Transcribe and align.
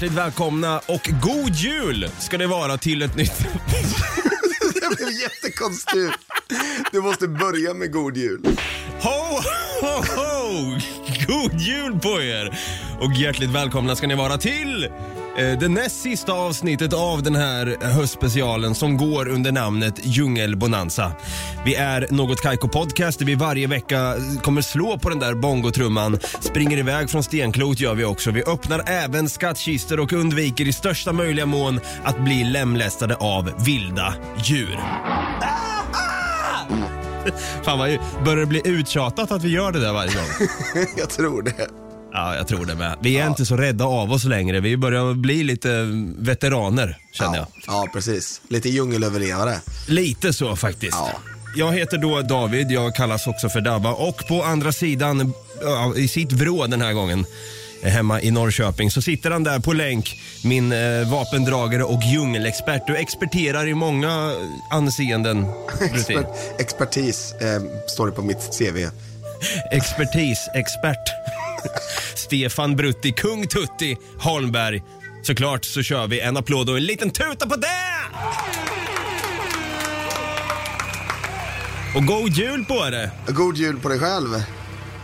Hjärtligt 0.00 0.18
välkomna 0.18 0.78
och 0.78 1.10
god 1.22 1.54
jul 1.54 2.10
ska 2.18 2.38
det 2.38 2.46
vara 2.46 2.78
till 2.78 3.02
ett 3.02 3.16
nytt... 3.16 3.38
Det 4.74 4.96
blev 4.96 5.10
jättekonstigt. 5.10 6.18
Du 6.92 7.00
måste 7.00 7.28
börja 7.28 7.74
med 7.74 7.92
god 7.92 8.16
jul. 8.16 8.40
Ho, 9.00 9.40
ho, 9.80 10.02
ho! 10.16 10.78
God 11.26 11.60
jul 11.60 11.98
på 11.98 12.22
er! 12.22 12.58
Och 13.00 13.12
hjärtligt 13.12 13.50
välkomna 13.50 13.96
ska 13.96 14.06
ni 14.06 14.14
vara 14.14 14.38
till 14.38 14.77
Eh, 15.38 15.58
det 15.58 15.68
näst 15.68 16.00
sista 16.00 16.32
avsnittet 16.32 16.92
av 16.92 17.22
den 17.22 17.36
här 17.36 17.76
höstspecialen 17.80 18.74
som 18.74 18.96
går 18.96 19.28
under 19.28 19.52
namnet 19.52 20.00
Djungelbonanza. 20.02 21.12
Vi 21.64 21.74
är 21.74 22.06
Något 22.10 22.40
Kaiko 22.40 22.68
Podcast 22.68 23.18
där 23.18 23.26
vi 23.26 23.34
varje 23.34 23.66
vecka 23.66 24.14
kommer 24.42 24.62
slå 24.62 24.98
på 24.98 25.08
den 25.08 25.18
där 25.18 25.34
bongotrumman. 25.34 26.18
Springer 26.40 26.78
iväg 26.78 27.10
från 27.10 27.22
stenklot 27.22 27.80
gör 27.80 27.94
vi 27.94 28.04
också. 28.04 28.30
Vi 28.30 28.42
öppnar 28.42 28.82
även 28.86 29.28
skattkistor 29.28 30.00
och 30.00 30.12
undviker 30.12 30.68
i 30.68 30.72
största 30.72 31.12
möjliga 31.12 31.46
mån 31.46 31.80
att 32.04 32.18
bli 32.24 32.44
lemlästade 32.44 33.14
av 33.16 33.64
vilda 33.64 34.14
djur. 34.44 34.78
Fan 37.62 37.78
vad 37.78 37.98
börjar 38.24 38.40
det 38.40 38.46
bli 38.46 38.62
uttjatat 38.64 39.30
att 39.30 39.44
vi 39.44 39.48
gör 39.48 39.72
det 39.72 39.80
där 39.80 39.92
varje 39.92 40.14
gång? 40.14 40.48
Jag 40.96 41.10
tror 41.10 41.42
det. 41.42 41.87
Ja, 42.12 42.36
jag 42.36 42.48
tror 42.48 42.66
det 42.66 42.74
med. 42.74 42.96
Vi 43.02 43.18
är 43.18 43.26
inte 43.26 43.46
så 43.46 43.56
rädda 43.56 43.84
av 43.84 44.12
oss 44.12 44.24
längre. 44.24 44.60
Vi 44.60 44.76
börjar 44.76 45.14
bli 45.14 45.44
lite 45.44 45.82
veteraner, 46.18 46.98
känner 47.12 47.36
jag. 47.36 47.46
Ja, 47.54 47.60
ja, 47.66 47.88
precis. 47.92 48.40
Lite 48.48 48.68
djungelöverlevare. 48.68 49.60
Lite 49.88 50.32
så 50.32 50.56
faktiskt. 50.56 50.96
Ja. 50.96 51.10
Jag 51.56 51.72
heter 51.72 51.98
då 51.98 52.22
David, 52.22 52.70
jag 52.70 52.94
kallas 52.94 53.26
också 53.26 53.48
för 53.48 53.60
Dabba 53.60 53.92
och 53.92 54.26
på 54.28 54.42
andra 54.42 54.72
sidan, 54.72 55.32
ja, 55.62 55.94
i 55.96 56.08
sitt 56.08 56.32
vrå 56.32 56.66
den 56.66 56.80
här 56.80 56.92
gången, 56.92 57.24
hemma 57.82 58.20
i 58.20 58.30
Norrköping, 58.30 58.90
så 58.90 59.02
sitter 59.02 59.30
han 59.30 59.44
där 59.44 59.58
på 59.58 59.72
länk, 59.72 60.14
min 60.44 60.72
eh, 60.72 61.10
vapendragare 61.10 61.84
och 61.84 62.02
djungelexpert. 62.02 62.86
Du 62.86 62.96
experterar 62.96 63.66
i 63.66 63.74
många 63.74 64.32
anseenden. 64.70 65.42
Brutti. 65.78 65.94
Expert, 65.96 66.26
expertis 66.58 67.32
eh, 67.40 67.62
står 67.86 68.06
det 68.06 68.12
på 68.12 68.22
mitt 68.22 68.58
CV. 68.58 68.88
Expertis, 69.70 70.48
expert. 70.54 71.08
Stefan 72.14 72.76
Brutti, 72.76 73.12
kung 73.12 73.46
Tutti 73.46 73.96
Holmberg. 74.18 74.82
Såklart 75.22 75.64
så 75.64 75.82
kör 75.82 76.06
vi 76.06 76.20
en 76.20 76.36
applåd 76.36 76.70
och 76.70 76.76
en 76.76 76.84
liten 76.84 77.10
tuta 77.10 77.46
på 77.48 77.56
det! 77.56 77.68
Och 81.96 82.06
god 82.06 82.30
jul 82.32 82.64
på 82.64 82.90
det! 82.90 83.10
God 83.26 83.56
jul 83.56 83.78
på 83.80 83.88
dig 83.88 83.98
själv. 83.98 84.28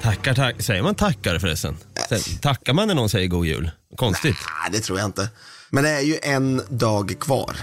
Tackar, 0.03 0.35
tack. 0.35 0.63
Säger 0.63 0.83
man 0.83 0.95
tackar 0.95 1.39
förresten? 1.39 1.77
Säger- 2.09 2.39
Tackar 2.41 2.73
man 2.73 2.89
när 2.89 2.95
någon 2.95 3.09
säger 3.09 3.29
god 3.29 3.47
jul? 3.47 3.71
Konstigt. 3.97 4.37
Nej, 4.63 4.73
det 4.73 4.81
tror 4.81 4.99
jag 4.99 5.09
inte. 5.09 5.29
Men 5.71 5.85
det 5.85 5.91
är 5.91 6.01
ju 6.01 6.19
en 6.23 6.63
dag 6.69 7.15
kvar. 7.21 7.57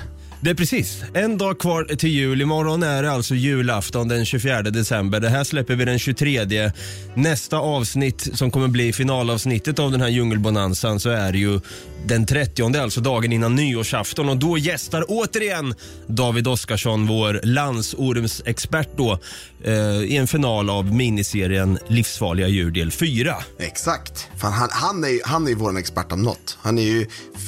Det 0.43 0.49
är 0.49 0.55
precis. 0.55 1.03
En 1.13 1.37
dag 1.37 1.59
kvar 1.59 1.83
till 1.83 2.09
jul. 2.09 2.41
Imorgon 2.41 2.83
är 2.83 3.03
det 3.03 3.11
alltså 3.11 3.35
julafton 3.35 4.07
den 4.07 4.25
24 4.25 4.61
december. 4.61 5.19
Det 5.19 5.29
här 5.29 5.43
släpper 5.43 5.75
vi 5.75 5.85
den 5.85 5.99
23. 5.99 6.71
Nästa 7.13 7.57
avsnitt 7.57 8.29
som 8.33 8.51
kommer 8.51 8.67
bli 8.67 8.93
finalavsnittet 8.93 9.79
av 9.79 9.91
den 9.91 10.01
här 10.01 10.09
djungelbonanzan 10.09 10.99
så 10.99 11.09
är 11.09 11.31
det 11.31 11.37
ju 11.37 11.59
den 12.05 12.25
30, 12.25 12.77
alltså 12.77 13.01
dagen 13.01 13.31
innan 13.31 13.55
nyårsafton. 13.55 14.29
Och 14.29 14.37
då 14.37 14.57
gästar 14.57 15.05
återigen 15.07 15.75
David 16.07 16.47
Oskarsson, 16.47 17.07
vår 17.07 17.39
landsormsexpert 17.43 18.89
då, 18.97 19.19
eh, 19.63 20.03
i 20.03 20.17
en 20.17 20.27
final 20.27 20.69
av 20.69 20.93
miniserien 20.93 21.79
Livsfarliga 21.87 22.47
djur 22.47 22.71
del 22.71 22.91
4. 22.91 23.35
Exakt. 23.59 24.27
Fan, 24.37 24.53
han, 24.53 24.69
han, 24.71 25.03
är 25.03 25.09
ju, 25.09 25.19
han 25.25 25.47
är 25.47 25.55
vår 25.55 25.77
expert 25.77 26.11
om 26.11 26.21
något. 26.21 26.57
Han 26.61 26.77
är 26.77 26.83
ju 26.83 27.07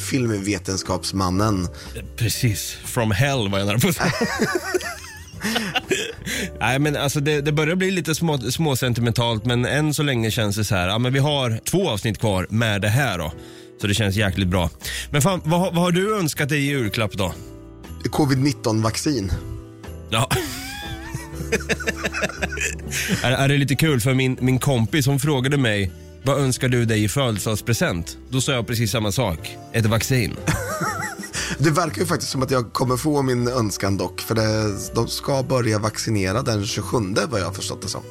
filmvetenskapsmannen. 0.09 1.67
Precis. 2.17 2.77
From 2.85 3.11
hell 3.11 3.49
var 3.49 3.59
jag 3.59 3.67
nära 3.67 3.79
på 3.79 3.87
att 3.87 3.95
säga. 3.95 4.09
Nej 6.59 6.79
men 6.79 6.97
alltså 6.97 7.19
det, 7.19 7.41
det 7.41 7.51
börjar 7.51 7.75
bli 7.75 7.91
lite 7.91 8.15
små, 8.15 8.37
små 8.37 8.75
sentimentalt 8.75 9.45
men 9.45 9.65
än 9.65 9.93
så 9.93 10.03
länge 10.03 10.31
känns 10.31 10.55
det 10.55 10.63
så 10.63 10.75
här, 10.75 10.87
ja 10.87 10.97
men 10.97 11.13
vi 11.13 11.19
har 11.19 11.59
två 11.65 11.89
avsnitt 11.89 12.19
kvar 12.19 12.47
med 12.49 12.81
det 12.81 12.87
här 12.87 13.17
då. 13.17 13.33
Så 13.81 13.87
det 13.87 13.93
känns 13.93 14.15
jäkligt 14.15 14.47
bra. 14.47 14.69
Men 15.09 15.21
fan, 15.21 15.41
vad, 15.45 15.59
vad 15.59 15.83
har 15.83 15.91
du 15.91 16.19
önskat 16.19 16.49
dig 16.49 16.59
i 16.59 16.65
julklapp 16.65 17.13
då? 17.13 17.33
Covid-19-vaccin. 18.03 19.31
Ja. 20.09 20.29
är, 23.23 23.31
är 23.31 23.47
det 23.47 23.57
lite 23.57 23.75
kul 23.75 24.01
för 24.01 24.13
min, 24.13 24.37
min 24.41 24.59
kompis 24.59 25.05
som 25.05 25.19
frågade 25.19 25.57
mig 25.57 25.91
vad 26.25 26.39
önskar 26.39 26.69
du 26.69 26.85
dig 26.85 27.03
i 27.03 27.09
födelsedagspresent? 27.09 28.17
Då 28.29 28.41
sa 28.41 28.51
jag 28.51 28.67
precis 28.67 28.91
samma 28.91 29.11
sak. 29.11 29.57
Ett 29.73 29.85
vaccin. 29.85 30.35
Det 31.57 31.71
verkar 31.71 32.01
ju 32.01 32.07
faktiskt 32.07 32.31
som 32.31 32.43
att 32.43 32.51
jag 32.51 32.73
kommer 32.73 32.97
få 32.97 33.21
min 33.21 33.47
önskan 33.47 33.97
dock. 33.97 34.21
För 34.21 34.35
det, 34.35 34.77
de 34.95 35.07
ska 35.07 35.43
börja 35.43 35.79
vaccinera 35.79 36.41
den 36.41 36.65
27 36.65 36.97
vad 37.29 37.39
jag 37.39 37.45
har 37.45 37.53
förstått 37.53 37.81
det 37.81 37.87
som. 37.87 38.01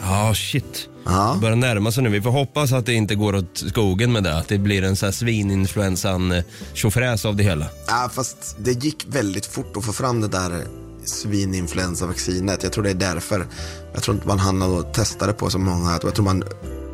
Ja, 0.00 0.34
shit. 0.34 0.88
Ja. 1.04 1.32
Det 1.34 1.40
börjar 1.40 1.56
närma 1.56 1.92
sig 1.92 2.02
nu. 2.02 2.08
Vi 2.08 2.22
får 2.22 2.30
hoppas 2.30 2.72
att 2.72 2.86
det 2.86 2.94
inte 2.94 3.14
går 3.14 3.34
åt 3.34 3.62
skogen 3.68 4.12
med 4.12 4.22
det. 4.24 4.38
Att 4.38 4.48
det 4.48 4.58
blir 4.58 4.84
en 4.84 4.96
sån 4.96 5.06
här 5.06 5.12
svininfluensan 5.12 6.32
eh, 6.32 6.44
tjofräs 6.74 7.24
av 7.24 7.36
det 7.36 7.42
hela. 7.42 7.66
Ja, 7.86 8.10
fast 8.12 8.56
det 8.58 8.84
gick 8.84 9.06
väldigt 9.08 9.46
fort 9.46 9.76
att 9.76 9.84
få 9.84 9.92
fram 9.92 10.20
det 10.20 10.28
där 10.28 10.64
svininfluensavaccinet. 11.04 12.62
Jag 12.62 12.72
tror 12.72 12.84
det 12.84 12.90
är 12.90 12.94
därför. 12.94 13.46
Jag 13.92 14.02
tror 14.02 14.14
inte 14.14 14.28
man 14.28 14.38
hann 14.38 14.62
och 14.62 14.94
testa 14.94 15.26
det 15.26 15.32
på 15.32 15.50
så 15.50 15.58
många. 15.58 15.98
Jag 16.02 16.14
tror 16.14 16.24
man 16.24 16.44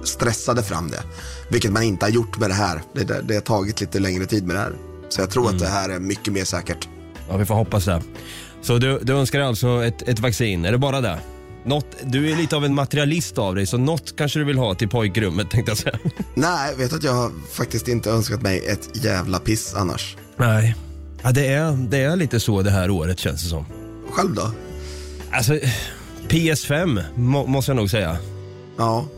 stressade 0.04 0.62
fram 0.62 0.90
det. 0.90 1.02
Vilket 1.48 1.72
man 1.72 1.82
inte 1.82 2.04
har 2.04 2.10
gjort 2.10 2.38
med 2.38 2.50
det 2.50 2.54
här. 2.54 2.82
Det, 2.92 3.04
det, 3.04 3.34
har 3.34 3.40
tagit 3.40 3.80
lite 3.80 3.98
längre 3.98 4.26
tid 4.26 4.46
med 4.46 4.56
det 4.56 4.60
här. 4.60 4.72
Så 5.08 5.20
jag 5.20 5.30
tror 5.30 5.48
att 5.48 5.58
det 5.58 5.68
här 5.68 5.88
är 5.88 5.98
mycket 5.98 6.32
mer 6.32 6.44
säkert. 6.44 6.88
Ja, 7.28 7.36
vi 7.36 7.44
får 7.44 7.54
hoppas 7.54 7.84
det. 7.84 8.02
Så 8.62 8.78
du, 8.78 8.98
du 9.02 9.12
önskar 9.12 9.40
alltså 9.40 9.84
ett, 9.84 10.02
ett 10.02 10.20
vaccin. 10.20 10.64
Är 10.64 10.72
det 10.72 10.78
bara 10.78 11.00
det? 11.00 11.18
Något, 11.64 11.86
du 12.04 12.30
är 12.30 12.36
lite 12.36 12.56
av 12.56 12.64
en 12.64 12.74
materialist 12.74 13.38
av 13.38 13.54
dig, 13.54 13.66
så 13.66 13.78
något 13.78 14.16
kanske 14.16 14.38
du 14.38 14.44
vill 14.44 14.58
ha 14.58 14.74
till 14.74 14.88
pojkrummet 14.88 15.50
tänkte 15.50 15.70
jag 15.70 15.78
säga. 15.78 15.98
Nej, 16.34 16.74
vet 16.76 16.92
att 16.92 17.02
jag 17.02 17.12
har 17.12 17.30
faktiskt 17.52 17.88
inte 17.88 18.10
önskat 18.10 18.42
mig 18.42 18.66
ett 18.66 19.04
jävla 19.04 19.38
piss 19.38 19.74
annars. 19.74 20.16
Nej. 20.36 20.76
Ja, 21.22 21.32
det 21.32 21.46
är, 21.46 21.72
det 21.90 21.98
är 21.98 22.16
lite 22.16 22.40
så 22.40 22.62
det 22.62 22.70
här 22.70 22.90
året 22.90 23.18
känns 23.18 23.42
det 23.42 23.48
som. 23.48 23.66
Själv 24.16 24.34
då? 24.34 24.50
Alltså, 25.32 25.58
PS5 26.28 27.02
må, 27.14 27.46
måste 27.46 27.70
jag 27.70 27.76
nog 27.76 27.90
säga. 27.90 28.16
Ja, 28.78 29.08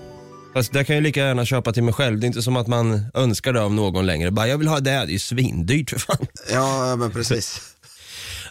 Fast 0.54 0.72
det 0.72 0.84
kan 0.84 0.96
jag 0.96 1.02
lika 1.02 1.20
gärna 1.20 1.44
köpa 1.44 1.72
till 1.72 1.82
mig 1.82 1.94
själv. 1.94 2.20
Det 2.20 2.24
är 2.24 2.28
inte 2.28 2.42
som 2.42 2.56
att 2.56 2.66
man 2.66 3.04
önskar 3.14 3.52
det 3.52 3.62
av 3.62 3.74
någon 3.74 4.06
längre. 4.06 4.30
Bara, 4.30 4.48
jag 4.48 4.58
vill 4.58 4.68
ha 4.68 4.80
det, 4.80 4.90
det 4.90 4.96
är 4.96 5.06
ju 5.06 5.18
svindyrt 5.18 5.90
för 5.90 5.98
fan. 5.98 6.26
ja 6.50 6.96
men 6.96 7.10
precis. 7.10 7.60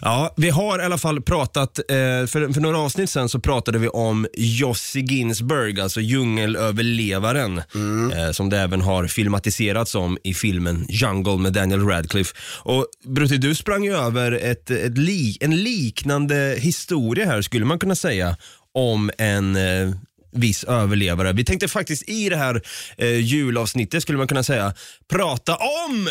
Ja, 0.01 0.33
vi 0.37 0.49
har 0.49 0.79
i 0.79 0.83
alla 0.83 0.97
fall 0.97 1.21
pratat, 1.21 1.79
eh, 1.79 1.95
för, 2.27 2.53
för 2.53 2.61
några 2.61 2.79
avsnitt 2.79 3.09
sen 3.09 3.29
så 3.29 3.39
pratade 3.39 3.79
vi 3.79 3.87
om 3.87 4.27
Jossi 4.33 4.99
Ginsberg, 4.99 5.81
alltså 5.81 6.01
djungelöverlevaren, 6.01 7.57
eh, 7.57 8.31
som 8.31 8.49
det 8.49 8.59
även 8.59 8.81
har 8.81 9.07
filmatiserats 9.07 9.95
om 9.95 10.17
i 10.23 10.33
filmen 10.33 10.85
Jungle 10.89 11.37
med 11.37 11.53
Daniel 11.53 11.87
Radcliffe. 11.87 12.35
Och 12.59 12.85
Brutti, 13.05 13.37
du 13.37 13.55
sprang 13.55 13.83
ju 13.83 13.95
över 13.95 14.31
ett, 14.31 14.69
ett 14.69 14.97
li, 14.97 15.37
en 15.39 15.55
liknande 15.55 16.55
historia 16.59 17.25
här, 17.25 17.41
skulle 17.41 17.65
man 17.65 17.79
kunna 17.79 17.95
säga, 17.95 18.37
om 18.73 19.11
en 19.17 19.55
eh, 19.55 19.91
viss 20.31 20.63
överlevare. 20.63 21.33
Vi 21.33 21.45
tänkte 21.45 21.67
faktiskt 21.67 22.09
i 22.09 22.29
det 22.29 22.37
här 22.37 22.61
eh, 22.97 23.19
julavsnittet, 23.19 24.01
skulle 24.01 24.17
man 24.17 24.27
kunna 24.27 24.43
säga, 24.43 24.73
prata 25.09 25.55
om 25.55 26.09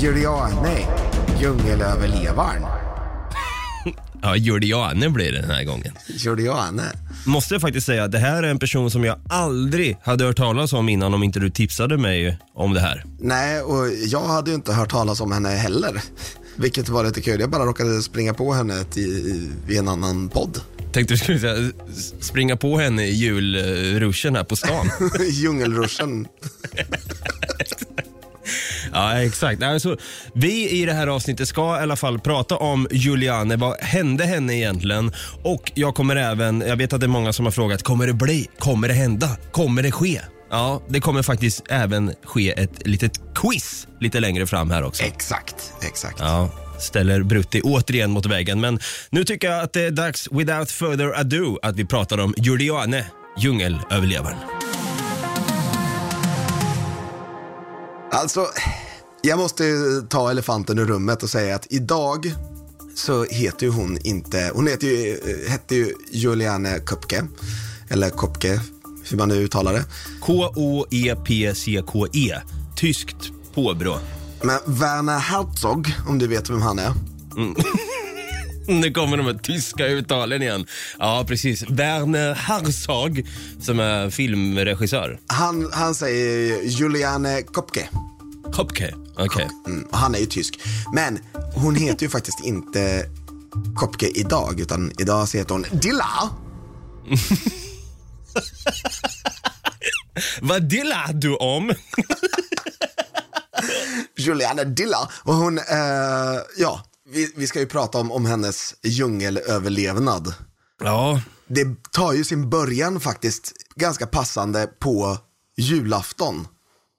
Juliane, 0.00 0.78
djungelöverlevaren. 1.40 2.91
Ja, 4.22 4.36
Juliane 4.36 5.08
blir 5.08 5.32
det 5.32 5.40
den 5.40 5.50
här 5.50 5.64
gången. 5.64 5.92
Juliane. 6.06 6.82
Måste 7.26 7.54
jag 7.54 7.60
faktiskt 7.60 7.86
säga 7.86 8.04
att 8.04 8.12
det 8.12 8.18
här 8.18 8.42
är 8.42 8.48
en 8.48 8.58
person 8.58 8.90
som 8.90 9.04
jag 9.04 9.20
aldrig 9.28 9.96
hade 10.02 10.24
hört 10.24 10.36
talas 10.36 10.72
om 10.72 10.88
innan 10.88 11.14
om 11.14 11.22
inte 11.22 11.40
du 11.40 11.50
tipsade 11.50 11.98
mig 11.98 12.38
om 12.54 12.74
det 12.74 12.80
här. 12.80 13.04
Nej, 13.20 13.60
och 13.60 13.86
jag 14.06 14.24
hade 14.28 14.50
ju 14.50 14.54
inte 14.54 14.72
hört 14.72 14.90
talas 14.90 15.20
om 15.20 15.32
henne 15.32 15.48
heller. 15.48 16.02
Vilket 16.56 16.88
var 16.88 17.04
lite 17.04 17.20
kul. 17.20 17.40
Jag 17.40 17.50
bara 17.50 17.64
råkade 17.64 18.02
springa 18.02 18.34
på 18.34 18.52
henne 18.52 18.84
i, 18.94 19.76
en 19.76 19.88
annan 19.88 20.28
podd. 20.28 20.60
Tänkte 20.92 21.14
du 21.14 21.18
skulle 21.18 21.38
säga, 21.38 21.70
springa 22.20 22.56
på 22.56 22.78
henne 22.78 23.06
i 23.06 23.12
julruschen 23.12 24.36
här 24.36 24.44
på 24.44 24.56
stan. 24.56 24.90
Djungelruschen. 25.30 26.26
ja, 28.92 29.22
exakt. 29.22 29.62
Alltså, 29.62 29.96
vi 30.34 30.70
i 30.70 30.86
det 30.86 30.92
här 30.92 31.06
avsnittet 31.06 31.48
ska 31.48 31.78
i 31.78 31.82
alla 31.82 31.96
fall 31.96 32.18
prata 32.20 32.56
om 32.56 32.88
Juliane. 32.90 33.56
Vad 33.56 33.80
hände 33.80 34.24
henne 34.24 34.54
egentligen? 34.54 35.12
Och 35.42 35.72
jag 35.74 35.94
kommer 35.94 36.16
även, 36.16 36.60
jag 36.66 36.76
vet 36.76 36.92
att 36.92 37.00
det 37.00 37.06
är 37.06 37.08
många 37.08 37.32
som 37.32 37.44
har 37.44 37.52
frågat, 37.52 37.82
kommer 37.82 38.06
det 38.06 38.12
bli? 38.12 38.48
Kommer 38.58 38.88
det 38.88 38.94
hända? 38.94 39.28
Kommer 39.52 39.82
det 39.82 39.92
ske? 39.92 40.20
Ja, 40.50 40.82
det 40.88 41.00
kommer 41.00 41.22
faktiskt 41.22 41.62
även 41.68 42.14
ske 42.24 42.50
ett 42.50 42.86
litet 42.86 43.20
quiz 43.34 43.86
lite 44.00 44.20
längre 44.20 44.46
fram 44.46 44.70
här 44.70 44.82
också. 44.82 45.02
Exakt, 45.02 45.72
exakt. 45.82 46.16
Ja, 46.20 46.50
ställer 46.80 47.22
Brutti 47.22 47.60
återigen 47.64 48.10
mot 48.10 48.26
väggen. 48.26 48.60
Men 48.60 48.78
nu 49.10 49.24
tycker 49.24 49.50
jag 49.50 49.62
att 49.62 49.72
det 49.72 49.82
är 49.82 49.90
dags, 49.90 50.28
without 50.32 50.70
further 50.70 51.20
ado, 51.20 51.58
att 51.62 51.76
vi 51.76 51.84
pratar 51.84 52.18
om 52.18 52.34
Juliane, 52.36 53.06
djungelöverlevaren. 53.38 54.38
Alltså, 58.12 58.46
Jag 59.22 59.38
måste 59.38 59.64
ta 60.08 60.30
elefanten 60.30 60.78
ur 60.78 60.86
rummet 60.86 61.22
och 61.22 61.30
säga 61.30 61.56
att 61.56 61.66
idag 61.70 62.34
så 62.94 63.24
heter 63.24 63.66
ju 63.66 63.72
hon 63.72 63.98
inte, 64.04 64.50
hon 64.54 64.66
heter 64.66 64.86
ju, 64.86 65.18
hette 65.48 65.74
ju 65.74 65.94
Juliane 66.10 66.80
Köpke, 66.90 67.24
eller 67.88 68.10
Kopke, 68.10 68.60
hur 69.10 69.18
man 69.18 69.28
nu 69.28 69.34
uttalar 69.34 69.72
det. 69.72 69.84
K-O-E-P-C-K-E. 70.20 71.14
Tyskt 72.76 73.32
påbrå. 73.54 73.98
Men 74.42 74.58
Werner 74.66 75.18
Herzog, 75.18 75.94
om 76.08 76.18
du 76.18 76.26
vet 76.26 76.50
vem 76.50 76.62
han 76.62 76.78
är. 76.78 76.92
Nu 78.66 78.90
kommer 78.90 79.16
de 79.16 79.26
här 79.26 79.38
tyska 79.42 79.86
uttalen 79.86 80.42
igen. 80.42 80.66
Ja, 80.98 81.24
precis. 81.28 81.62
Werner 81.68 82.34
Herzog, 82.34 83.26
som 83.60 83.80
är 83.80 84.10
filmregissör. 84.10 85.20
Han, 85.26 85.70
han 85.72 85.94
säger 85.94 86.62
Juliane 86.62 87.42
Kopke. 87.42 87.88
Kopke. 88.52 88.94
Okej. 89.16 89.48
Mm, 89.66 89.82
och 89.84 89.98
han 89.98 90.14
är 90.14 90.18
ju 90.18 90.26
tysk. 90.26 90.60
Men 90.94 91.18
hon 91.54 91.76
heter 91.76 92.02
ju 92.02 92.10
faktiskt 92.18 92.44
inte 92.44 93.06
Kopke 93.76 94.08
idag, 94.14 94.60
utan 94.60 94.92
idag 94.98 95.28
så 95.28 95.38
heter 95.38 95.54
hon 95.54 95.64
Dilla. 95.72 96.08
Vad 100.40 100.68
dillar 100.68 101.12
du 101.12 101.36
om? 101.36 101.72
Juliana 104.16 104.64
Dilla. 104.64 105.08
Och 105.22 105.34
hon, 105.34 105.58
eh, 105.58 105.64
ja, 106.58 106.84
vi, 107.12 107.32
vi 107.36 107.46
ska 107.46 107.60
ju 107.60 107.66
prata 107.66 107.98
om, 107.98 108.12
om 108.12 108.26
hennes 108.26 108.74
djungelöverlevnad. 108.82 110.34
Ja, 110.82 111.20
Det 111.46 111.90
tar 111.92 112.12
ju 112.12 112.24
sin 112.24 112.50
början 112.50 113.00
faktiskt 113.00 113.52
ganska 113.74 114.06
passande 114.06 114.66
på 114.66 115.18
julafton. 115.56 116.46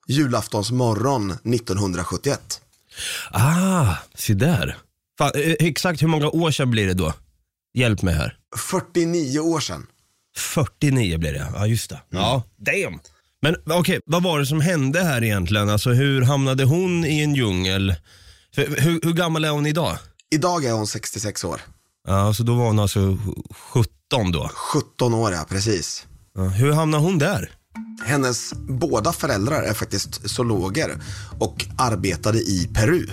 Julaftons 0.07 0.71
morgon 0.71 1.31
1971. 1.31 2.62
ah, 3.31 3.95
se 4.15 4.33
där. 4.33 4.77
Fan, 5.18 5.31
eh, 5.36 5.56
exakt 5.60 6.01
hur 6.01 6.07
många 6.07 6.30
år 6.30 6.51
sedan 6.51 6.71
blir 6.71 6.88
det 6.88 6.94
då? 6.94 7.13
Hjälp 7.74 8.01
mig 8.01 8.13
här. 8.16 8.38
49 8.57 9.39
år 9.39 9.59
sedan. 9.59 9.86
49 10.38 11.18
blir 11.18 11.33
det, 11.33 11.48
ja 11.56 11.68
just 11.68 11.89
det. 11.89 12.01
Ja, 12.09 12.44
damn. 12.57 13.00
Men 13.42 13.56
okej, 13.66 14.00
vad 14.06 14.24
var 14.24 14.39
det 14.39 14.45
som 14.45 14.62
hände 14.62 15.04
här 15.04 15.24
egentligen? 15.24 15.69
Alltså 15.69 15.89
hur 15.89 16.21
hamnade 16.21 16.63
hon 16.63 17.06
i 17.06 17.21
en 17.21 17.36
djungel? 17.36 17.95
Hur, 18.55 19.00
hur 19.03 19.13
gammal 19.13 19.45
är 19.45 19.50
hon 19.50 19.65
idag? 19.65 19.97
Idag 20.29 20.65
är 20.65 20.71
hon 20.71 20.88
66 20.88 21.44
år. 21.44 21.61
Ja, 22.07 22.33
så 22.33 22.44
då 22.44 22.55
var 22.55 22.65
hon 22.65 22.79
alltså 22.79 23.17
17 23.73 24.31
då. 24.31 24.50
17 24.53 25.13
år, 25.13 25.33
ja, 25.33 25.45
precis. 25.50 26.05
Ja, 26.35 26.44
hur 26.44 26.71
hamnade 26.71 27.03
hon 27.03 27.17
där? 27.17 27.51
Hennes 28.05 28.53
båda 28.53 29.11
föräldrar 29.11 29.63
är 29.63 29.73
faktiskt 29.73 30.29
zoologer 30.29 31.01
och 31.39 31.65
arbetade 31.77 32.38
i 32.39 32.69
Peru. 32.73 33.07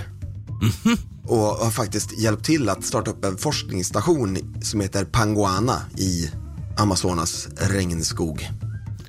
Och 1.25 1.38
har 1.38 1.70
faktiskt 1.70 2.19
hjälpt 2.19 2.44
till 2.44 2.69
att 2.69 2.84
starta 2.84 3.10
upp 3.10 3.25
en 3.25 3.36
forskningsstation 3.36 4.38
som 4.62 4.81
heter 4.81 5.04
Panguana 5.04 5.82
i 5.96 6.31
Amazonas 6.76 7.48
regnskog. 7.56 8.50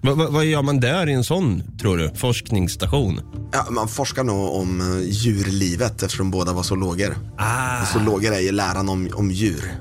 Va, 0.03 0.13
va, 0.13 0.27
vad 0.30 0.45
gör 0.45 0.62
man 0.62 0.80
där 0.80 1.09
i 1.09 1.13
en 1.13 1.24
sån, 1.24 1.63
tror 1.77 1.98
du? 1.98 2.12
Forskningsstation? 2.15 3.21
Ja, 3.51 3.68
man 3.69 3.88
forskar 3.88 4.24
nog 4.24 4.56
om 4.56 4.81
eh, 4.81 5.09
djurlivet 5.09 6.03
eftersom 6.03 6.31
båda 6.31 6.53
var 6.53 6.63
zoologer. 6.63 7.15
Ah. 7.38 7.86
Zoologer 7.86 8.31
är 8.31 8.39
ju 8.39 8.51
läran 8.51 8.89
om, 8.89 9.09
om 9.13 9.31
djur. 9.31 9.71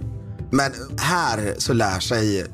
Men 0.51 0.73
här 0.99 1.55
så 1.59 1.73
lär 1.73 2.01
sig 2.01 2.41
eh, 2.41 2.47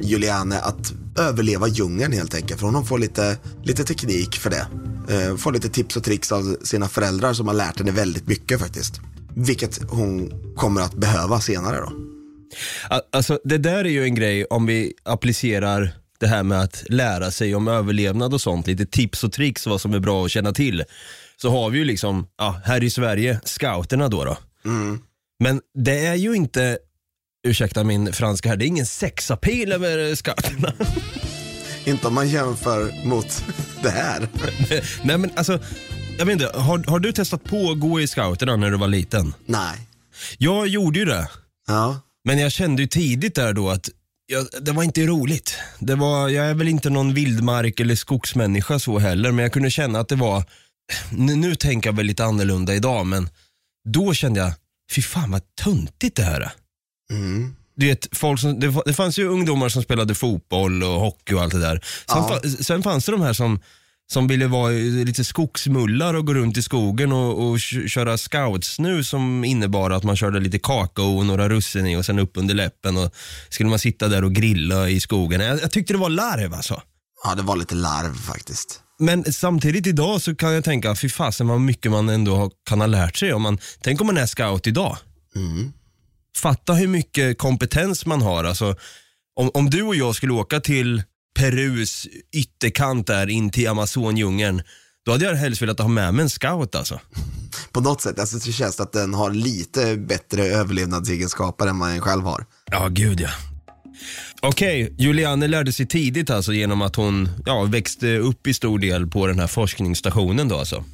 Juliane 0.00 0.60
att 0.60 0.92
överleva 1.18 1.68
djungeln 1.68 2.12
helt 2.12 2.34
enkelt. 2.34 2.60
För 2.60 2.66
hon 2.66 2.86
får 2.86 2.98
lite, 2.98 3.38
lite 3.62 3.84
teknik 3.84 4.36
för 4.36 4.50
det. 4.50 4.66
Eh, 5.14 5.36
får 5.36 5.52
lite 5.52 5.68
tips 5.68 5.96
och 5.96 6.04
tricks 6.04 6.32
av 6.32 6.56
sina 6.62 6.88
föräldrar 6.88 7.32
som 7.32 7.46
har 7.46 7.54
lärt 7.54 7.78
henne 7.78 7.90
väldigt 7.90 8.26
mycket 8.26 8.60
faktiskt. 8.60 9.00
Vilket 9.34 9.90
hon 9.90 10.32
kommer 10.56 10.80
att 10.80 10.94
behöva 10.94 11.40
senare 11.40 11.76
då. 11.76 11.92
Alltså 13.12 13.38
det 13.44 13.58
där 13.58 13.84
är 13.84 13.90
ju 13.90 14.04
en 14.04 14.14
grej 14.14 14.44
om 14.44 14.66
vi 14.66 14.92
applicerar 15.04 16.00
det 16.20 16.26
här 16.26 16.42
med 16.42 16.60
att 16.60 16.84
lära 16.88 17.30
sig 17.30 17.54
om 17.54 17.68
överlevnad 17.68 18.34
och 18.34 18.40
sånt, 18.40 18.66
lite 18.66 18.86
tips 18.86 19.24
och 19.24 19.32
tricks 19.32 19.66
vad 19.66 19.80
som 19.80 19.94
är 19.94 19.98
bra 19.98 20.24
att 20.24 20.30
känna 20.30 20.52
till. 20.52 20.84
Så 21.36 21.50
har 21.50 21.70
vi 21.70 21.78
ju 21.78 21.84
liksom, 21.84 22.26
ja, 22.38 22.60
här 22.64 22.84
i 22.84 22.90
Sverige, 22.90 23.40
scouterna 23.44 24.08
då. 24.08 24.24
då. 24.24 24.36
Men 25.40 25.60
det 25.74 26.06
är 26.06 26.14
ju 26.14 26.34
inte, 26.34 26.78
ursäkta 27.46 27.84
min 27.84 28.12
franska 28.12 28.48
här, 28.48 28.56
det 28.56 28.64
är 28.64 28.66
ingen 28.66 28.86
sexapil 28.86 29.72
över 29.72 30.14
scouterna. 30.14 30.72
Inte 31.84 32.06
om 32.06 32.14
man 32.14 32.28
jämför 32.28 33.06
mot 33.06 33.44
det 33.82 33.90
här. 33.90 34.28
Nej 35.04 35.18
men 35.18 35.30
alltså, 35.36 35.58
jag 36.18 36.26
vet 36.26 36.32
inte, 36.32 36.58
har, 36.58 36.90
har 36.90 36.98
du 36.98 37.12
testat 37.12 37.44
på 37.44 37.70
att 37.70 37.80
gå 37.80 38.00
i 38.00 38.06
scouterna 38.06 38.56
när 38.56 38.70
du 38.70 38.76
var 38.76 38.88
liten? 38.88 39.34
Nej. 39.46 39.88
Jag 40.38 40.66
gjorde 40.66 40.98
ju 40.98 41.04
det. 41.04 41.28
Ja. 41.66 42.00
Men 42.24 42.38
jag 42.38 42.52
kände 42.52 42.82
ju 42.82 42.88
tidigt 42.88 43.34
där 43.34 43.52
då 43.52 43.70
att 43.70 43.88
jag, 44.30 44.46
det 44.62 44.72
var 44.72 44.82
inte 44.82 45.06
roligt. 45.06 45.54
Det 45.78 45.94
var, 45.94 46.28
jag 46.28 46.46
är 46.46 46.54
väl 46.54 46.68
inte 46.68 46.90
någon 46.90 47.14
vildmark 47.14 47.80
eller 47.80 47.94
skogsmänniska 47.94 48.78
så 48.78 48.98
heller, 48.98 49.32
men 49.32 49.42
jag 49.42 49.52
kunde 49.52 49.70
känna 49.70 50.00
att 50.00 50.08
det 50.08 50.16
var, 50.16 50.44
nu, 51.10 51.36
nu 51.36 51.54
tänker 51.54 51.88
jag 51.88 51.96
väl 51.96 52.06
lite 52.06 52.24
annorlunda 52.24 52.74
idag, 52.74 53.06
men 53.06 53.28
då 53.88 54.14
kände 54.14 54.40
jag, 54.40 54.52
fy 54.92 55.02
fan 55.02 55.30
vad 55.30 55.42
töntigt 55.54 56.16
det 56.16 56.22
här 56.22 56.40
är. 56.40 56.52
Mm. 57.12 57.56
Du 57.76 57.86
vet, 57.86 58.08
folk 58.12 58.40
som, 58.40 58.60
det, 58.60 58.74
det 58.86 58.94
fanns 58.94 59.18
ju 59.18 59.28
ungdomar 59.28 59.68
som 59.68 59.82
spelade 59.82 60.14
fotboll 60.14 60.82
och 60.82 61.00
hockey 61.00 61.34
och 61.34 61.42
allt 61.42 61.52
det 61.52 61.60
där. 61.60 61.76
Sen, 62.08 62.16
Ja. 62.18 62.28
fa, 62.28 62.48
sen 62.64 62.82
fanns 62.82 63.04
det 63.06 63.12
de 63.12 63.20
här 63.20 63.32
som, 63.32 63.60
som 64.12 64.26
ville 64.26 64.46
vara 64.46 64.70
lite 65.04 65.24
skogsmullar 65.24 66.14
och 66.14 66.26
gå 66.26 66.34
runt 66.34 66.56
i 66.56 66.62
skogen 66.62 67.12
och, 67.12 67.50
och 67.50 67.60
kö- 67.60 67.88
köra 67.88 68.18
scoutsnu 68.18 69.04
som 69.04 69.44
innebar 69.44 69.90
att 69.90 70.04
man 70.04 70.16
körde 70.16 70.40
lite 70.40 70.58
kakao 70.58 71.18
och 71.18 71.26
några 71.26 71.48
russin 71.48 71.86
i 71.86 71.96
och 71.96 72.04
sen 72.04 72.18
upp 72.18 72.30
under 72.34 72.54
läppen 72.54 72.96
och 72.96 73.14
skulle 73.48 73.70
man 73.70 73.78
sitta 73.78 74.08
där 74.08 74.24
och 74.24 74.32
grilla 74.32 74.88
i 74.88 75.00
skogen. 75.00 75.40
Jag, 75.40 75.60
jag 75.62 75.70
tyckte 75.70 75.92
det 75.92 75.98
var 75.98 76.10
larv 76.10 76.54
alltså. 76.54 76.82
ja, 77.24 77.34
det 77.34 77.42
var 77.42 77.56
lite 77.56 77.74
larv 77.74 78.14
faktiskt. 78.14 78.80
Men 78.98 79.32
samtidigt 79.32 79.86
idag 79.86 80.22
så 80.22 80.34
kan 80.34 80.52
jag 80.52 80.64
tänka, 80.64 80.94
fy 80.96 81.08
fasen 81.08 81.48
vad 81.48 81.60
mycket 81.60 81.90
man 81.90 82.08
ändå 82.08 82.50
kan 82.68 82.80
ha 82.80 82.86
lärt 82.86 83.16
sig. 83.16 83.32
Om 83.32 83.42
man, 83.42 83.58
tänk 83.82 84.00
om 84.00 84.06
man 84.06 84.18
är 84.18 84.26
scout 84.26 84.66
idag. 84.66 84.96
Mm. 85.36 85.72
Fatta 86.36 86.72
hur 86.72 86.88
mycket 86.88 87.38
kompetens 87.38 88.06
man 88.06 88.22
har. 88.22 88.44
Alltså, 88.44 88.76
om, 89.36 89.50
om 89.54 89.70
du 89.70 89.82
och 89.82 89.96
jag 89.96 90.14
skulle 90.14 90.32
åka 90.32 90.60
till 90.60 91.02
Perus 91.40 92.06
ytterkant 92.32 93.06
där 93.06 93.30
in 93.30 93.50
till 93.50 93.68
Amazondjungeln, 93.68 94.62
då 95.06 95.12
hade 95.12 95.24
jag 95.24 95.34
helst 95.34 95.62
velat 95.62 95.78
ha 95.78 95.88
med 95.88 96.14
mig 96.14 96.22
en 96.22 96.30
scout 96.30 96.74
alltså. 96.74 97.00
På 97.72 97.80
något 97.80 98.00
sätt, 98.00 98.18
alltså, 98.18 98.38
det 98.38 98.52
känns 98.52 98.80
att 98.80 98.92
den 98.92 99.14
har 99.14 99.30
lite 99.30 99.96
bättre 99.96 100.46
överlevnadsegenskaper 100.46 101.66
än 101.66 101.78
vad 101.78 101.90
den 101.90 102.00
själv 102.00 102.22
har. 102.22 102.46
Ja, 102.70 102.88
gud 102.88 103.20
ja. 103.20 103.28
Okej, 104.42 104.94
Juliane 104.98 105.48
lärde 105.48 105.72
sig 105.72 105.86
tidigt 105.86 106.30
alltså 106.30 106.52
genom 106.52 106.82
att 106.82 106.96
hon 106.96 107.28
ja, 107.46 107.62
växte 107.62 108.18
upp 108.18 108.46
i 108.46 108.54
stor 108.54 108.78
del 108.78 109.06
på 109.06 109.26
den 109.26 109.38
här 109.38 109.46
forskningsstationen 109.46 110.48
då 110.48 110.58
alltså. 110.58 110.84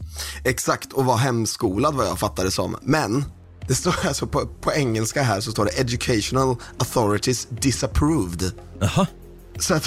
Exakt, 0.44 0.92
och 0.92 1.04
var 1.04 1.16
hemskolad 1.16 1.94
vad 1.94 2.06
jag 2.06 2.18
fattar 2.18 2.44
det 2.44 2.50
som. 2.50 2.76
Men, 2.82 3.24
det 3.68 3.74
står 3.74 3.94
alltså 4.06 4.26
på, 4.26 4.46
på 4.46 4.72
engelska 4.72 5.22
här 5.22 5.40
så 5.40 5.50
står 5.52 5.64
det 5.64 5.80
Educational 5.80 6.56
Authorities 6.78 7.48
Disapproved. 7.50 8.52
Jaha. 8.80 9.06
Så 9.58 9.74
att, 9.74 9.84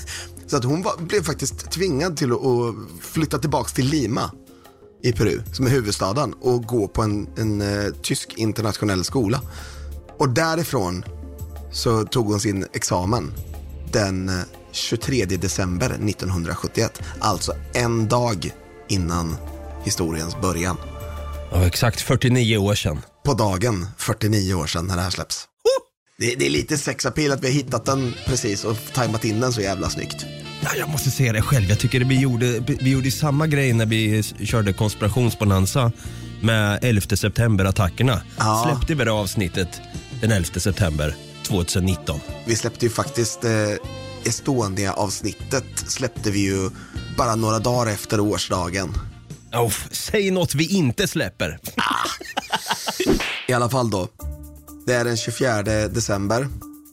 så 0.46 0.56
att 0.56 0.64
hon 0.64 0.82
var, 0.82 0.96
blev 0.96 1.22
faktiskt 1.22 1.70
tvingad 1.70 2.16
till 2.16 2.32
att, 2.32 2.38
att 2.38 2.74
flytta 3.00 3.38
tillbaks 3.38 3.72
till 3.72 3.86
Lima 3.86 4.30
i 5.02 5.12
Peru, 5.12 5.42
som 5.52 5.66
är 5.66 5.70
huvudstaden, 5.70 6.34
och 6.40 6.62
gå 6.62 6.88
på 6.88 7.02
en, 7.02 7.28
en 7.36 7.60
eh, 7.60 7.92
tysk 8.02 8.34
internationell 8.36 9.04
skola. 9.04 9.40
Och 10.18 10.28
därifrån 10.28 11.04
så 11.72 12.04
tog 12.04 12.26
hon 12.26 12.40
sin 12.40 12.66
examen 12.72 13.32
den 13.92 14.28
eh, 14.28 14.34
23 14.72 15.24
december 15.24 15.86
1971. 15.90 17.02
Alltså 17.20 17.52
en 17.74 18.08
dag 18.08 18.52
innan 18.88 19.36
historiens 19.84 20.40
början. 20.40 20.76
Ja, 21.52 21.66
exakt 21.66 22.00
49 22.00 22.56
år 22.56 22.74
sedan. 22.74 23.00
På 23.24 23.34
dagen 23.34 23.86
49 23.96 24.54
år 24.54 24.66
sedan 24.66 24.86
när 24.86 24.96
det 24.96 25.02
här 25.02 25.10
släpps. 25.10 25.49
Det, 26.20 26.34
det 26.34 26.46
är 26.46 26.50
lite 26.50 26.78
sexapil 26.78 27.32
att 27.32 27.42
vi 27.42 27.46
har 27.46 27.54
hittat 27.54 27.84
den 27.84 28.14
precis 28.26 28.64
och 28.64 28.76
tajmat 28.92 29.24
in 29.24 29.40
den 29.40 29.52
så 29.52 29.60
jävla 29.60 29.90
snyggt. 29.90 30.26
Ja, 30.60 30.70
jag 30.78 30.88
måste 30.88 31.10
säga 31.10 31.32
det 31.32 31.42
själv. 31.42 31.68
Jag 31.68 31.78
tycker 31.78 32.00
vi 32.00 32.20
gjorde, 32.20 32.60
vi 32.80 32.90
gjorde 32.90 33.10
samma 33.10 33.46
grej 33.46 33.72
när 33.72 33.86
vi 33.86 34.22
körde 34.22 34.72
konspirationsbonanza 34.72 35.92
med 36.42 36.78
11 36.84 37.00
september-attackerna. 37.16 38.22
Ja. 38.38 38.68
Släppte 38.68 38.94
vi 38.94 39.04
det 39.04 39.12
avsnittet 39.12 39.80
den 40.20 40.32
11 40.32 40.60
september 40.60 41.14
2019. 41.42 42.20
Vi 42.46 42.56
släppte 42.56 42.86
ju 42.86 42.90
faktiskt 42.90 43.44
eh, 43.44 43.50
Estonia-avsnittet 44.24 45.64
släppte 45.76 46.30
vi 46.30 46.40
ju 46.40 46.70
bara 47.16 47.34
några 47.34 47.58
dagar 47.58 47.92
efter 47.92 48.20
årsdagen. 48.20 48.94
Oh, 49.52 49.72
säg 49.90 50.30
något 50.30 50.54
vi 50.54 50.66
inte 50.66 51.08
släpper. 51.08 51.58
I 53.48 53.52
alla 53.52 53.68
fall 53.68 53.90
då. 53.90 54.08
Det 54.90 54.96
är 54.96 55.04
den 55.04 55.16
24 55.16 55.62
december. 55.88 56.48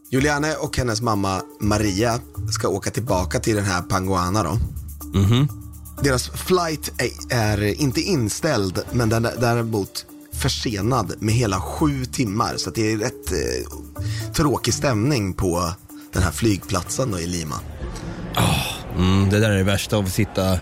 Juliane 0.10 0.56
och 0.56 0.77
hennes 0.77 1.01
mamma 1.01 1.42
Maria 1.60 2.20
ska 2.51 2.68
åka 2.68 2.92
tillbaka 2.92 3.39
till 3.39 3.56
den 3.56 3.66
här 3.66 3.82
Panguana 3.82 4.44
då. 4.44 4.58
Deras 6.04 6.30
flight 6.30 6.92
är, 6.98 7.36
är 7.36 7.82
inte 7.82 8.01
inställd, 8.01 8.80
men 8.92 9.10
den 9.10 9.25
är 9.25 9.34
däremot 9.39 10.06
försenad 10.34 11.13
med 11.20 11.36
hela 11.36 11.62
sju 11.62 12.06
timmar. 12.06 12.54
Så 12.58 12.70
det 12.70 12.92
är 12.92 12.98
rätt 12.98 13.32
eh, 13.32 14.34
tråkig 14.34 14.74
stämning 14.74 15.34
på 15.34 15.72
den 16.13 16.24
här 16.24 16.32
flygplatsen 16.32 17.12
då 17.12 17.20
i 17.20 17.27
Lima. 17.27 17.56
Mm, 18.98 19.30
det 19.30 19.39
där 19.39 19.50
är 19.50 19.58
det 19.58 19.63
värsta 19.63 19.98
av 19.98 20.06
att 20.06 20.13
sitta 20.13 20.60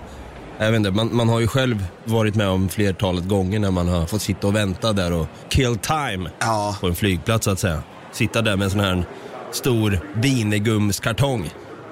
jag 0.59 0.71
vet 0.71 0.77
inte, 0.77 0.91
man, 0.91 1.15
man 1.15 1.29
har 1.29 1.39
ju 1.39 1.47
själv 1.47 1.85
varit 2.05 2.35
med 2.35 2.47
om 2.47 2.69
flertalet 2.69 3.27
gånger 3.27 3.59
när 3.59 3.71
man 3.71 3.87
har 3.87 4.05
fått 4.05 4.21
sitta 4.21 4.47
och 4.47 4.55
vänta 4.55 4.93
där 4.93 5.13
och 5.13 5.27
kill 5.49 5.77
time 5.77 6.29
Ja. 6.39 6.77
på 6.81 6.87
en 6.87 6.95
flygplats 6.95 7.45
så 7.45 7.51
att 7.51 7.59
säga. 7.59 7.83
Sitta 8.11 8.41
där 8.41 8.55
med 8.57 8.65
en 8.65 8.71
sån 8.71 8.79
här 8.79 9.05
stor 9.51 9.99
vinegumskartong, 10.15 11.49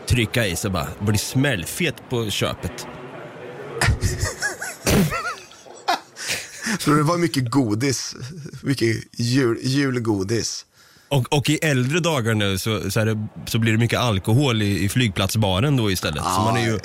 trycka 0.10 0.48
i 0.48 0.55
sig 0.55 0.72
bara, 0.72 0.88
bli 1.00 1.17
smällfet 1.17 1.96
på 2.10 2.29
köpet. 2.29 2.88
Så 6.79 6.89
det 6.91 7.03
var 7.03 7.17
mycket 7.17 7.51
godis, 7.51 8.15
mycket 8.63 8.98
jul, 9.20 9.58
julgodis. 9.63 10.65
Och, 11.10 11.34
och 11.34 11.50
i 11.50 11.55
äldre 11.58 12.00
dagar 12.00 12.34
nu 12.34 12.58
så, 12.58 12.91
så, 12.91 13.00
är 13.00 13.05
det, 13.05 13.27
så 13.46 13.60
blir 13.60 13.72
det 13.72 13.77
mycket 13.77 14.00
alkohol 14.00 14.62
i, 14.62 14.84
i 14.84 14.89
flygplatsbaren 14.89 15.77
då 15.77 15.91
istället. 15.91 16.24
så 16.24 16.29
Ja, 16.29 16.43
man 16.51 16.58
är 16.58 16.65
ju 16.65 16.79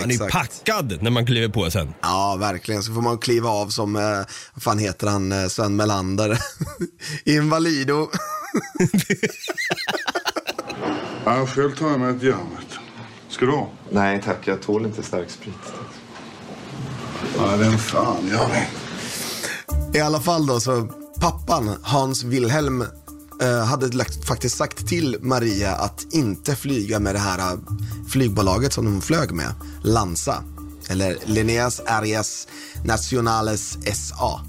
man 0.00 0.10
är 0.10 0.14
ju 0.14 0.18
packad 0.28 1.02
när 1.02 1.10
man 1.10 1.26
kliver 1.26 1.48
på 1.48 1.70
sen. 1.70 1.94
Ja, 2.02 2.36
verkligen. 2.40 2.82
Så 2.82 2.94
får 2.94 3.02
man 3.02 3.18
kliva 3.18 3.50
av 3.50 3.68
som, 3.68 3.96
eh, 3.96 4.02
vad 4.54 4.62
fan 4.62 4.78
heter 4.78 5.06
han, 5.06 5.32
eh, 5.32 5.46
Sven 5.48 5.76
Melander. 5.76 6.38
Invalido. 7.24 8.08
Ja, 11.26 11.46
själv 11.46 11.76
tar 11.76 11.90
jag 11.90 12.00
mig 12.00 12.16
ett 12.16 12.22
järnet. 12.22 12.66
Ska 13.28 13.46
du 13.46 13.52
ha? 13.52 13.68
Nej 13.90 14.22
tack, 14.24 14.38
jag 14.44 14.62
tål 14.62 14.86
inte 14.86 15.02
stark 15.02 15.30
sprit. 15.30 15.54
Nej, 17.38 17.58
vem 17.58 17.78
fan 17.78 18.28
gör 18.28 18.48
det? 18.48 19.98
I 19.98 20.00
alla 20.00 20.20
fall 20.20 20.46
då 20.46 20.60
så, 20.60 20.88
pappan, 21.20 21.76
Hans 21.82 22.24
Wilhelm, 22.24 22.84
hade 23.66 23.88
lagt, 23.88 24.24
faktiskt 24.24 24.56
sagt 24.56 24.86
till 24.86 25.16
Maria 25.20 25.74
att 25.74 26.06
inte 26.10 26.56
flyga 26.56 27.00
med 27.00 27.14
det 27.14 27.18
här 27.18 27.38
eh, 27.38 27.58
flygbolaget 28.08 28.72
som 28.72 28.84
de 28.84 29.00
flög 29.00 29.32
med, 29.32 29.54
Lanza. 29.82 30.42
Eller 30.88 31.16
Linneas 31.24 31.80
Areas 31.86 32.48
Nacionales 32.84 33.78
SA. 33.94 34.40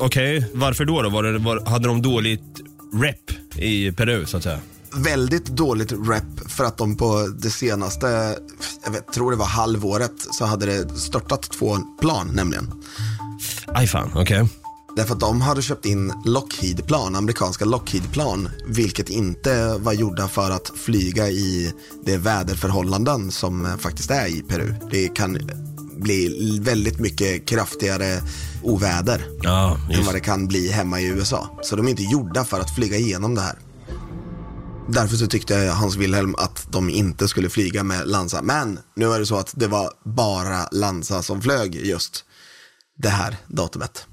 Okej, 0.00 0.50
varför 0.54 0.84
då? 0.84 1.02
då? 1.02 1.08
Var 1.10 1.22
det, 1.22 1.38
var, 1.38 1.66
hade 1.66 1.88
de 1.88 2.02
dåligt 2.02 2.60
rep 3.02 3.56
i 3.56 3.92
Peru 3.92 4.26
så 4.26 4.36
att 4.36 4.42
säga? 4.42 4.60
Väldigt 4.96 5.46
dåligt 5.46 5.92
rep 5.92 6.50
för 6.50 6.64
att 6.64 6.78
de 6.78 6.96
på 6.96 7.26
det 7.38 7.50
senaste, 7.50 8.36
jag 8.84 8.90
vet, 8.90 9.12
tror 9.12 9.30
det 9.30 9.36
var 9.36 9.46
halvåret, 9.46 10.12
så 10.32 10.44
hade 10.44 10.66
det 10.66 10.88
störtat 10.88 11.42
två 11.42 11.76
plan 12.00 12.30
nämligen. 12.34 12.72
Aj 13.66 13.86
fan, 13.86 14.10
okej. 14.14 14.48
Därför 14.96 15.14
att 15.14 15.20
de 15.20 15.40
hade 15.40 15.62
köpt 15.62 15.86
in 15.86 16.12
Lockheed-plan, 16.24 17.16
amerikanska 17.16 17.64
Lockheed-plan, 17.64 18.48
vilket 18.66 19.10
inte 19.10 19.78
var 19.78 19.92
gjorda 19.92 20.28
för 20.28 20.50
att 20.50 20.72
flyga 20.76 21.28
i 21.28 21.72
de 22.04 22.18
väderförhållanden 22.18 23.30
som 23.30 23.78
faktiskt 23.78 24.10
är 24.10 24.26
i 24.26 24.42
Peru. 24.42 24.74
Det 24.90 25.08
kan 25.08 25.38
bli 25.96 26.58
väldigt 26.62 26.98
mycket 27.00 27.46
kraftigare 27.46 28.22
oväder 28.62 29.26
Ja, 29.42 29.78
än 29.92 30.04
vad 30.04 30.14
det 30.14 30.20
kan 30.20 30.46
bli 30.46 30.68
hemma 30.68 31.00
i 31.00 31.06
USA. 31.06 31.58
Så 31.62 31.76
de 31.76 31.86
är 31.86 31.90
inte 31.90 32.02
gjorda 32.02 32.44
för 32.44 32.60
att 32.60 32.74
flyga 32.74 32.96
igenom 32.96 33.34
det 33.34 33.40
här. 33.40 33.58
Därför 34.88 35.16
så 35.16 35.26
tyckte 35.26 35.56
Hans 35.56 35.96
Wilhelm 35.96 36.34
att 36.38 36.66
de 36.72 36.90
inte 36.90 37.28
skulle 37.28 37.48
flyga 37.48 37.82
med 37.82 38.08
Lanza. 38.08 38.42
Men 38.42 38.78
nu 38.96 39.12
är 39.12 39.18
det 39.18 39.26
så 39.26 39.36
att 39.36 39.52
det 39.56 39.66
var 39.66 39.90
bara 40.04 40.68
Lanza 40.72 41.22
som 41.22 41.42
flög 41.42 41.74
just 41.74 42.24
det 42.98 43.08
här 43.08 43.36
datumet. 43.48 44.06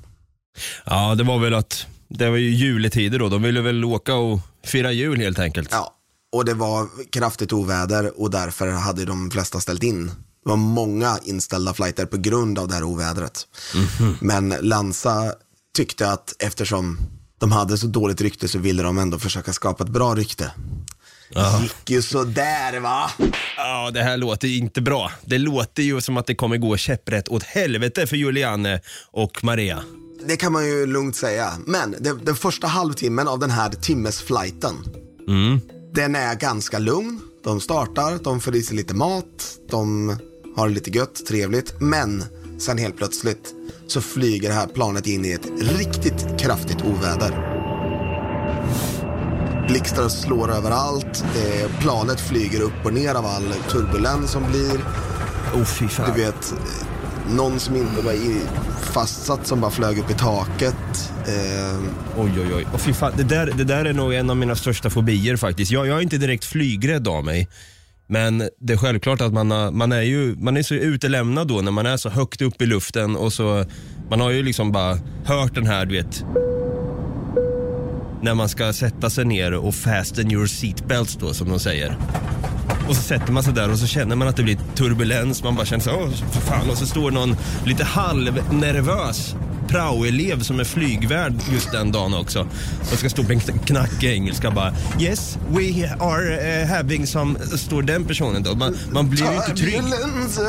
Ja, 0.86 1.16
det 1.16 1.24
var 1.24 1.40
väl 1.40 1.54
att 1.54 1.86
det 2.08 2.30
var 2.30 2.38
ju 2.38 2.50
juletider 2.50 3.20
då. 3.20 3.30
De 3.30 3.42
ville 3.42 3.62
väl 3.62 3.86
åka 3.86 4.16
och 4.16 4.40
fira 4.66 4.92
jul 4.92 5.20
helt 5.20 5.40
enkelt. 5.40 5.70
Ja, 5.72 5.94
och 6.32 6.46
det 6.46 6.54
var 6.54 6.88
kraftigt 7.12 7.54
oväder 7.54 8.22
och 8.22 8.32
därför 8.32 8.72
hade 8.72 9.06
de 9.06 9.32
flesta 9.32 9.60
ställt 9.60 9.84
in. 9.84 10.08
Det 10.08 10.50
var 10.50 10.58
många 10.58 11.20
inställda 11.24 11.74
flighter 11.74 12.06
på 12.06 12.18
grund 12.18 12.60
av 12.60 12.68
det 12.68 12.74
här 12.74 12.84
ovädret. 12.84 13.48
Men 14.20 14.56
Lanza 14.62 15.34
tyckte 15.76 16.12
att 16.12 16.34
eftersom 16.40 16.98
de 17.40 17.52
hade 17.52 17.78
så 17.78 17.88
dåligt 17.88 18.22
rykte 18.22 18.48
så 18.48 18.60
ville 18.60 18.84
de 18.84 18.98
ändå 18.98 19.20
försöka 19.20 19.54
skapa 19.54 19.84
ett 19.84 19.90
bra 19.90 20.16
rykte. 20.16 20.52
Ja. 21.30 21.62
Gick 21.62 21.90
ju 21.90 22.02
sådär 22.02 22.80
va? 22.80 23.12
Ja, 23.58 23.92
det 23.92 24.04
här 24.04 24.18
låter 24.18 24.48
ju 24.48 24.58
inte 24.58 24.82
bra. 24.82 25.12
Det 25.26 25.38
låter 25.38 25.84
ju 25.84 26.02
som 26.02 26.18
att 26.18 26.26
det 26.26 26.36
kommer 26.36 26.58
gå 26.58 26.78
käpprätt 26.78 27.28
åt 27.28 27.44
helvete 27.44 28.08
för 28.08 28.16
Juliane 28.16 28.82
och 29.12 29.44
Maria. 29.44 29.84
Det 30.28 30.38
kan 30.38 30.52
man 30.52 30.66
ju 30.66 30.86
lugnt 30.86 31.16
säga. 31.16 31.54
Men 31.66 31.96
det, 32.00 32.14
den 32.24 32.36
första 32.36 32.68
halvtimmen 32.68 33.28
av 33.28 33.40
den 33.40 33.50
här 33.50 33.70
timmesflighten, 33.70 34.76
den 35.94 36.16
är 36.16 36.36
ganska 36.36 36.80
lugn. 36.80 37.20
De 37.44 37.60
startar, 37.60 38.24
de 38.24 38.40
får 38.40 38.56
i 38.56 38.62
sig 38.62 38.76
lite 38.76 38.94
mat, 38.94 39.58
de 39.70 40.10
har 40.56 40.68
det 40.68 40.74
lite 40.74 40.90
gött, 40.92 41.26
trevligt. 41.28 41.74
Men 41.80 42.24
sen 42.60 42.78
helt 42.78 42.98
plötsligt 42.98 43.54
så 43.88 44.02
flyger 44.02 44.50
det 44.50 44.56
här 44.56 44.68
planet 44.68 45.08
in 45.08 45.26
i 45.26 45.32
ett 45.32 45.50
riktigt 45.60 46.40
kraftigt 46.40 46.86
oväder. 46.86 47.54
Blixtar 49.68 50.10
slår 50.10 50.52
överallt, 50.52 51.26
det, 51.34 51.70
planet 51.82 52.20
flyger 52.20 52.62
upp 52.62 52.86
och 52.86 52.94
ner 52.94 53.16
av 53.16 53.26
all 53.26 53.54
turbulens 53.72 54.32
som 54.32 54.44
blir. 54.52 54.86
Oh, 55.54 55.66
fy 55.66 55.88
fan. 55.88 56.12
Du 56.16 56.22
vet, 56.22 56.54
någon 57.30 57.60
som 57.60 57.76
inte 57.76 58.02
var 58.02 58.12
i, 58.14 58.42
fastsatt 58.82 59.48
som 59.48 59.62
bara 59.62 59.72
flög 59.72 60.00
upp 60.00 60.12
i 60.12 60.14
taket. 60.14 61.12
Eh, 61.28 61.80
Oj, 62.18 62.32
oj, 62.38 62.54
oj. 62.56 62.68
Och 62.74 62.82
fy 62.82 62.94
fan, 62.94 63.14
det, 63.18 63.24
där, 63.24 63.52
det 63.58 63.64
där 63.64 63.86
är 63.86 63.94
nog 63.94 64.14
en 64.14 64.30
av 64.30 64.38
mina 64.38 64.56
största 64.56 64.90
fobier 64.90 65.36
faktiskt. 65.36 65.72
Jag, 65.72 65.88
jag 65.88 65.98
är 65.98 66.02
inte 66.02 66.18
direkt 66.18 66.46
flygrädd 66.46 67.08
av 67.08 67.26
mig. 67.26 67.48
Men 68.10 68.50
det 68.60 68.74
är 68.74 68.78
självklart 68.78 69.22
att 69.22 69.34
man, 69.34 69.52
har, 69.52 69.72
man, 69.72 69.92
är 69.92 70.02
ju, 70.02 70.36
man 70.36 70.58
är 70.58 70.64
så 70.64 70.74
utelämnad 70.74 71.48
då 71.48 71.62
när 71.62 71.72
man 71.72 71.86
är 71.86 71.98
så 71.98 72.10
högt 72.10 72.42
upp 72.42 72.62
i 72.62 72.66
luften 72.66 73.16
och 73.16 73.34
så, 73.34 73.66
man 74.10 74.22
har 74.22 74.32
ju 74.32 74.44
liksom 74.44 74.72
bara 74.72 74.98
hört 75.26 75.56
den 75.56 75.68
här, 75.68 75.86
du 75.86 75.96
vet, 75.96 76.24
när 78.22 78.34
man 78.34 78.50
ska 78.50 78.74
sätta 78.74 79.10
sig 79.10 79.26
ner 79.26 79.54
och 79.54 79.76
fasten 79.76 80.32
your 80.32 80.48
seatbelts 80.48 81.16
då 81.16 81.34
som 81.34 81.50
de 81.50 81.60
säger. 81.60 81.98
Och 82.88 82.96
så 82.96 83.02
sätter 83.02 83.32
man 83.32 83.44
sig 83.44 83.54
där 83.54 83.72
och 83.72 83.80
så 83.80 83.88
känner 83.88 84.16
man 84.16 84.28
att 84.28 84.36
det 84.36 84.44
blir 84.44 84.58
turbulens. 84.76 85.44
Man 85.44 85.56
bara 85.56 85.66
känner 85.66 85.84
så, 85.84 85.92
åh 85.92 86.10
för 86.32 86.42
fan. 86.42 86.70
Och 86.70 86.78
så 86.78 86.86
står 86.86 87.12
någon 87.12 87.36
lite 87.66 87.84
halvnervös 87.84 89.36
praoelev 89.68 90.42
som 90.44 90.60
är 90.60 90.64
flygvärd 90.64 91.34
just 91.54 91.72
den 91.72 91.92
dagen 91.92 92.14
också. 92.14 92.48
Och 92.92 92.98
ska 93.00 93.10
stå 93.10 93.24
på 93.24 93.32
en 93.32 93.40
kn- 93.40 93.66
knackig 93.66 94.10
engelska 94.12 94.52
bara 94.52 94.74
Yes, 95.00 95.38
we 95.50 95.90
are 96.00 96.62
uh, 96.64 96.68
having 96.68 97.08
some, 97.08 97.40
står 97.58 97.82
den 97.82 98.06
personen 98.06 98.44
då. 98.44 98.56
Man, 98.56 98.76
man 98.92 99.10
blir 99.10 99.22
ju 99.24 99.36
inte 99.36 99.56
trygg. 99.56 99.74
turbulens. 99.74 100.40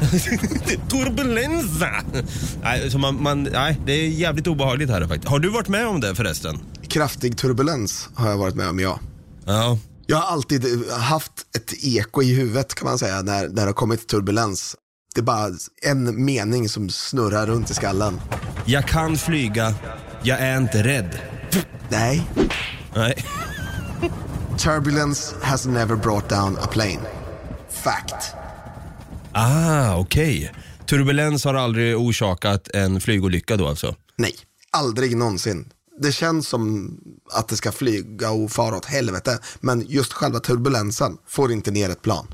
Turbulensa! 0.90 1.90
Nej, 2.62 2.90
så 2.90 2.98
man, 2.98 3.22
man, 3.22 3.42
nej, 3.42 3.78
det 3.86 3.92
är 3.92 4.08
jävligt 4.08 4.46
obehagligt 4.46 4.90
här 4.90 5.00
faktiskt. 5.06 5.28
Har 5.28 5.38
du 5.38 5.48
varit 5.48 5.68
med 5.68 5.86
om 5.86 6.00
det 6.00 6.14
förresten? 6.14 6.58
Kraftig 6.88 7.36
turbulens 7.38 8.08
har 8.14 8.30
jag 8.30 8.38
varit 8.38 8.54
med 8.54 8.68
om, 8.68 8.78
ja. 8.80 8.98
Ja. 9.46 9.78
Jag 10.10 10.16
har 10.16 10.32
alltid 10.32 10.90
haft 10.90 11.32
ett 11.56 11.84
eko 11.84 12.22
i 12.22 12.34
huvudet 12.34 12.74
kan 12.74 12.88
man 12.88 12.98
säga 12.98 13.22
när, 13.22 13.48
när 13.48 13.54
det 13.54 13.62
har 13.62 13.72
kommit 13.72 14.08
turbulens. 14.08 14.76
Det 15.14 15.20
är 15.20 15.22
bara 15.22 15.50
en 15.82 16.24
mening 16.24 16.68
som 16.68 16.90
snurrar 16.90 17.46
runt 17.46 17.70
i 17.70 17.74
skallen. 17.74 18.20
Jag 18.64 18.88
kan 18.88 19.16
flyga, 19.16 19.74
jag 20.22 20.40
är 20.40 20.56
inte 20.56 20.82
rädd. 20.82 21.18
Nej, 21.88 22.26
Nej. 22.94 23.24
turbulence 24.58 25.34
has 25.42 25.66
never 25.66 25.96
brought 25.96 26.28
down 26.28 26.58
a 26.58 26.66
plane. 26.72 27.00
Fact. 27.70 28.34
Ah, 29.32 29.96
okej. 29.96 30.52
Turbulens 30.86 31.44
har 31.44 31.54
aldrig 31.54 31.98
orsakat 31.98 32.68
en 32.68 33.00
flygolycka 33.00 33.56
då 33.56 33.68
alltså? 33.68 33.94
Nej, 34.16 34.34
aldrig 34.70 35.16
någonsin. 35.16 35.68
Det 36.02 36.12
känns 36.12 36.48
som 36.48 36.90
att 37.32 37.48
det 37.48 37.56
ska 37.56 37.72
flyga 37.72 38.30
och 38.30 38.50
fara 38.50 38.76
åt 38.76 38.84
helvete, 38.84 39.38
men 39.60 39.86
just 39.88 40.12
själva 40.12 40.40
turbulensen 40.40 41.16
får 41.28 41.52
inte 41.52 41.70
ner 41.70 41.90
ett 41.90 42.02
plan. 42.02 42.26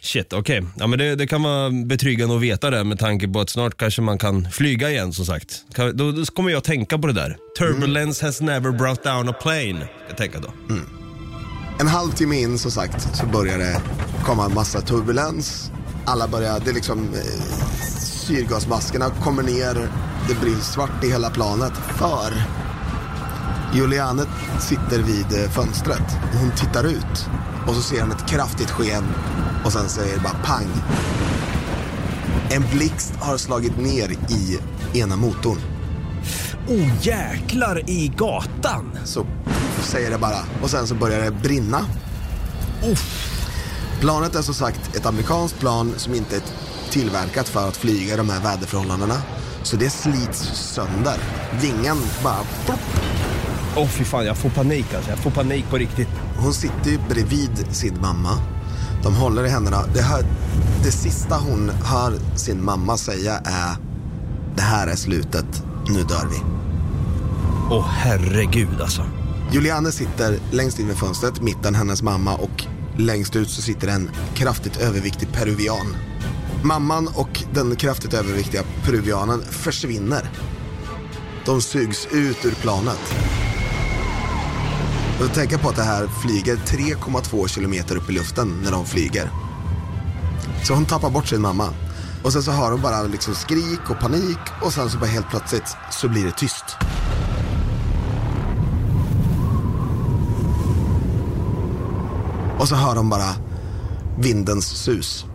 Shit, 0.00 0.32
okej. 0.32 0.66
Ja, 0.76 0.86
men 0.86 0.98
det, 0.98 1.16
det 1.16 1.26
kan 1.26 1.42
vara 1.42 1.70
betryggande 1.70 2.36
att 2.36 2.42
veta 2.42 2.70
det 2.70 2.84
med 2.84 2.98
tanke 2.98 3.28
på 3.28 3.40
att 3.40 3.50
snart 3.50 3.76
kanske 3.76 4.02
man 4.02 4.18
kan 4.18 4.50
flyga 4.50 4.90
igen 4.90 5.12
som 5.12 5.26
sagt. 5.26 5.64
Kan, 5.74 5.96
då, 5.96 6.12
då 6.12 6.24
kommer 6.24 6.50
jag 6.50 6.64
tänka 6.64 6.98
på 6.98 7.06
det 7.06 7.12
där. 7.12 7.36
Turbulence 7.58 8.26
has 8.26 8.40
never 8.40 8.70
brought 8.70 9.02
down 9.02 9.28
a 9.28 9.32
plane. 9.42 9.88
Jag 10.08 10.16
tänka 10.16 10.38
då. 10.40 10.52
En 11.80 11.86
halvtimme 11.86 12.40
in 12.40 12.58
som 12.58 12.70
sagt 12.70 13.16
så 13.16 13.26
börjar 13.26 13.58
det 13.58 13.82
komma 14.24 14.44
en 14.44 14.54
massa 14.54 14.80
turbulens. 14.80 15.70
Alla 16.04 16.28
börjar, 16.28 16.60
det 16.64 16.70
är 16.70 16.74
liksom 16.74 16.98
eh, 16.98 17.54
syrgasmaskerna 18.00 19.10
kommer 19.10 19.42
ner, 19.42 19.74
det 20.28 20.40
blir 20.40 20.56
svart 20.56 21.04
i 21.04 21.08
hela 21.08 21.30
planet. 21.30 21.72
För 21.98 22.32
Juliane 23.74 24.22
sitter 24.60 24.98
vid 25.02 25.42
eh, 25.42 25.50
fönstret 25.50 26.16
hon 26.40 26.50
tittar 26.50 26.84
ut 26.84 27.28
och 27.66 27.74
så 27.74 27.82
ser 27.82 28.00
hon 28.00 28.12
ett 28.12 28.28
kraftigt 28.28 28.70
sken 28.70 29.04
och 29.64 29.72
sen 29.72 29.88
säger 29.88 30.14
det 30.14 30.22
bara 30.22 30.42
pang. 30.44 30.68
En 32.50 32.62
blixt 32.72 33.12
har 33.20 33.36
slagit 33.36 33.78
ner 33.78 34.10
i 34.10 34.58
ena 34.98 35.16
motorn. 35.16 35.58
Oh 36.68 37.06
jäklar 37.06 37.90
i 37.90 38.12
gatan! 38.16 38.98
Så 39.04 39.26
säger 39.82 40.10
det 40.10 40.18
bara. 40.18 40.38
Och 40.62 40.70
sen 40.70 40.86
så 40.86 40.94
börjar 40.94 41.24
det 41.24 41.30
brinna. 41.30 41.80
Planet 44.00 44.34
är 44.34 44.42
som 44.42 44.54
sagt 44.54 44.96
ett 44.96 45.06
amerikanskt 45.06 45.58
plan 45.58 45.94
som 45.96 46.14
inte 46.14 46.36
är 46.36 46.42
tillverkat 46.90 47.48
för 47.48 47.68
att 47.68 47.76
flyga 47.76 48.14
i 48.14 48.16
de 48.16 48.30
här 48.30 48.40
väderförhållandena. 48.40 49.22
Så 49.62 49.76
det 49.76 49.90
slits 49.90 50.38
sönder. 50.54 51.18
Vingen 51.60 51.96
bara... 52.22 52.44
plopp. 52.66 52.80
Åh 53.76 53.86
fy 53.88 54.04
fan, 54.04 54.26
jag 54.26 54.36
får 54.36 54.50
panik 54.50 54.94
alltså. 54.94 55.10
Jag 55.10 55.18
får 55.18 55.30
panik 55.30 55.64
på 55.70 55.76
riktigt. 55.76 56.08
Hon 56.36 56.54
sitter 56.54 56.90
ju 56.90 56.98
bredvid 57.08 57.66
sin 57.70 58.00
mamma. 58.00 58.38
De 59.02 59.14
håller 59.14 59.44
i 59.44 59.48
händerna. 59.48 59.84
Det, 59.94 60.02
här, 60.02 60.24
det 60.84 60.92
sista 60.92 61.36
hon 61.36 61.70
hör 61.70 62.36
sin 62.36 62.64
mamma 62.64 62.96
säga 62.96 63.40
är 63.44 63.76
Det 64.56 64.62
här 64.62 64.86
är 64.86 64.96
slutet. 64.96 65.62
Nu 65.88 66.02
dör 66.02 66.28
vi. 66.30 66.36
Åh 67.70 67.86
herregud 67.88 68.80
alltså. 68.80 69.02
Juliane 69.52 69.92
sitter 69.92 70.38
längst 70.50 70.78
in 70.78 70.88
vid 70.88 70.96
fönstret, 70.96 71.40
mitten 71.40 71.74
hennes 71.74 72.02
mamma 72.02 72.34
och 72.34 72.64
längst 72.96 73.36
ut 73.36 73.50
så 73.50 73.62
sitter 73.62 73.88
en 73.88 74.10
kraftigt 74.34 74.76
överviktig 74.76 75.32
peruvian. 75.32 75.96
Mamman 76.62 77.08
och 77.14 77.42
den 77.54 77.76
kraftigt 77.76 78.14
överviktiga 78.14 78.62
peruvianen 78.84 79.42
försvinner. 79.50 80.30
De 81.44 81.60
sugs 81.60 82.06
ut 82.12 82.44
ur 82.44 82.54
planet. 82.54 83.14
Och 85.20 85.34
tänka 85.34 85.58
på 85.58 85.68
att 85.68 85.76
det 85.76 85.82
här 85.82 86.06
flyger 86.06 86.56
3,2 86.56 87.48
kilometer 87.48 87.96
upp 87.96 88.10
i 88.10 88.12
luften 88.12 88.60
när 88.62 88.70
de 88.70 88.86
flyger. 88.86 89.30
Så 90.64 90.74
hon 90.74 90.84
tappar 90.84 91.10
bort 91.10 91.26
sin 91.26 91.40
mamma. 91.40 91.68
Och 92.24 92.32
sen 92.32 92.42
så 92.42 92.50
hör 92.50 92.70
hon 92.70 92.82
bara 92.82 93.02
liksom 93.02 93.34
skrik 93.34 93.90
och 93.90 94.00
panik 94.00 94.38
och 94.62 94.72
sen 94.72 94.90
så 94.90 94.98
bara 94.98 95.06
helt 95.06 95.28
plötsligt 95.28 95.76
så 95.90 96.08
blir 96.08 96.24
det 96.24 96.32
tyst. 96.32 96.64
Och 102.58 102.68
så 102.68 102.74
hör 102.74 102.94
de 102.94 103.10
bara 103.10 103.34
vindens 104.18 104.66
sus. 104.66 105.26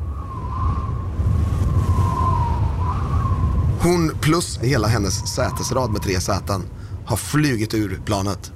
Hon 3.82 4.12
plus 4.22 4.60
hela 4.62 4.88
hennes 4.88 5.36
sätesrad 5.36 5.92
med 5.92 6.02
tre 6.02 6.22
säten 6.22 6.64
har 7.06 7.18
flugit 7.18 7.74
ur 7.74 8.02
planet. 8.06 8.52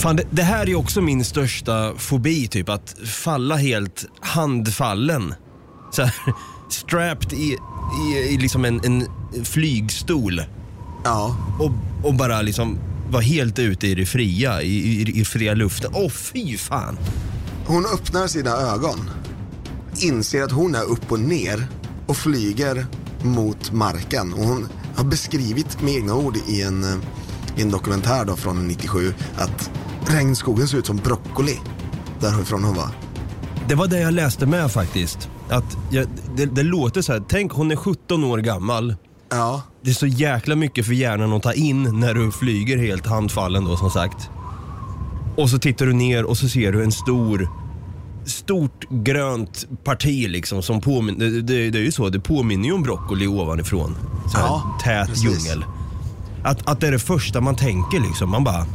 Fan, 0.00 0.16
det, 0.16 0.24
det 0.30 0.42
här 0.42 0.62
är 0.62 0.66
ju 0.66 0.74
också 0.74 1.00
min 1.00 1.24
största 1.24 1.94
fobi, 1.96 2.48
typ 2.48 2.68
att 2.68 2.96
falla 3.04 3.56
helt 3.56 4.06
handfallen. 4.20 5.34
Så 5.92 6.02
här, 6.02 6.14
strapped 6.70 7.32
i, 7.32 7.56
i, 8.08 8.18
i 8.18 8.36
liksom 8.36 8.64
en, 8.64 8.80
en 8.84 9.06
flygstol 9.44 10.42
Ja, 11.04 11.36
och, 11.58 11.70
och 12.08 12.14
bara 12.14 12.42
liksom 12.42 12.78
vara 13.10 13.22
helt 13.22 13.58
ute 13.58 13.86
i 13.86 13.94
det 13.94 14.06
fria, 14.06 14.62
i, 14.62 14.76
i, 14.76 15.20
i 15.20 15.24
fria 15.24 15.54
luften. 15.54 15.90
Åh 15.94 16.10
fy 16.10 16.56
fan! 16.56 16.98
hon 17.66 17.86
öppnar 17.86 18.26
sina 18.26 18.50
ögon, 18.50 19.10
inser 19.96 20.42
att 20.42 20.52
hon 20.52 20.74
är 20.74 20.82
upp 20.82 21.12
och 21.12 21.20
ner 21.20 21.66
och 22.06 22.16
flyger 22.16 22.86
mot 23.22 23.72
marken. 23.72 24.32
Och 24.32 24.44
hon 24.44 24.68
har 24.96 25.04
beskrivit 25.04 25.82
med 25.82 25.94
egna 25.94 26.14
ord 26.14 26.36
i 26.48 26.62
en, 26.62 26.84
eh, 26.84 26.98
i 27.56 27.62
en 27.62 27.70
dokumentär 27.70 28.24
då 28.24 28.36
från 28.36 28.68
97 28.68 29.14
att 29.36 29.70
regnskogen 30.06 30.68
ser 30.68 30.78
ut 30.78 30.86
som 30.86 30.96
broccoli 30.96 31.58
därifrån 32.20 32.64
hon 32.64 32.74
var. 32.74 32.88
Det 33.68 33.74
var 33.74 33.86
det 33.86 34.00
jag 34.00 34.12
läste 34.14 34.46
med 34.46 34.70
faktiskt. 34.72 35.28
Att 35.48 35.76
jag, 35.90 36.06
det, 36.36 36.46
det 36.46 36.62
låter 36.62 37.02
så 37.02 37.12
här, 37.12 37.22
tänk 37.28 37.52
hon 37.52 37.70
är 37.70 37.76
17 37.76 38.24
år 38.24 38.38
gammal. 38.38 38.94
Ja, 39.30 39.62
Det 39.82 39.90
är 39.90 39.94
så 39.94 40.06
jäkla 40.06 40.56
mycket 40.56 40.86
för 40.86 40.92
hjärnan 40.92 41.32
att 41.32 41.42
ta 41.42 41.52
in 41.52 42.00
när 42.00 42.14
du 42.14 42.30
flyger 42.32 42.78
helt 42.78 43.06
handfallen 43.06 43.64
då 43.64 43.76
som 43.76 43.90
sagt. 43.90 44.30
Och 45.36 45.50
så 45.50 45.58
tittar 45.58 45.86
du 45.86 45.92
ner 45.92 46.24
och 46.24 46.38
så 46.38 46.48
ser 46.48 46.72
du 46.72 46.84
en 46.84 46.92
stor, 46.92 47.48
stort 48.26 48.84
grönt 48.90 49.66
parti 49.84 50.28
liksom 50.28 50.62
som 50.62 50.80
påminner, 50.80 51.26
det, 51.26 51.42
det, 51.42 51.70
det 51.70 51.78
är 51.78 51.82
ju 51.82 51.92
så, 51.92 52.08
det 52.08 52.20
påminner 52.20 52.64
ju 52.66 52.72
om 52.72 52.82
broccoli 52.82 53.26
ovanifrån. 53.26 53.96
Så 54.32 54.38
här 54.38 54.46
Ja, 54.46 54.78
tät 54.82 55.08
precis. 55.08 55.24
djungel. 55.24 55.64
Att, 56.44 56.68
att 56.70 56.80
det 56.80 56.86
är 56.86 56.92
det 56.92 56.98
första 56.98 57.40
man 57.40 57.56
tänker 57.56 58.00
liksom, 58.00 58.30
man 58.30 58.44
bara, 58.44 58.66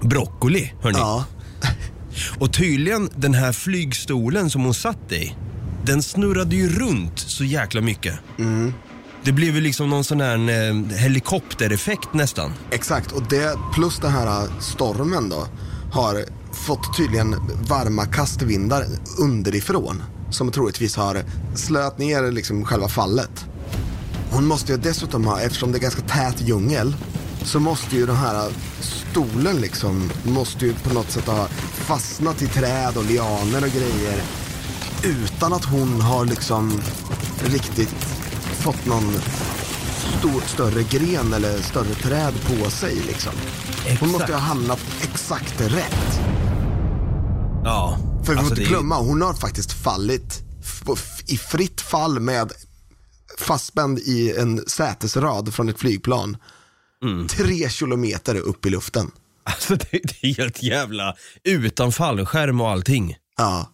broccoli 0.00 0.72
hörni. 0.82 0.98
ja, 0.98 1.24
Och 2.38 2.52
tydligen 2.52 3.10
den 3.16 3.34
här 3.34 3.52
flygstolen 3.52 4.50
som 4.50 4.64
hon 4.64 4.74
satt 4.74 5.12
i, 5.12 5.34
den 5.84 6.02
snurrade 6.02 6.56
ju 6.56 6.68
runt 6.68 7.18
så 7.18 7.44
jäkla 7.44 7.80
mycket. 7.80 8.14
Det 9.24 9.32
blev 9.32 9.54
ju 9.54 9.60
liksom 9.60 9.90
någon 9.90 10.04
sån 10.04 10.20
här 10.20 10.36
eh, 10.36 10.98
helikoptereffekt 10.98 12.14
nästan. 12.14 12.52
exakt. 12.70 13.12
Och 13.12 13.22
det 13.28 13.58
plus 13.74 13.98
den 13.98 14.10
här 14.10 14.26
eh, 14.26 14.50
stormen 14.60 15.28
då 15.28 15.46
har 15.92 16.24
fått 16.52 16.96
tydligen 16.96 17.36
varma 17.68 18.06
kastvindar 18.06 18.86
underifrån 19.18 20.02
som 20.30 20.52
troligtvis 20.52 20.96
har 20.96 21.22
slöt 21.54 21.98
ner 21.98 22.32
liksom 22.32 22.64
själva 22.64 22.88
fallet. 22.88 23.46
Hon 24.30 24.46
måste 24.46 24.72
ju 24.72 24.78
dessutom 24.78 25.26
ha, 25.26 25.40
eftersom 25.40 25.72
det 25.72 25.78
är 25.78 25.82
ganska 25.82 26.02
tät 26.02 26.48
djungel, 26.48 26.96
så 27.46 27.60
måste 27.60 27.96
ju 27.96 28.06
den 28.06 28.16
här 28.16 28.50
stolen 28.80 29.56
liksom, 29.56 30.10
måste 30.24 30.66
ju 30.66 30.74
på 30.74 30.94
något 30.94 31.10
sätt 31.10 31.26
ha 31.26 31.46
fastnat 31.72 32.42
i 32.42 32.46
träd 32.46 32.96
och 32.96 33.04
lianer 33.04 33.64
och 33.64 33.70
grejer 33.70 34.22
utan 35.04 35.52
att 35.52 35.64
hon 35.64 36.00
har 36.00 36.24
liksom 36.24 36.80
riktigt 37.44 37.94
fått 38.60 38.86
någon 38.86 39.12
stor, 40.18 40.40
större 40.46 40.82
gren 40.82 41.32
eller 41.32 41.62
större 41.62 41.94
träd 41.94 42.34
på 42.46 42.70
sig 42.70 42.94
liksom. 43.06 43.32
Hon 44.00 44.10
måste 44.10 44.26
ju 44.26 44.34
ha 44.34 44.40
hamnat 44.40 44.80
exakt 45.02 45.60
rätt. 45.60 46.20
Ja. 47.64 47.98
För 48.24 48.32
vi 48.32 48.38
får 48.38 48.38
alltså, 48.38 48.52
inte 48.52 48.54
det 48.54 48.66
är- 48.66 48.68
glömma, 48.68 48.98
hon 48.98 49.22
har 49.22 49.34
faktiskt 49.34 49.72
fallit 49.72 50.42
i 51.26 51.36
fritt 51.38 51.80
fall 51.80 52.20
med 52.20 52.52
fastspänd 53.38 53.98
i 53.98 54.36
en 54.36 54.64
sätesrad 54.66 55.54
från 55.54 55.68
ett 55.68 55.78
flygplan. 55.78 56.36
Mm. 57.02 57.28
Tre 57.28 57.68
kilometer 57.70 58.36
upp 58.36 58.66
i 58.66 58.70
luften. 58.70 59.10
Alltså 59.44 59.76
det, 59.76 59.88
det 59.90 60.24
är 60.24 60.34
helt 60.34 60.62
jävla 60.62 61.16
utan 61.44 61.92
fallskärm 61.92 62.60
och 62.60 62.70
allting. 62.70 63.16
Ja. 63.36 63.72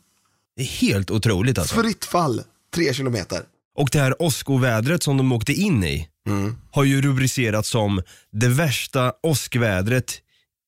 Det 0.57 0.63
är 0.63 0.67
helt 0.67 1.11
otroligt 1.11 1.59
alltså. 1.59 1.83
Fritt 1.83 2.05
fall, 2.05 2.43
tre 2.75 2.95
kilometer. 2.95 3.43
Och 3.75 3.89
det 3.93 3.99
här 3.99 4.23
åskovädret 4.23 5.03
som 5.03 5.17
de 5.17 5.33
åkte 5.33 5.53
in 5.53 5.85
i 5.85 6.09
har 6.71 6.85
ju 6.85 7.03
rubricerats 7.03 7.69
som 7.69 8.03
det 8.33 8.49
värsta 8.49 9.13
åskvädret 9.23 10.21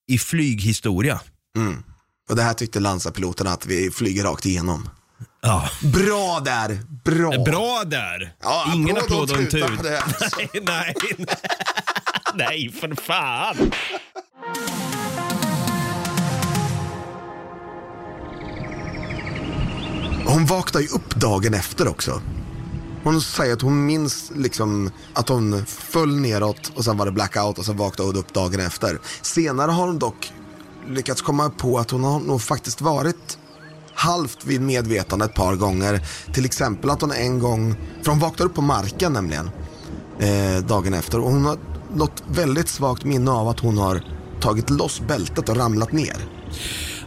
i 0.08 0.18
flyghistoria. 0.18 1.20
Och 2.28 2.36
det 2.36 2.42
här 2.42 2.54
tyckte 2.54 2.80
Lansa-piloterna 2.80 3.50
att 3.50 3.66
vi 3.66 3.90
flyger 3.90 4.24
rakt 4.24 4.46
igenom. 4.46 4.88
Ja. 5.46 5.68
Bra 5.82 6.40
där, 6.44 6.78
bra. 7.04 7.44
Bra 7.44 7.82
där! 7.86 8.32
Ja, 8.42 8.72
Ingen 8.74 8.96
applåd 8.96 9.30
och 9.30 9.38
en 9.38 9.48
tut. 9.48 9.62
nej, 9.82 10.48
nej, 10.52 10.60
nej. 10.62 10.94
nej, 12.34 12.72
för 12.72 12.94
fan. 13.02 13.72
Hon 20.26 20.46
vaknar 20.46 20.80
ju 20.80 20.88
upp 20.88 21.14
dagen 21.14 21.54
efter 21.54 21.88
också. 21.88 22.22
Hon 23.02 23.20
säger 23.20 23.52
att 23.52 23.62
hon 23.62 23.86
minns 23.86 24.32
liksom 24.34 24.90
att 25.14 25.28
hon 25.28 25.66
föll 25.66 26.16
neråt 26.20 26.72
och 26.74 26.84
sen 26.84 26.96
var 26.96 27.06
det 27.06 27.12
blackout 27.12 27.58
och 27.58 27.64
sen 27.64 27.76
vaknade 27.76 28.08
hon 28.10 28.16
upp 28.16 28.34
dagen 28.34 28.60
efter. 28.60 28.98
Senare 29.22 29.70
har 29.70 29.86
hon 29.86 29.98
dock 29.98 30.32
lyckats 30.88 31.22
komma 31.22 31.50
på 31.50 31.78
att 31.78 31.90
hon 31.90 32.04
har 32.04 32.20
nog 32.20 32.42
faktiskt 32.42 32.80
varit 32.80 33.38
halvt 33.94 34.44
vid 34.44 34.60
medvetande 34.60 35.24
ett 35.24 35.34
par 35.34 35.54
gånger. 35.56 36.06
Till 36.32 36.44
exempel 36.44 36.90
att 36.90 37.00
hon 37.00 37.12
en 37.12 37.38
gång, 37.38 37.74
för 38.02 38.10
hon 38.10 38.20
vaknar 38.20 38.46
upp 38.46 38.54
på 38.54 38.62
marken 38.62 39.12
nämligen 39.12 39.50
eh, 40.20 40.64
dagen 40.66 40.94
efter 40.94 41.20
och 41.20 41.30
hon 41.30 41.44
har 41.44 41.58
något 41.94 42.22
väldigt 42.28 42.68
svagt 42.68 43.04
minne 43.04 43.30
av 43.30 43.48
att 43.48 43.60
hon 43.60 43.78
har 43.78 44.02
tagit 44.40 44.70
loss 44.70 45.00
bältet 45.00 45.48
och 45.48 45.56
ramlat 45.56 45.92
ner. 45.92 46.16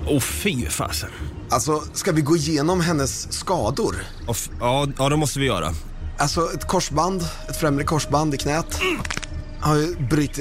Åh 0.08 0.20
fy 0.20 0.66
fasen. 0.66 1.10
Alltså, 1.50 1.84
ska 1.94 2.12
vi 2.12 2.22
gå 2.22 2.36
igenom 2.36 2.82
hennes 2.82 3.34
skador? 3.34 3.96
Och 4.28 4.36
f- 4.36 4.50
Ja, 4.60 4.88
ja, 4.98 5.10
det 5.10 5.18
måste 5.18 5.40
vi 5.40 5.46
göra. 5.46 5.74
Alltså 6.18 6.54
ett 6.54 6.68
korsband, 6.68 7.22
ett 7.50 7.58
främre 7.60 7.84
korsband 7.84 8.34
i 8.34 8.38
knät 8.38 8.80
har 9.60 9.76
ju 9.76 9.96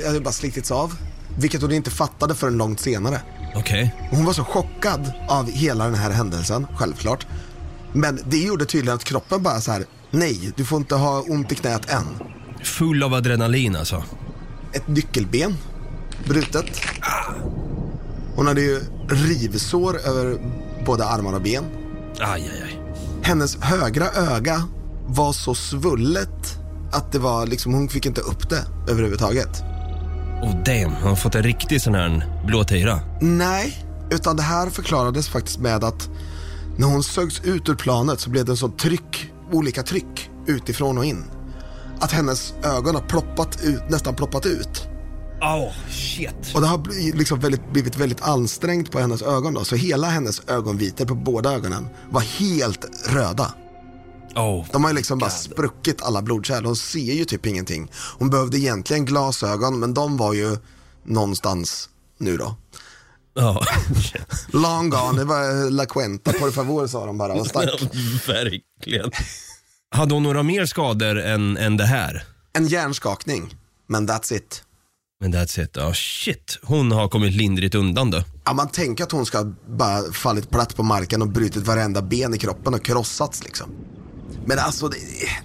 har 0.07 0.15
ju 0.15 0.21
bara 0.21 0.33
slitits 0.33 0.71
av. 0.71 0.95
Vilket 1.39 1.63
hon 1.63 1.73
inte 1.73 1.91
fattade 1.91 2.35
förrän 2.35 2.57
långt 2.57 2.81
senare. 2.81 3.21
Okej. 3.57 3.95
Och 4.11 4.17
Hon 4.17 4.27
var 4.27 4.33
så 4.33 4.45
chockad 4.45 5.13
av 5.29 5.51
hela 5.51 5.85
den 5.85 5.95
här 5.95 6.11
händelsen, 6.11 6.67
självklart. 6.77 7.27
Men 7.93 8.21
det 8.27 8.39
gjorde 8.39 8.65
tydligen 8.65 8.97
att 8.97 9.05
kroppen 9.05 9.43
bara 9.43 9.61
så 9.61 9.73
här: 9.73 9.85
nej, 10.11 10.53
du 10.57 10.65
får 10.65 10.79
inte 10.79 10.95
ha 10.95 11.21
ont 11.21 11.53
i 11.53 11.55
knät 11.55 11.91
än. 11.91 12.07
Full 12.65 13.03
av 13.03 13.15
adrenalin 13.15 13.77
alltså. 13.77 14.05
Ett 14.73 14.89
nyckelben, 14.89 15.55
brutet. 16.25 16.81
Hon 18.37 18.47
hade 18.47 18.61
ju 18.61 18.81
rivsår 19.09 19.99
över 20.07 20.39
både 20.87 21.07
armar 21.07 21.35
och 21.35 21.43
ben. 21.43 21.65
Aj, 22.21 22.51
aj, 22.53 22.63
aj. 22.65 22.81
Hennes 23.23 23.57
högra 23.61 24.07
öga 24.11 24.63
var 25.07 25.33
så 25.33 25.55
svullet 25.55 26.59
att 26.93 27.13
det 27.13 27.19
var 27.19 27.47
liksom, 27.47 27.75
hon 27.75 27.89
fick 27.89 28.07
inte 28.07 28.21
upp 28.21 28.51
det 28.51 28.67
överhuvudtaget. 28.89 29.63
Oh 30.43 30.63
damn, 30.65 30.93
har 30.95 31.17
fått 31.17 31.35
en 31.35 31.43
riktig 31.43 31.83
sån 31.83 31.95
här 31.95 32.27
blåtira. 32.47 33.01
Nej, 33.21 33.85
utan 34.11 34.37
det 34.37 34.43
här 34.43 34.71
förklarades 34.71 35.29
faktiskt 35.29 35.59
med 35.59 35.85
att 35.85 36.09
när 36.79 36.87
hon 36.87 37.03
sögs 37.03 37.41
ut 37.45 37.69
ur 37.69 37.75
planet 37.75 38.21
så 38.21 38.31
blev 38.31 38.45
det 38.45 38.53
en 38.53 38.57
sån 38.57 38.77
tryck, 38.77 39.31
olika 39.53 39.83
tryck 39.83 40.31
utifrån 40.47 40.99
och 40.99 41.05
in. 41.05 41.25
Att 42.01 42.13
hennes 42.13 42.55
ögon 42.65 42.95
har 42.95 43.03
ploppat 43.03 43.59
ut, 43.65 43.83
nästan 43.91 44.15
ploppat 44.15 44.47
ut. 44.47 44.89
Oh 45.41 45.73
shit. 45.91 46.55
Och 46.55 46.61
det 46.61 46.67
har 46.67 46.79
bli- 46.79 47.13
liksom 47.15 47.41
väldigt, 47.41 47.73
blivit 47.73 47.97
väldigt 47.99 48.23
ansträngt 48.23 48.91
på 48.93 48.99
hennes 48.99 49.23
ögon 49.23 49.55
då. 49.55 49.65
Så 49.65 49.77
hela 49.77 50.07
hennes 50.09 50.43
ögonvitor 50.49 51.05
på 51.05 51.15
båda 51.15 51.53
ögonen 51.55 51.89
var 52.11 52.21
helt 52.21 52.87
röda. 53.09 53.53
Oh. 54.37 54.67
De 54.73 54.85
har 54.85 54.91
ju 54.91 54.97
liksom 54.97 55.19
bara 55.19 55.31
spruckit 55.31 56.03
alla 56.03 56.23
blodkärl. 56.23 56.65
Hon 56.65 56.77
ser 56.77 57.13
ju 57.15 57.25
typ 57.25 57.47
ingenting. 57.47 57.91
Hon 58.19 58.31
behövde 58.31 58.59
egentligen 58.59 59.05
glasögon, 59.05 59.79
men 59.81 59.95
de 59.95 60.17
var 60.17 60.33
ju 60.33 60.57
någonstans 61.05 61.89
nu 62.19 62.37
då. 62.37 62.57
Ja, 63.35 63.65
Long 64.49 64.91
gone, 64.91 65.19
det 65.19 65.25
var 65.25 65.71
La 65.71 65.87
Cuenta, 65.87 66.33
por 66.33 66.51
favor 66.51 66.87
sa 66.87 67.07
de 67.07 67.19
bara 67.19 67.33
och 67.35 67.47
stack. 67.47 67.83
verkligen. 68.29 69.11
Hade 69.91 70.15
hon 70.15 70.23
några 70.23 70.43
mer 70.43 70.67
skador 70.67 71.21
än, 71.21 71.57
än 71.57 71.77
det 71.77 71.87
här? 71.87 72.25
En 72.53 72.67
hjärnskakning, 72.67 73.57
men 73.87 74.09
that's 74.09 74.33
it. 74.33 74.63
Men 75.21 75.35
that's 75.35 75.61
it. 75.65 75.71
Ja, 75.77 75.93
shit. 75.95 76.59
Hon 76.63 76.93
har 76.93 77.09
kommit 77.09 77.33
lindrigt 77.33 77.75
undan 77.75 78.11
då. 78.11 78.23
Ja, 78.45 78.53
man 78.53 78.69
tänker 78.69 79.05
att 79.05 79.13
hon 79.13 79.27
ska 79.27 79.53
bara 79.69 80.13
fallit 80.13 80.51
platt 80.51 80.77
på 80.77 80.83
marken 80.83 81.23
och 81.23 81.29
brutit 81.29 81.67
varenda 81.67 82.03
ben 82.03 82.35
i 82.35 82.39
kroppen 82.39 82.75
och 82.75 82.85
krossats 82.85 83.45
liksom. 83.45 83.71
Men 84.47 84.59
alltså, 84.59 84.91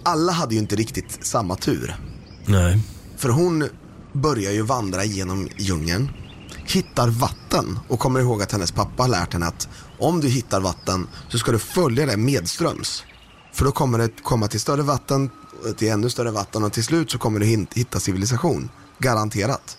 alla 0.04 0.32
hade 0.32 0.54
ju 0.54 0.60
inte 0.60 0.76
riktigt 0.76 1.26
samma 1.26 1.56
tur. 1.56 1.96
Nej. 2.46 2.80
För 3.18 3.30
hon 3.30 3.70
börjar 4.14 4.52
ju 4.52 4.62
vandra 4.62 5.04
genom 5.04 5.50
djungeln, 5.58 6.10
hittar 6.66 7.08
vatten 7.08 7.80
och 7.88 8.00
kommer 8.00 8.20
ihåg 8.20 8.42
att 8.42 8.52
hennes 8.52 8.72
pappa 8.72 9.04
har 9.04 9.10
lärt 9.10 9.34
henne 9.34 9.46
att 9.46 9.70
om 10.00 10.22
du 10.22 10.28
hittar 10.28 10.62
vatten 10.62 11.08
så 11.30 11.38
ska 11.38 11.52
du 11.52 11.60
följa 11.60 12.06
det 12.06 12.18
medströms. 12.18 13.04
För 13.54 13.66
då 13.66 13.72
kommer 13.72 13.98
det 13.98 14.10
komma 14.24 14.48
till 14.48 14.60
större 14.60 14.82
vatten, 14.82 15.30
till 15.78 15.88
ännu 15.88 16.10
större 16.10 16.32
vatten 16.32 16.64
och 16.64 16.74
till 16.74 16.84
slut 16.84 17.12
så 17.12 17.18
kommer 17.18 17.40
du 17.40 17.46
hitta 17.76 18.00
civilisation. 18.00 18.70
Garanterat. 19.00 19.78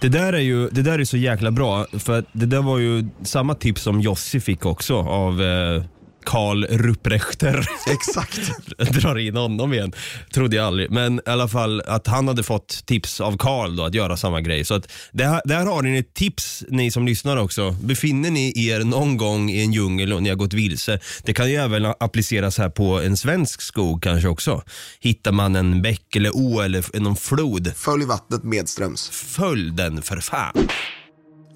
Det 0.00 0.08
där 0.08 0.32
är 0.32 0.38
ju 0.40 0.68
det 0.68 0.82
där 0.82 0.98
är 0.98 1.04
så 1.04 1.16
jäkla 1.16 1.50
bra, 1.50 1.86
för 1.98 2.24
det 2.32 2.46
där 2.46 2.62
var 2.62 2.78
ju 2.78 3.08
samma 3.24 3.54
tips 3.54 3.82
som 3.82 4.00
Jossi 4.00 4.40
fick 4.40 4.66
också 4.66 4.96
av 4.96 5.42
eh, 5.42 5.82
Karl 6.24 6.64
Rupprechter. 6.64 7.66
Exakt. 7.86 8.40
Drar 9.00 9.18
in 9.18 9.36
honom 9.36 9.72
igen. 9.72 9.92
Trodde 10.34 10.56
jag 10.56 10.66
aldrig. 10.66 10.90
Men 10.90 11.18
i 11.18 11.30
alla 11.30 11.48
fall 11.48 11.80
att 11.80 12.06
han 12.06 12.28
hade 12.28 12.42
fått 12.42 12.86
tips 12.86 13.20
av 13.20 13.36
Karl 13.36 13.76
då 13.76 13.84
att 13.84 13.94
göra 13.94 14.16
samma 14.16 14.40
grej. 14.40 14.64
Så 14.64 14.74
att 14.74 14.92
där, 15.12 15.40
där 15.44 15.66
har 15.66 15.82
ni 15.82 15.98
ett 15.98 16.14
tips 16.14 16.64
ni 16.68 16.90
som 16.90 17.06
lyssnar 17.06 17.36
också. 17.36 17.70
Befinner 17.70 18.30
ni 18.30 18.68
er 18.68 18.80
någon 18.80 19.16
gång 19.16 19.50
i 19.50 19.62
en 19.62 19.72
djungel 19.72 20.12
och 20.12 20.22
ni 20.22 20.28
har 20.28 20.36
gått 20.36 20.52
vilse. 20.52 20.98
Det 21.22 21.34
kan 21.34 21.50
ju 21.50 21.56
även 21.56 21.86
appliceras 22.00 22.58
här 22.58 22.68
på 22.68 23.00
en 23.00 23.16
svensk 23.16 23.62
skog 23.62 24.02
kanske 24.02 24.28
också. 24.28 24.62
Hittar 25.00 25.32
man 25.32 25.56
en 25.56 25.82
bäck 25.82 26.16
eller 26.16 26.36
å 26.36 26.60
eller 26.60 27.00
någon 27.00 27.16
flod. 27.16 27.72
Följ 27.76 28.04
vattnet 28.04 28.44
medströms. 28.44 29.08
Följ 29.08 29.70
den 29.70 30.02
för 30.02 30.16
fan. 30.16 30.68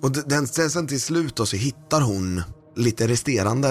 Och 0.02 0.12
den, 0.12 0.46
sen 0.46 0.87
till 0.87 1.00
slut 1.00 1.37
då 1.37 1.46
så 1.46 1.57
hittar 1.57 2.00
hon 2.00 2.42
lite 2.79 3.09
resterande 3.09 3.69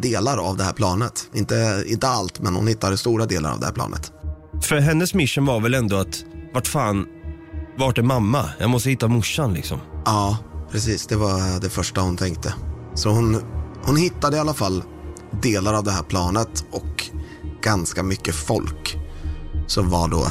delar 0.00 0.38
av 0.38 0.56
det 0.56 0.64
här 0.64 0.72
planet. 0.72 1.28
Inte, 1.34 1.84
inte 1.86 2.08
allt, 2.08 2.40
men 2.40 2.54
hon 2.54 2.66
hittar 2.66 2.96
stora 2.96 3.26
delar 3.26 3.52
av 3.52 3.60
det 3.60 3.66
här 3.66 3.72
planet. 3.72 4.12
För 4.62 4.76
hennes 4.76 5.14
mission 5.14 5.46
var 5.46 5.60
väl 5.60 5.74
ändå 5.74 5.96
att, 5.96 6.24
vart 6.54 6.66
fan, 6.66 7.06
vart 7.78 7.98
är 7.98 8.02
mamma? 8.02 8.50
Jag 8.58 8.70
måste 8.70 8.90
hitta 8.90 9.08
morsan 9.08 9.54
liksom. 9.54 9.78
Ja, 10.04 10.38
precis. 10.70 11.06
Det 11.06 11.16
var 11.16 11.60
det 11.60 11.70
första 11.70 12.00
hon 12.00 12.16
tänkte. 12.16 12.54
Så 12.94 13.10
hon, 13.10 13.42
hon 13.82 13.96
hittade 13.96 14.36
i 14.36 14.40
alla 14.40 14.54
fall 14.54 14.82
delar 15.42 15.74
av 15.74 15.84
det 15.84 15.90
här 15.90 16.02
planet 16.02 16.64
och 16.70 17.10
ganska 17.62 18.02
mycket 18.02 18.34
folk 18.34 18.96
som 19.66 19.90
var 19.90 20.08
då 20.08 20.26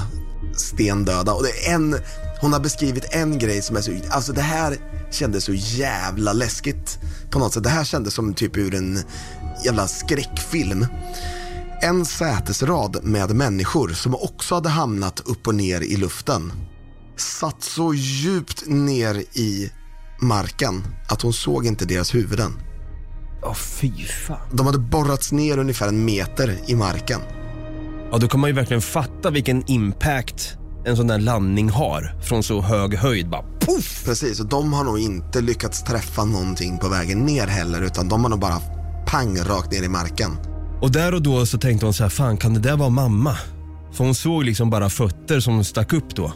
stendöda. 0.57 1.33
Och 1.33 1.43
det 1.43 1.69
är 1.69 1.75
en, 1.75 1.95
hon 2.41 2.53
har 2.53 2.59
beskrivit 2.59 3.05
en 3.11 3.39
grej 3.39 3.61
som 3.61 3.75
är 3.75 3.81
så, 3.81 3.91
alltså 4.09 4.33
det 4.33 4.41
här 4.41 4.77
kändes 5.11 5.43
så 5.43 5.53
jävla 5.53 6.33
läskigt 6.33 6.99
på 7.29 7.39
något 7.39 7.53
sätt. 7.53 7.63
Det 7.63 7.69
här 7.69 7.83
kändes 7.83 8.13
som 8.13 8.33
typ 8.33 8.57
ur 8.57 8.75
en 8.75 8.99
jävla 9.65 9.87
skräckfilm. 9.87 10.85
En 11.81 12.05
sätesrad 12.05 13.03
med 13.03 13.35
människor 13.35 13.89
som 13.89 14.15
också 14.15 14.55
hade 14.55 14.69
hamnat 14.69 15.19
upp 15.19 15.47
och 15.47 15.55
ner 15.55 15.81
i 15.81 15.97
luften 15.97 16.51
satt 17.17 17.63
så 17.63 17.93
djupt 17.93 18.63
ner 18.67 19.15
i 19.33 19.71
marken 20.21 20.83
att 21.09 21.21
hon 21.21 21.33
såg 21.33 21.65
inte 21.65 21.85
deras 21.85 22.15
huvuden. 22.15 22.51
Åh 23.43 23.53
fy 23.53 23.91
fan. 24.05 24.49
De 24.53 24.65
hade 24.65 24.79
borrats 24.79 25.31
ner 25.31 25.57
ungefär 25.57 25.87
en 25.87 26.05
meter 26.05 26.57
i 26.67 26.75
marken. 26.75 27.19
Ja, 28.11 28.17
då 28.17 28.27
kan 28.27 28.39
man 28.39 28.49
ju 28.49 28.55
verkligen 28.55 28.81
fatta 28.81 29.29
vilken 29.29 29.63
impact 29.67 30.57
en 30.85 30.97
sån 30.97 31.07
där 31.07 31.19
landning 31.19 31.69
har 31.69 32.15
från 32.21 32.43
så 32.43 32.61
hög 32.61 32.95
höjd. 32.95 33.29
Bara 33.29 33.41
poff! 33.41 34.03
Precis, 34.05 34.39
och 34.39 34.45
de 34.45 34.73
har 34.73 34.83
nog 34.83 34.99
inte 34.99 35.41
lyckats 35.41 35.83
träffa 35.83 36.25
någonting 36.25 36.77
på 36.77 36.89
vägen 36.89 37.19
ner 37.19 37.47
heller 37.47 37.81
utan 37.81 38.09
de 38.09 38.23
har 38.23 38.29
nog 38.29 38.39
bara 38.39 38.59
pang 39.07 39.37
rakt 39.37 39.71
ner 39.71 39.83
i 39.83 39.89
marken. 39.89 40.31
Och 40.81 40.91
där 40.91 41.13
och 41.13 41.21
då 41.21 41.45
så 41.45 41.57
tänkte 41.57 41.85
hon 41.85 41.93
så 41.93 42.03
här, 42.03 42.09
fan 42.09 42.37
kan 42.37 42.53
det 42.53 42.59
där 42.59 42.77
vara 42.77 42.89
mamma? 42.89 43.37
För 43.93 44.03
hon 44.03 44.15
såg 44.15 44.43
liksom 44.43 44.69
bara 44.69 44.89
fötter 44.89 45.39
som 45.39 45.63
stack 45.63 45.93
upp 45.93 46.15
då. 46.15 46.33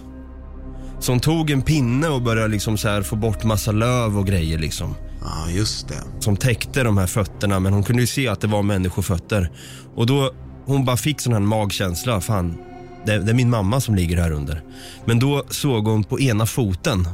Så 1.00 1.12
hon 1.12 1.20
tog 1.20 1.52
en 1.52 1.62
pinne 1.62 2.08
och 2.08 2.22
började 2.22 2.48
liksom 2.48 2.78
så 2.78 2.90
här 2.90 3.02
få 3.02 3.16
bort 3.16 3.44
massa 3.44 3.72
löv 3.72 4.18
och 4.18 4.28
grejer 4.28 4.58
liksom. 4.58 4.96
Ja, 5.22 5.50
just 5.50 5.88
det. 5.88 6.04
Som 6.20 6.38
täckte 6.38 6.84
de 6.84 6.98
här 6.98 7.08
fötterna 7.08 7.60
men 7.60 7.74
hon 7.74 7.84
kunde 7.84 8.02
ju 8.02 8.08
se 8.08 8.28
att 8.28 8.42
det 8.42 8.48
var 8.48 8.64
människofötter. 8.64 9.52
Och 9.96 10.06
då, 10.06 10.32
hon 10.66 10.86
bara 10.86 10.98
fick 10.98 11.22
sån 11.22 11.34
här 11.34 11.40
magkänsla, 11.40 12.22
fan 12.22 12.58
det, 13.06 13.20
det 13.20 13.32
är 13.32 13.36
min 13.36 13.50
mamma 13.50 13.82
som 13.82 13.96
ligger 13.96 14.22
här 14.22 14.32
under. 14.32 14.64
Men 15.06 15.20
då 15.20 15.46
såg 15.50 15.88
hon 15.88 16.04
på 16.04 16.20
ena 16.20 16.46
foten 16.46 17.08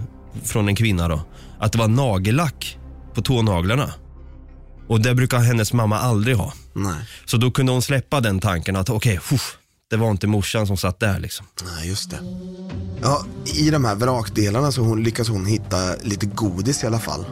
från 0.43 0.67
en 0.67 0.75
kvinna 0.75 1.07
då, 1.07 1.21
att 1.59 1.71
det 1.71 1.77
var 1.77 1.87
nagellack 1.87 2.77
på 3.13 3.21
tånaglarna. 3.21 3.93
Och 4.87 5.01
det 5.01 5.15
brukar 5.15 5.39
hennes 5.39 5.73
mamma 5.73 5.99
aldrig 5.99 6.35
ha. 6.35 6.53
Nej, 6.73 6.95
Så 7.25 7.37
då 7.37 7.51
kunde 7.51 7.71
hon 7.71 7.81
släppa 7.81 8.19
den 8.19 8.39
tanken 8.39 8.75
att 8.75 8.89
okej, 8.89 9.19
okay, 9.19 9.39
det 9.89 9.97
var 9.97 10.11
inte 10.11 10.27
morsan 10.27 10.67
som 10.67 10.77
satt 10.77 10.99
där 10.99 11.19
liksom. 11.19 11.45
nej 11.75 11.87
just 11.87 12.09
det. 12.09 12.19
Ja, 13.01 13.25
i 13.55 13.69
de 13.69 13.85
här 13.85 13.95
vrakdelarna 13.95 14.71
så 14.71 14.81
hon, 14.81 15.03
lyckas 15.03 15.29
hon 15.29 15.45
hitta 15.45 15.95
lite 16.03 16.25
godis 16.25 16.83
i 16.83 16.87
alla 16.87 16.99
fall. 16.99 17.25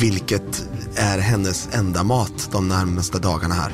Vilket 0.00 0.68
är 0.96 1.18
hennes 1.18 1.68
enda 1.72 2.02
mat 2.02 2.48
de 2.52 2.68
närmaste 2.68 3.18
dagarna 3.18 3.54
här. 3.54 3.72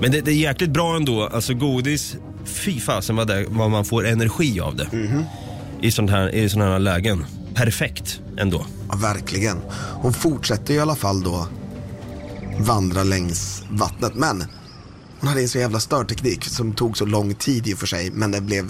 Men 0.00 0.12
det, 0.12 0.20
det 0.20 0.30
är 0.30 0.34
jäkligt 0.34 0.70
bra 0.70 0.96
ändå, 0.96 1.26
alltså 1.26 1.54
godis, 1.54 2.16
fy 2.48 2.80
fasen 2.80 3.16
vad, 3.16 3.26
det, 3.26 3.46
vad 3.48 3.70
man 3.70 3.84
får 3.84 4.06
energi 4.06 4.60
av 4.60 4.76
det. 4.76 4.88
I 5.82 5.90
sådana 5.90 6.12
här, 6.12 6.34
i 6.34 6.48
såna 6.48 6.64
här 6.64 6.78
lägen. 6.78 7.24
Perfekt 7.54 8.20
ändå. 8.38 8.66
Ja, 8.88 8.96
verkligen. 8.96 9.58
Hon 9.94 10.12
fortsätter 10.12 10.74
i 10.74 10.78
alla 10.78 10.96
fall 10.96 11.22
då 11.22 11.48
vandra 12.58 13.02
längs 13.02 13.62
vattnet. 13.70 14.14
Men 14.14 14.44
hon 15.20 15.28
hade 15.28 15.40
en 15.40 15.48
så 15.48 15.58
jävla 15.58 15.80
störteknik 15.80 16.44
som 16.44 16.72
tog 16.72 16.98
så 16.98 17.04
lång 17.04 17.34
tid 17.34 17.66
i 17.68 17.74
och 17.74 17.78
för 17.78 17.86
sig. 17.86 18.10
Men 18.10 18.30
det, 18.30 18.40
blev, 18.40 18.68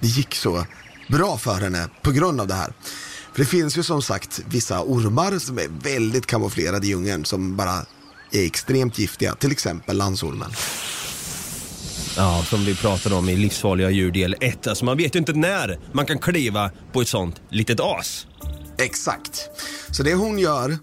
det 0.00 0.06
gick 0.06 0.34
så 0.34 0.66
bra 1.08 1.38
för 1.38 1.60
henne 1.60 1.88
på 2.02 2.10
grund 2.10 2.40
av 2.40 2.46
det 2.46 2.54
här. 2.54 2.72
För 3.32 3.38
det 3.38 3.46
finns 3.46 3.78
ju 3.78 3.82
som 3.82 4.02
sagt 4.02 4.40
vissa 4.48 4.82
ormar 4.82 5.38
som 5.38 5.58
är 5.58 5.68
väldigt 5.82 6.26
kamouflerade 6.26 6.86
i 6.86 6.88
djungeln 6.88 7.24
som 7.24 7.56
bara 7.56 7.86
är 8.32 8.46
extremt 8.46 8.98
giftiga. 8.98 9.34
Till 9.34 9.52
exempel 9.52 9.96
landsormen. 9.96 10.50
Ja, 12.16 12.44
som 12.44 12.64
vi 12.64 12.74
pratade 12.74 13.14
om 13.14 13.28
i 13.28 13.36
Livsfarliga 13.36 13.90
djur 13.90 14.10
del 14.10 14.36
1. 14.40 14.66
Alltså 14.66 14.84
man 14.84 14.96
vet 14.96 15.14
ju 15.14 15.18
inte 15.18 15.32
när 15.32 15.78
man 15.92 16.06
kan 16.06 16.18
kliva 16.18 16.70
på 16.92 17.00
ett 17.00 17.08
sånt 17.08 17.40
litet 17.50 17.80
as. 17.80 18.26
Exakt. 18.78 19.48
Så 19.90 20.02
det 20.02 20.14
hon 20.14 20.38
gör, 20.38 20.78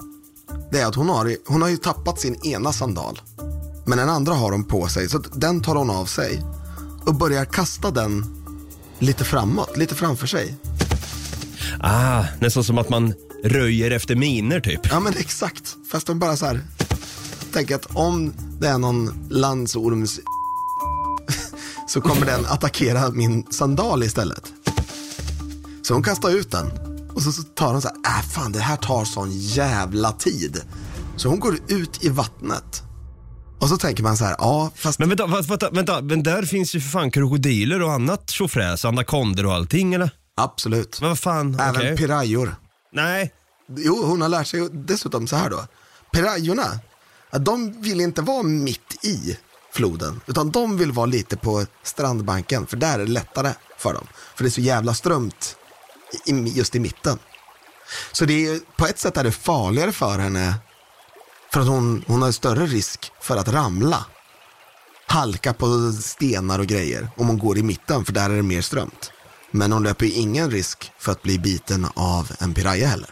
det 0.72 0.80
är 0.80 0.86
att 0.86 0.96
hon 0.96 1.10
har, 1.10 1.36
hon 1.46 1.62
har 1.62 1.70
ju 1.70 1.78
tappat 1.78 2.20
sin 2.20 2.46
ena 2.46 2.74
sandal. 2.74 3.22
Men 3.86 3.98
den 3.98 4.10
andra 4.10 4.34
har 4.34 4.52
hon 4.52 4.64
på 4.64 4.88
sig, 4.88 5.10
så 5.10 5.18
den 5.18 5.62
tar 5.62 5.76
hon 5.76 5.90
av 5.90 6.06
sig. 6.06 6.42
Och 7.06 7.16
börjar 7.16 7.46
kasta 7.46 7.92
den 7.92 8.26
lite 9.00 9.24
framåt, 9.24 9.78
lite 9.78 9.96
framför 9.96 10.28
sig. 10.28 10.56
Ah, 11.80 12.24
nästan 12.40 12.64
som 12.64 12.78
att 12.78 12.90
man 12.90 13.14
röjer 13.44 13.92
efter 13.92 14.16
miner 14.16 14.60
typ. 14.60 14.82
Ja 14.90 15.00
men 15.00 15.14
exakt. 15.18 15.76
Fast 15.92 16.08
hon 16.08 16.20
bara 16.20 16.38
så 16.38 16.46
här. 16.46 16.62
Tänker 17.54 17.76
att 17.76 17.88
om 17.94 18.34
det 18.60 18.68
är 18.68 18.78
någon 18.78 19.28
landsorms 19.30 20.20
så 21.94 22.02
kommer 22.02 22.26
den 22.26 22.46
attackera 22.46 23.10
min 23.10 23.46
sandal 23.52 24.04
istället. 24.04 24.54
Så 25.84 25.94
hon 25.94 26.04
kastar 26.04 26.30
ut 26.30 26.52
den. 26.52 26.72
Och 27.14 27.22
så, 27.22 27.44
tar 27.44 27.72
hon 27.72 27.82
så 27.82 27.88
här, 27.88 28.20
äh 28.20 28.30
fan 28.30 28.52
det 28.52 28.60
här 28.60 28.78
tar 28.78 29.06
sån 29.06 29.32
jävla 29.32 30.12
tid. 30.12 30.62
Så 31.16 31.30
hon 31.30 31.40
går 31.40 31.58
ut 31.68 32.04
i 32.04 32.10
vattnet 32.10 32.84
Och 33.60 33.70
så 33.70 33.78
tänker 33.78 34.04
man 34.04 34.18
så 34.18 34.26
här, 34.26 34.36
ja 34.40 34.72
fast 34.76 35.00
Men 35.00 35.10
vänta, 35.10 35.28
vänta, 35.28 35.70
vänta, 35.70 36.02
men 36.02 36.24
där 36.24 36.44
finns 36.44 36.76
ju 36.76 36.82
för 36.82 36.90
fan 36.90 37.12
krokodiler 37.12 37.82
och 37.82 37.92
annat 37.92 38.30
tjofräs, 38.30 38.86
anakonder 38.86 39.46
och 39.46 39.54
allting 39.54 39.94
eller? 39.94 40.10
absolut. 40.38 41.02
Men 41.02 41.10
vad 41.10 41.20
fan, 41.20 41.60
Även 41.60 41.76
okej. 41.76 41.98
pirajor. 41.98 42.56
Nej, 42.94 43.34
Jo, 43.78 44.06
hon 44.06 44.22
har 44.22 44.30
lärt 44.30 44.48
sig 44.48 44.70
dessutom 44.72 45.28
så 45.28 45.36
här 45.36 45.50
då. 45.50 45.66
Pirajorna, 46.14 46.80
de 47.40 47.82
vill 47.82 48.02
inte 48.02 48.22
vara 48.22 48.44
mitt 48.44 49.06
i 49.06 49.38
floden, 49.72 50.22
utan 50.26 50.52
de 50.52 50.78
vill 50.78 50.92
vara 50.92 51.06
lite 51.06 51.38
på 51.38 51.66
strandbanken, 51.84 52.68
för 52.68 52.78
där 52.78 53.00
är 53.00 53.06
det 53.06 53.12
lättare 53.12 53.54
för 53.78 53.94
dem. 53.94 54.08
För 54.36 54.44
det 54.44 54.48
är 54.48 54.52
så 54.52 54.62
jävla 54.62 54.94
strömt 54.94 55.56
i, 56.26 56.32
just 56.32 56.76
i 56.76 56.80
mitten. 56.80 57.20
Så 58.12 58.26
det 58.26 58.48
är, 58.48 58.60
på 58.78 58.86
ett 58.86 59.00
sätt 59.00 59.18
är 59.18 59.24
det 59.24 59.32
farligare 59.32 59.92
för 59.92 60.20
henne, 60.20 60.56
för 61.54 61.62
att 61.62 61.68
hon, 61.68 62.04
hon 62.08 62.22
har 62.22 62.32
större 62.32 62.66
risk 62.66 63.12
för 63.22 63.38
att 63.38 63.48
ramla. 63.48 64.06
Halka 65.08 65.54
på 65.54 65.92
stenar 66.02 66.60
och 66.60 66.68
grejer 66.68 67.10
om 67.18 67.28
hon 67.28 67.40
går 67.40 67.58
i 67.58 67.64
mitten, 67.64 68.06
för 68.06 68.14
där 68.14 68.30
är 68.30 68.36
det 68.36 68.44
mer 68.44 68.62
strömt. 68.62 69.12
Men 69.52 69.72
hon 69.72 69.84
löper 69.84 70.06
ju 70.06 70.12
ingen 70.12 70.52
risk 70.52 70.92
för 71.00 71.12
att 71.12 71.22
bli 71.22 71.40
biten 71.40 71.88
av 71.94 72.32
en 72.40 72.54
piraya 72.54 72.88
heller. 72.88 73.10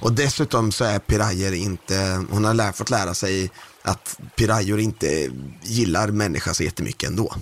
Och 0.00 0.12
dessutom 0.12 0.72
så 0.72 0.84
är 0.84 0.98
pirajer 0.98 1.52
inte, 1.52 2.24
hon 2.30 2.44
har 2.44 2.54
lär, 2.54 2.72
fått 2.72 2.90
lära 2.90 3.14
sig 3.14 3.50
att 3.82 4.20
pirajor 4.36 4.80
inte 4.80 5.30
gillar 5.62 6.08
människa 6.08 6.54
så 6.54 6.62
jättemycket 6.62 7.08
ändå. 7.08 7.34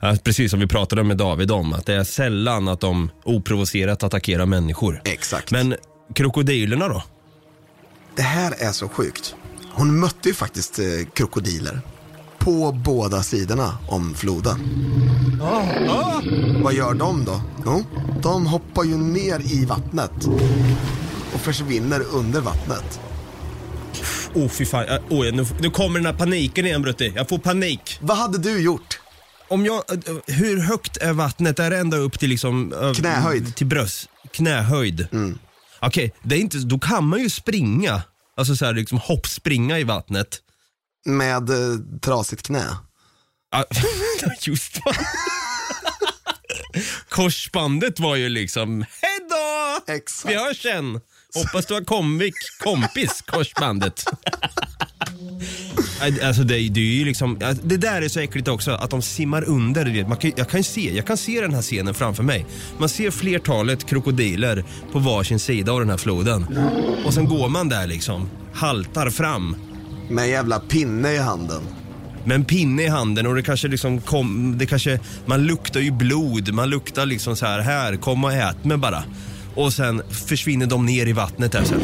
ja, 0.00 0.16
precis 0.24 0.50
som 0.50 0.60
vi 0.60 0.66
pratade 0.66 1.04
med 1.04 1.16
David 1.16 1.50
om, 1.50 1.72
att 1.72 1.86
det 1.86 1.94
är 1.94 2.04
sällan 2.04 2.68
att 2.68 2.80
de 2.80 3.10
oprovocerat 3.24 4.02
attackerar 4.02 4.46
människor. 4.46 5.02
Exakt. 5.04 5.50
Men 5.50 5.74
krokodilerna 6.14 6.88
då? 6.88 7.02
Det 8.16 8.22
här 8.22 8.54
är 8.58 8.72
så 8.72 8.88
sjukt. 8.88 9.34
Hon 9.72 10.00
mötte 10.00 10.28
ju 10.28 10.34
faktiskt 10.34 10.78
eh, 10.78 10.84
krokodiler 11.14 11.80
på 12.38 12.72
båda 12.72 13.22
sidorna 13.22 13.78
om 13.88 14.14
floden. 14.14 14.58
Vad 16.62 16.74
gör 16.74 16.94
de 16.94 17.24
då? 17.24 17.40
Jo, 17.64 17.84
de 18.22 18.46
hoppar 18.46 18.84
ju 18.84 18.96
ner 18.96 19.40
i 19.52 19.64
vattnet 19.64 20.26
och 21.34 21.40
försvinner 21.40 22.02
under 22.12 22.40
vattnet. 22.40 23.00
Oh 24.34 24.48
fy 24.48 24.64
fan, 24.64 24.86
oh, 25.10 25.32
nu, 25.32 25.46
nu 25.60 25.70
kommer 25.70 25.98
den 25.98 26.06
här 26.06 26.12
paniken 26.12 26.66
igen 26.66 26.82
Brutti. 26.82 27.12
Jag 27.16 27.28
får 27.28 27.38
panik. 27.38 27.98
Vad 28.00 28.16
hade 28.16 28.38
du 28.38 28.60
gjort? 28.60 29.00
Om 29.48 29.64
jag, 29.64 29.82
hur 30.26 30.60
högt 30.60 30.96
är 30.96 31.12
vattnet? 31.12 31.58
Är 31.58 31.70
det 31.70 31.78
ända 31.78 31.96
upp 31.96 32.18
till 32.18 32.30
liksom... 32.30 32.74
Knähöjd. 32.96 33.56
Till 33.56 33.66
bröst? 33.66 34.08
Knähöjd? 34.32 35.08
Okej, 35.80 36.14
det 36.22 36.34
är 36.34 36.40
inte, 36.40 36.58
då 36.58 36.78
kan 36.78 37.04
man 37.04 37.20
ju 37.20 37.30
springa. 37.30 38.02
Alltså 38.36 38.56
så 38.56 38.64
här, 38.64 38.74
liksom 38.74 38.98
hoppspringa 38.98 39.78
i 39.78 39.84
vattnet. 39.84 40.38
Med 41.06 41.50
eh, 41.50 41.78
trasigt 42.02 42.42
knä. 42.42 42.64
Ja, 43.52 43.64
Just 44.40 44.74
det. 44.74 44.82
Korsbandet 47.08 48.00
var 48.00 48.16
ju 48.16 48.28
liksom, 48.28 48.84
hejdå! 49.02 49.80
Exakt. 49.86 50.30
Vi 50.30 50.38
hörs 50.38 50.62
sen. 50.62 51.00
Hoppas 51.34 51.66
du 51.66 51.74
har 51.74 51.80
komvik, 51.80 52.34
kompis, 52.58 53.22
korsbandet. 53.26 54.04
Alltså 56.22 56.42
det, 56.42 56.54
det 56.68 56.80
är 56.80 56.84
ju 56.94 57.04
liksom, 57.04 57.38
det 57.62 57.76
där 57.76 58.02
är 58.02 58.08
så 58.08 58.20
äckligt 58.20 58.48
också, 58.48 58.70
att 58.70 58.90
de 58.90 59.02
simmar 59.02 59.48
under. 59.48 59.84
du 59.84 59.92
vet. 59.92 60.08
Man 60.08 60.16
kan, 60.16 60.32
jag, 60.36 60.48
kan 60.48 60.64
se, 60.64 60.96
jag 60.96 61.06
kan 61.06 61.16
se 61.16 61.40
den 61.40 61.54
här 61.54 61.62
scenen 61.62 61.94
framför 61.94 62.22
mig. 62.22 62.46
Man 62.78 62.88
ser 62.88 63.10
flertalet 63.10 63.86
krokodiler 63.86 64.64
på 64.92 64.98
varsin 64.98 65.38
sida 65.38 65.72
av 65.72 65.80
den 65.80 65.90
här 65.90 65.96
floden. 65.96 66.46
Och 67.06 67.14
sen 67.14 67.24
går 67.24 67.48
man 67.48 67.68
där 67.68 67.86
liksom, 67.86 68.30
haltar 68.54 69.10
fram 69.10 69.56
Med 70.10 70.24
en 70.24 70.30
jävla 70.30 70.60
pinne 70.60 71.12
i 71.12 71.18
handen. 71.18 71.62
med 72.24 72.34
en 72.34 72.44
pinne 72.44 72.82
i 72.82 72.88
handen 72.88 73.26
och 73.26 73.34
det 73.34 73.42
kanske 73.42 73.68
liksom 73.68 74.00
kom, 74.00 74.58
det 74.58 74.66
kanske, 74.66 75.00
man 75.26 75.42
luktar 75.46 75.80
ju 75.80 75.90
blod, 75.90 76.52
man 76.52 76.70
luktar 76.70 77.06
liksom 77.06 77.36
så 77.36 77.46
här, 77.46 77.60
här, 77.60 77.96
kom 77.96 78.24
och 78.24 78.32
ät 78.32 78.64
mig 78.64 78.76
bara. 78.76 79.04
Och 79.58 79.72
sen 79.72 80.02
försvinner 80.10 80.66
de 80.66 80.86
ner 80.86 81.06
i 81.06 81.12
vattnet 81.12 81.52
där 81.52 81.64
sen. 81.64 81.80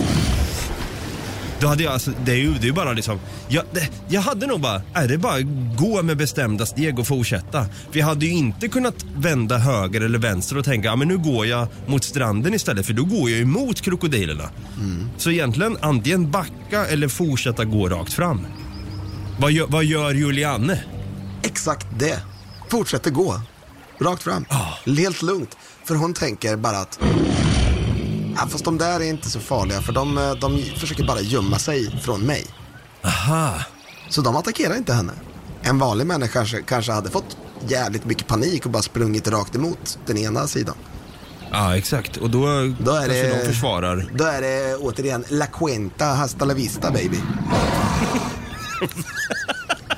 Då 1.61 1.67
hade 1.67 1.83
jag 1.83 1.93
alltså, 1.93 2.11
det 2.25 2.33
är 2.33 2.37
ju, 2.37 2.53
det 2.53 2.61
är 2.61 2.67
ju 2.67 2.73
bara 2.73 2.93
liksom, 2.93 3.21
jag, 3.49 3.65
det, 3.73 3.89
jag 4.09 4.21
hade 4.21 4.47
nog 4.47 4.61
bara, 4.61 4.83
är 4.95 5.09
det 5.09 5.19
bara 5.19 5.41
gå 5.79 6.03
med 6.03 6.17
bestämda 6.17 6.67
steg 6.67 6.99
och 6.99 7.07
fortsätta. 7.07 7.67
För 7.91 7.99
jag 7.99 8.07
hade 8.07 8.27
ju 8.27 8.33
inte 8.33 8.69
kunnat 8.69 8.95
vända 9.17 9.59
höger 9.59 10.01
eller 10.01 10.19
vänster 10.19 10.59
och 10.59 10.65
tänka, 10.65 10.89
ja 10.89 10.97
men 10.97 11.09
nu 11.09 11.19
går 11.19 11.47
jag 11.47 11.67
mot 11.87 12.05
stranden 12.05 12.55
istället 12.55 12.87
för 12.87 12.93
då 12.93 13.05
går 13.05 13.31
jag 13.31 13.39
ju 13.39 13.45
mot 13.45 13.81
krokodilerna. 13.81 14.51
Så 15.17 15.31
egentligen 15.31 15.79
antingen 15.81 16.31
backa 16.31 16.87
eller 16.87 17.09
fortsätta 17.09 17.65
gå 17.65 17.89
rakt 17.89 18.13
fram. 18.13 18.47
Vad 19.39 19.53
gör, 19.53 19.67
vad 19.67 19.85
gör 19.85 20.15
Julianne? 20.15 20.85
Exakt 21.43 21.87
det. 21.99 22.23
Fortsätter 22.71 23.11
gå. 23.11 23.41
Rakt 24.01 24.23
fram. 24.23 24.45
Helt 24.87 25.23
lugnt. 25.23 25.57
För 25.85 25.95
hon 25.95 26.15
tänker 26.15 26.57
bara 26.57 26.79
att 26.79 27.01
ja, 28.37 28.47
fast 28.49 28.65
de 28.65 28.79
där 28.79 29.01
är 29.01 29.05
inte 29.05 29.31
så 29.31 29.41
farliga 29.41 29.81
för 29.81 29.93
de, 29.93 30.19
eh, 30.19 30.33
de 30.35 30.63
försöker 30.77 31.05
bara 31.05 31.21
gömma 31.21 31.59
sig 31.59 32.01
från 32.01 32.21
mig. 32.21 32.47
Aha. 33.05 33.55
Så 34.09 34.21
de 34.21 34.37
attackerar 34.37 34.77
inte 34.77 34.93
henne. 34.93 35.13
En 35.63 35.79
vanlig 35.79 36.07
människa 36.07 36.33
kanske, 36.33 36.63
kanske 36.63 36.93
hade 36.93 37.11
fått 37.11 37.37
jävligt 37.69 38.05
mycket 38.05 38.27
panik 38.27 38.65
och 38.65 38.71
bara 38.71 38.83
sprungit 38.83 39.29
rakt 39.29 39.55
emot 39.55 39.99
den 40.07 40.19
ena 40.19 40.47
sidan. 40.47 40.75
Ja, 41.53 41.77
exakt. 41.77 42.17
Och 42.17 42.31
då, 42.31 42.41
Då 42.79 42.93
är 42.93 42.99
kanske 43.01 43.23
det- 43.23 43.39
de 43.41 43.47
försvarar. 43.47 44.11
Då 44.15 44.25
är 44.25 44.41
det 44.41 44.77
återigen 44.77 45.25
La 45.29 45.47
Cuenta 45.47 46.05
Hasta 46.07 46.45
La 46.45 46.55
Vista 46.55 46.91
baby. 46.91 47.17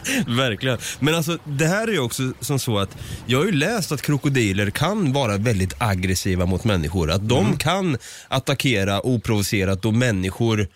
Verkligen. 0.26 0.78
Men 1.00 1.14
alltså, 1.14 1.38
det 1.44 1.66
här 1.66 1.88
är 1.88 1.92
ju 1.92 1.98
också 1.98 2.32
som 2.40 2.58
så 2.58 2.78
att 2.78 2.96
jag 3.26 3.38
har 3.38 3.46
ju 3.46 3.52
läst 3.52 3.92
att 3.92 4.02
krokodiler 4.02 4.70
kan 4.70 5.12
vara 5.12 5.36
väldigt 5.36 5.74
aggressiva 5.78 6.46
mot 6.46 6.64
människor. 6.64 7.10
Att 7.10 7.28
de 7.28 7.56
kan 7.56 7.98
attackera 8.28 9.06
oprovocerat 9.06 9.82
då 9.82 9.90
människor 9.90 10.68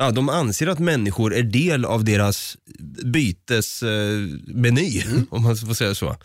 Ja, 0.00 0.10
de 0.10 0.28
anser 0.28 0.66
att 0.66 0.78
människor 0.78 1.34
är 1.34 1.42
del 1.42 1.84
av 1.84 2.04
deras 2.04 2.56
bytesmeny, 3.04 5.02
om 5.30 5.42
man 5.42 5.56
får 5.56 5.74
säga 5.74 5.94
så. 5.94 6.16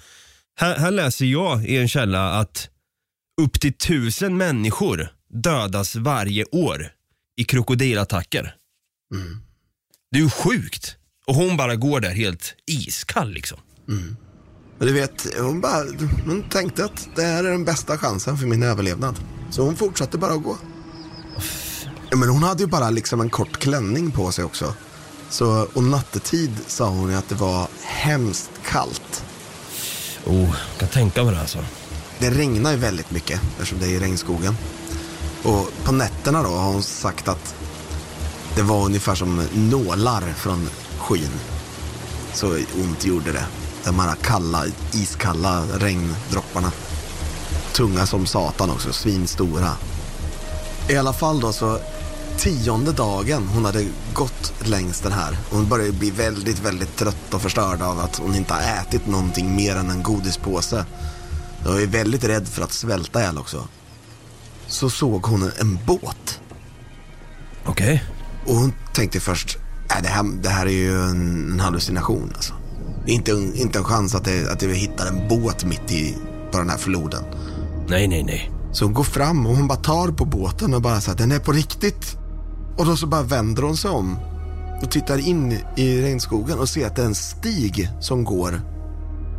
Här, 0.59 0.77
här 0.77 0.91
läser 0.91 1.25
jag 1.25 1.65
i 1.65 1.77
en 1.77 1.87
källa 1.87 2.31
att 2.31 2.69
upp 3.41 3.59
till 3.59 3.73
tusen 3.73 4.37
människor 4.37 5.09
dödas 5.33 5.95
varje 5.95 6.45
år 6.45 6.91
i 7.37 7.43
krokodilattacker. 7.43 8.55
Det 10.11 10.17
är 10.17 10.23
ju 10.23 10.29
sjukt. 10.29 10.97
Och 11.25 11.35
hon 11.35 11.57
bara 11.57 11.75
går 11.75 11.99
där 11.99 12.09
helt 12.09 12.55
iskall 12.65 13.31
liksom. 13.31 13.57
Och 14.79 14.85
du 14.85 14.93
vet, 14.93 15.27
hon, 15.39 15.61
bara, 15.61 15.83
hon 16.25 16.43
tänkte 16.49 16.85
att 16.85 17.07
det 17.15 17.21
här 17.21 17.43
är 17.43 17.51
den 17.51 17.65
bästa 17.65 17.97
chansen 17.97 18.37
för 18.37 18.47
min 18.47 18.63
överlevnad. 18.63 19.15
Så 19.49 19.61
hon 19.61 19.75
fortsatte 19.75 20.17
bara 20.17 20.33
att 20.33 20.43
gå. 20.43 20.57
Ja, 22.09 22.17
Men 22.17 22.29
hon 22.29 22.43
hade 22.43 22.63
ju 22.63 22.67
bara 22.67 22.89
liksom 22.89 23.21
en 23.21 23.29
kort 23.29 23.57
klänning 23.57 24.11
på 24.11 24.31
sig 24.31 24.45
också. 24.45 24.73
Så, 25.29 25.67
och 25.73 25.83
nattetid 25.83 26.51
sa 26.67 26.89
hon 26.89 27.09
ju 27.09 27.15
att 27.15 27.29
det 27.29 27.35
var 27.35 27.67
hemskt 27.83 28.51
kallt. 28.65 29.23
Oh, 30.25 30.55
jag 30.71 30.79
kan 30.79 30.89
tänka 30.89 31.23
mig 31.23 31.33
det 31.33 31.41
alltså. 31.41 31.65
Det 32.19 32.29
regnar 32.29 32.71
ju 32.71 32.77
väldigt 32.77 33.11
mycket 33.11 33.41
eftersom 33.51 33.79
det 33.79 33.85
är 33.85 33.89
i 33.89 33.99
regnskogen. 33.99 34.55
Och 35.43 35.71
på 35.83 35.91
nätterna 35.91 36.43
då 36.43 36.49
har 36.49 36.71
hon 36.73 36.83
sagt 36.83 37.27
att 37.27 37.55
det 38.55 38.61
var 38.61 38.85
ungefär 38.85 39.15
som 39.15 39.43
nålar 39.53 40.21
från 40.21 40.69
skyn. 41.05 41.31
Så 42.33 42.47
ont 42.55 43.05
gjorde 43.05 43.31
det. 43.31 43.45
De 43.83 43.99
här 43.99 44.15
kalla, 44.15 44.65
iskalla 44.93 45.63
regndropparna. 45.77 46.71
Tunga 47.73 48.05
som 48.05 48.25
satan 48.25 48.69
också, 48.69 48.93
svinstora. 48.93 49.71
I 50.89 50.97
alla 50.97 51.13
fall 51.13 51.39
då 51.39 51.53
så 51.53 51.79
tionde 52.37 52.91
dagen 52.91 53.47
hon 53.47 53.65
hade 53.65 53.85
gått 54.13 54.53
längs 54.59 55.01
den 55.01 55.11
här. 55.11 55.37
Hon 55.51 55.69
började 55.69 55.91
bli 55.91 56.11
väldigt, 56.11 56.59
väldigt 56.59 56.95
trött 56.95 57.33
och 57.33 57.41
förstörd 57.41 57.81
av 57.81 57.99
att 57.99 58.17
hon 58.17 58.35
inte 58.35 58.53
har 58.53 58.61
ätit 58.61 59.07
någonting 59.07 59.55
mer 59.55 59.75
än 59.75 59.89
en 59.89 60.03
godispåse. 60.03 60.85
Jag 61.65 61.81
är 61.81 61.87
väldigt 61.87 62.23
rädd 62.23 62.47
för 62.47 62.63
att 62.63 62.73
svälta 62.73 63.19
ihjäl 63.21 63.37
också. 63.37 63.67
Så 64.67 64.89
såg 64.89 65.25
hon 65.25 65.51
en 65.59 65.79
båt. 65.85 66.39
Okej. 67.65 68.03
Och 68.45 68.55
hon 68.55 68.73
tänkte 68.93 69.19
först, 69.19 69.57
äh, 69.91 70.01
det, 70.03 70.07
här, 70.07 70.23
det 70.43 70.49
här 70.49 70.65
är 70.65 70.69
ju 70.71 71.01
en, 71.01 71.51
en 71.51 71.59
hallucination 71.59 72.31
alltså. 72.35 72.53
Inte, 73.07 73.31
en- 73.31 73.55
inte 73.55 73.79
en 73.79 73.85
chans 73.85 74.15
att, 74.15 74.25
det, 74.25 74.51
att 74.51 74.63
vi 74.63 74.73
hittar 74.75 75.05
en 75.07 75.27
båt 75.27 75.65
mitt 75.65 75.91
i 75.91 76.17
på 76.51 76.57
den 76.57 76.69
här 76.69 76.77
floden. 76.77 77.23
Nej, 77.87 78.07
nej, 78.07 78.23
nej. 78.23 78.51
Så 78.71 78.85
hon 78.85 78.93
går 78.93 79.03
fram 79.03 79.45
och 79.47 79.55
hon 79.55 79.67
bara 79.67 79.77
tar 79.77 80.07
på 80.07 80.25
båten 80.25 80.73
och 80.73 80.81
bara 80.81 81.01
så 81.01 81.11
här, 81.11 81.17
den 81.17 81.31
är 81.31 81.39
på 81.39 81.51
riktigt. 81.51 82.17
Och 82.77 82.85
då 82.85 82.95
så 82.95 83.07
bara 83.07 83.21
vänder 83.21 83.63
hon 83.63 83.77
sig 83.77 83.91
om 83.91 84.17
och 84.83 84.91
tittar 84.91 85.17
in 85.27 85.57
i 85.75 86.01
regnskogen 86.01 86.59
och 86.59 86.69
ser 86.69 86.87
att 86.87 86.95
det 86.95 87.01
är 87.01 87.05
en 87.05 87.15
stig 87.15 87.89
som 88.01 88.23
går 88.23 88.61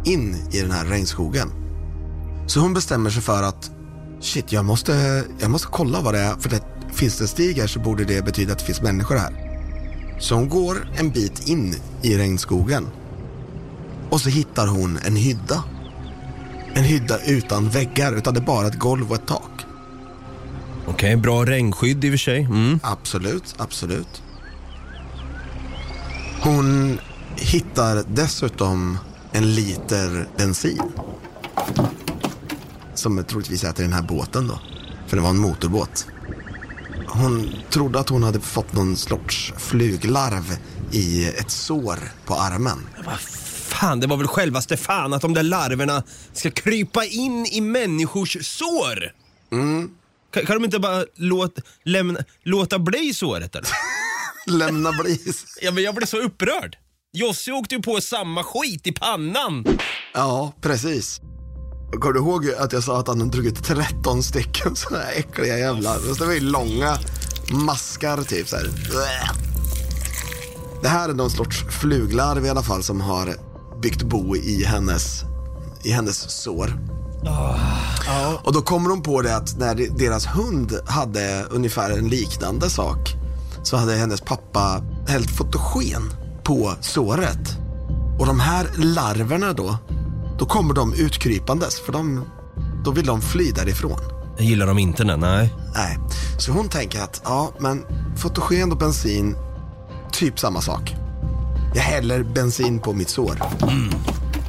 in 0.04 0.36
i 0.52 0.60
den 0.60 0.70
här 0.70 0.84
regnskogen. 0.84 1.48
Så 2.46 2.60
hon 2.60 2.74
bestämmer 2.74 3.10
sig 3.10 3.22
för 3.22 3.42
att 3.42 3.70
shit, 4.20 4.52
jag 4.52 4.64
måste, 4.64 5.24
jag 5.38 5.50
måste 5.50 5.68
kolla 5.70 6.00
vad 6.00 6.14
det 6.14 6.20
är. 6.20 6.34
För 6.34 6.48
det, 6.50 6.60
finns 6.92 7.18
det 7.18 7.24
en 7.24 7.28
stig 7.28 7.56
här 7.58 7.66
så 7.66 7.80
borde 7.80 8.04
det 8.04 8.24
betyda 8.24 8.52
att 8.52 8.58
det 8.58 8.64
finns 8.64 8.82
människor 8.82 9.16
här. 9.16 9.45
Så 10.18 10.34
hon 10.34 10.48
går 10.48 10.88
en 10.98 11.10
bit 11.10 11.48
in 11.48 11.74
i 12.02 12.18
regnskogen. 12.18 12.86
Och 14.10 14.20
så 14.20 14.28
hittar 14.28 14.66
hon 14.66 14.98
en 15.06 15.16
hydda. 15.16 15.64
En 16.74 16.84
hydda 16.84 17.18
utan 17.26 17.68
väggar, 17.68 18.12
utan 18.12 18.34
det 18.34 18.40
är 18.40 18.44
bara 18.44 18.66
ett 18.66 18.78
golv 18.78 19.10
och 19.10 19.16
ett 19.16 19.26
tak. 19.26 19.66
Okej, 20.86 21.16
bra 21.16 21.44
regnskydd 21.44 22.04
i 22.04 22.08
och 22.08 22.12
för 22.12 22.18
sig. 22.18 22.42
Mm. 22.42 22.80
Absolut, 22.82 23.54
absolut. 23.58 24.22
Hon 26.42 26.98
hittar 27.36 28.04
dessutom 28.08 28.98
en 29.32 29.54
liter 29.54 30.28
bensin. 30.36 30.82
Som 32.94 33.24
troligtvis 33.24 33.64
är 33.64 33.72
till 33.72 33.84
den 33.84 33.92
här 33.92 34.02
båten 34.02 34.46
då. 34.46 34.60
För 35.06 35.16
det 35.16 35.22
var 35.22 35.30
en 35.30 35.38
motorbåt. 35.38 36.06
Hon 37.20 37.50
trodde 37.70 38.00
att 38.00 38.08
hon 38.08 38.22
hade 38.22 38.40
fått 38.40 38.72
någon 38.72 38.96
sorts 38.96 39.52
fluglarv 39.58 40.56
i 40.92 41.26
ett 41.26 41.50
sår 41.50 41.98
på 42.24 42.34
armen. 42.34 42.86
Vad 43.06 43.20
fan, 43.20 44.00
det 44.00 44.06
var 44.06 44.16
väl 44.16 44.26
självaste 44.26 44.76
fan 44.76 45.12
att 45.12 45.22
de 45.22 45.34
där 45.34 45.42
larverna 45.42 46.02
ska 46.32 46.50
krypa 46.50 47.04
in 47.04 47.46
i 47.46 47.60
människors 47.60 48.46
sår? 48.46 49.12
Kan, 50.30 50.46
kan 50.46 50.56
de 50.56 50.64
inte 50.64 50.78
bara 50.78 51.04
låt, 51.16 51.58
lämna, 51.84 52.20
låta 52.42 52.78
bli 52.78 53.14
såret 53.14 53.54
eller? 53.54 53.68
Lämna 54.58 54.92
bli. 54.92 55.20
Ja, 55.62 55.72
men 55.72 55.82
jag 55.84 55.94
blev 55.94 56.06
så 56.06 56.16
upprörd. 56.16 56.76
Jossi 57.12 57.52
åkte 57.52 57.74
ju 57.74 57.82
på 57.82 58.00
samma 58.00 58.42
skit 58.42 58.86
i 58.86 58.92
pannan. 58.92 59.64
Ja, 60.14 60.52
precis. 60.60 61.20
Kommer 61.90 62.12
du 62.12 62.18
ihåg 62.20 62.50
att 62.58 62.72
jag 62.72 62.82
sa 62.82 63.00
att 63.00 63.08
han 63.08 63.20
hade 63.20 63.30
druckit 63.30 63.64
13 63.64 64.22
stycken 64.22 64.76
sådana 64.76 65.04
här 65.04 65.12
äckliga 65.12 65.58
jävlar? 65.58 65.96
Och 66.10 66.16
Det 66.18 66.26
var 66.26 66.32
ju 66.32 66.40
långa 66.40 66.98
maskar 67.50 68.22
typ 68.22 68.48
så 68.48 68.56
här. 68.56 68.70
Det 70.82 70.88
här 70.88 71.08
är 71.08 71.14
någon 71.14 71.30
sorts 71.30 71.64
fluglarv 71.70 72.46
i 72.46 72.48
alla 72.48 72.62
fall 72.62 72.82
som 72.82 73.00
har 73.00 73.34
byggt 73.82 74.02
bo 74.02 74.36
i 74.36 74.64
hennes, 74.64 75.22
i 75.82 75.90
hennes 75.90 76.30
sår. 76.42 76.78
Och 78.42 78.52
då 78.52 78.62
kommer 78.62 78.90
de 78.90 79.02
på 79.02 79.22
det 79.22 79.36
att 79.36 79.58
när 79.58 79.74
deras 79.98 80.26
hund 80.26 80.78
hade 80.86 81.46
ungefär 81.50 81.90
en 81.90 82.08
liknande 82.08 82.70
sak 82.70 83.14
så 83.62 83.76
hade 83.76 83.94
hennes 83.94 84.20
pappa 84.20 84.82
hällt 85.08 85.30
fotogen 85.30 86.02
på 86.44 86.72
såret. 86.80 87.56
Och 88.18 88.26
de 88.26 88.40
här 88.40 88.70
larverna 88.76 89.52
då, 89.52 89.78
då 90.38 90.46
kommer 90.46 90.74
de 90.74 90.94
utkrypandes 90.94 91.80
för 91.80 91.92
de, 91.92 92.24
då 92.84 92.90
vill 92.90 93.06
de 93.06 93.22
fly 93.22 93.50
därifrån. 93.50 94.00
Gillar 94.38 94.66
dem 94.66 94.78
inte, 94.78 95.04
nej. 95.04 95.16
nej. 95.16 95.50
Nej, 95.74 95.98
så 96.38 96.52
hon 96.52 96.68
tänker 96.68 97.00
att 97.00 97.22
ja, 97.24 97.52
men 97.58 97.84
fotogen 98.16 98.72
och 98.72 98.78
bensin, 98.78 99.36
typ 100.12 100.38
samma 100.38 100.60
sak. 100.60 100.94
Jag 101.74 101.82
häller 101.82 102.22
bensin 102.22 102.80
på 102.80 102.92
mitt 102.92 103.08
sår. 103.08 103.38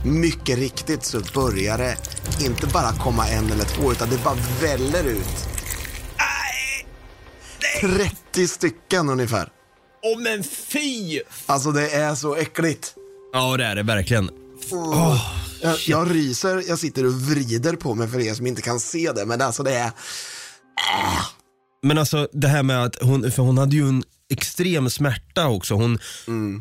Mycket 0.05 0.57
riktigt 0.57 1.03
så 1.05 1.21
börjar 1.33 1.77
det 1.77 1.97
inte 2.45 2.67
bara 2.67 2.91
komma 2.91 3.27
en 3.27 3.51
eller 3.51 3.65
två, 3.65 3.91
utan 3.91 4.09
det 4.09 4.23
bara 4.23 4.37
väller 4.61 5.03
ut. 5.03 5.47
30 7.81 8.47
stycken 8.47 9.09
ungefär. 9.09 9.49
Åh 10.03 10.21
men 10.21 10.43
fy! 10.43 11.21
Alltså 11.45 11.71
det 11.71 11.89
är 11.89 12.15
så 12.15 12.35
äckligt. 12.35 12.93
Ja, 13.33 13.57
det 13.57 13.65
är 13.65 13.75
det 13.75 13.83
verkligen. 13.83 14.29
Jag, 15.61 15.77
jag 15.87 16.15
ryser, 16.15 16.63
jag 16.67 16.79
sitter 16.79 17.05
och 17.05 17.13
vrider 17.13 17.73
på 17.73 17.95
mig 17.95 18.07
för 18.07 18.19
er 18.19 18.33
som 18.33 18.47
inte 18.47 18.61
kan 18.61 18.79
se 18.79 19.11
det, 19.11 19.25
men 19.25 19.41
alltså 19.41 19.63
det 19.63 19.73
är... 19.73 19.91
Men 21.83 21.97
alltså 21.97 22.27
det 22.33 22.47
här 22.47 22.63
med 22.63 22.83
att 22.83 22.95
hon, 23.01 23.31
för 23.31 23.43
hon 23.43 23.57
hade 23.57 23.75
ju 23.75 23.87
en 23.87 24.03
extrem 24.29 24.89
smärta 24.89 25.47
också. 25.47 25.73
Hon, 25.73 25.99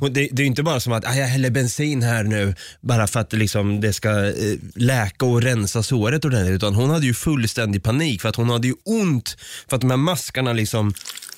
hon, 0.01 0.13
det, 0.13 0.29
det 0.33 0.41
är 0.41 0.45
ju 0.45 0.47
inte 0.47 0.63
bara 0.63 0.81
som 0.81 0.93
att 0.93 1.07
ah, 1.07 1.15
jag 1.15 1.27
häller 1.27 1.51
bensin 1.51 2.03
här 2.03 2.25
nu 2.25 2.55
bara 2.81 3.07
för 3.07 3.21
att 3.21 3.33
liksom, 3.33 3.81
det 3.81 3.93
ska 3.93 4.27
eh, 4.27 4.59
läka 4.75 5.27
och 5.27 5.43
rensa 5.43 5.83
såret 5.83 6.25
ordentligt. 6.25 6.55
Utan 6.57 6.75
hon 6.75 6.91
hade 6.91 7.07
ju 7.07 7.15
fullständig 7.15 7.83
panik 7.83 8.23
för 8.23 8.29
att 8.29 8.37
hon 8.37 8.51
hade 8.51 8.69
ju 8.69 8.75
ont 8.85 9.37
för 9.69 9.77
att 9.77 9.81
de 9.81 9.91
här 9.91 9.97
maskarna 9.97 10.53
liksom 10.53 10.95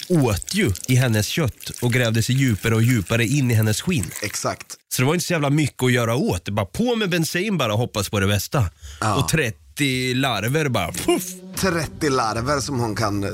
åt 0.09 0.55
ju 0.55 0.73
i 0.87 0.94
hennes 0.94 1.27
kött 1.27 1.71
och 1.83 1.92
grävde 1.92 2.23
sig 2.23 2.35
djupare 2.35 2.75
och 2.75 2.83
djupare 2.83 3.27
in 3.27 3.51
i 3.51 3.55
hennes 3.55 3.81
skinn. 3.81 4.11
Exakt. 4.23 4.66
Så 4.88 5.03
det 5.03 5.07
var 5.07 5.14
inte 5.14 5.27
så 5.27 5.33
jävla 5.33 5.51
mycket 5.51 5.83
att 5.83 5.92
göra 5.92 6.14
åt. 6.16 6.44
Det 6.44 6.53
bara 6.53 6.66
på 6.66 6.97
med 6.97 7.11
bensin 7.11 7.59
bara 7.59 7.73
och 7.73 7.79
hoppas 7.79 8.09
på 8.09 8.21
det 8.21 8.27
bästa. 8.27 8.64
Ja. 9.01 9.14
Och 9.14 9.29
30 9.29 10.14
larver 10.14 10.68
bara 10.68 10.92
puff. 10.92 11.25
30 11.57 12.11
larver 12.11 12.61
som 12.61 12.81
hon 12.81 12.97
kan 12.97 13.25
eh, 13.25 13.31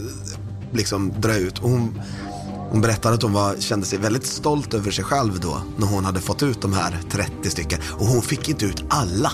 liksom 0.72 1.20
dra 1.20 1.36
ut. 1.36 1.58
Och 1.58 1.70
hon, 1.70 2.00
hon 2.70 2.80
berättade 2.80 3.14
att 3.14 3.22
hon 3.22 3.32
var, 3.32 3.56
kände 3.60 3.86
sig 3.86 3.98
väldigt 3.98 4.26
stolt 4.26 4.74
över 4.74 4.90
sig 4.90 5.04
själv 5.04 5.40
då 5.40 5.62
när 5.78 5.86
hon 5.86 6.04
hade 6.04 6.20
fått 6.20 6.42
ut 6.42 6.62
de 6.62 6.72
här 6.72 6.98
30 7.10 7.50
stycken. 7.50 7.80
Och 7.90 8.06
hon 8.06 8.22
fick 8.22 8.48
inte 8.48 8.64
ut 8.64 8.84
alla. 8.88 9.32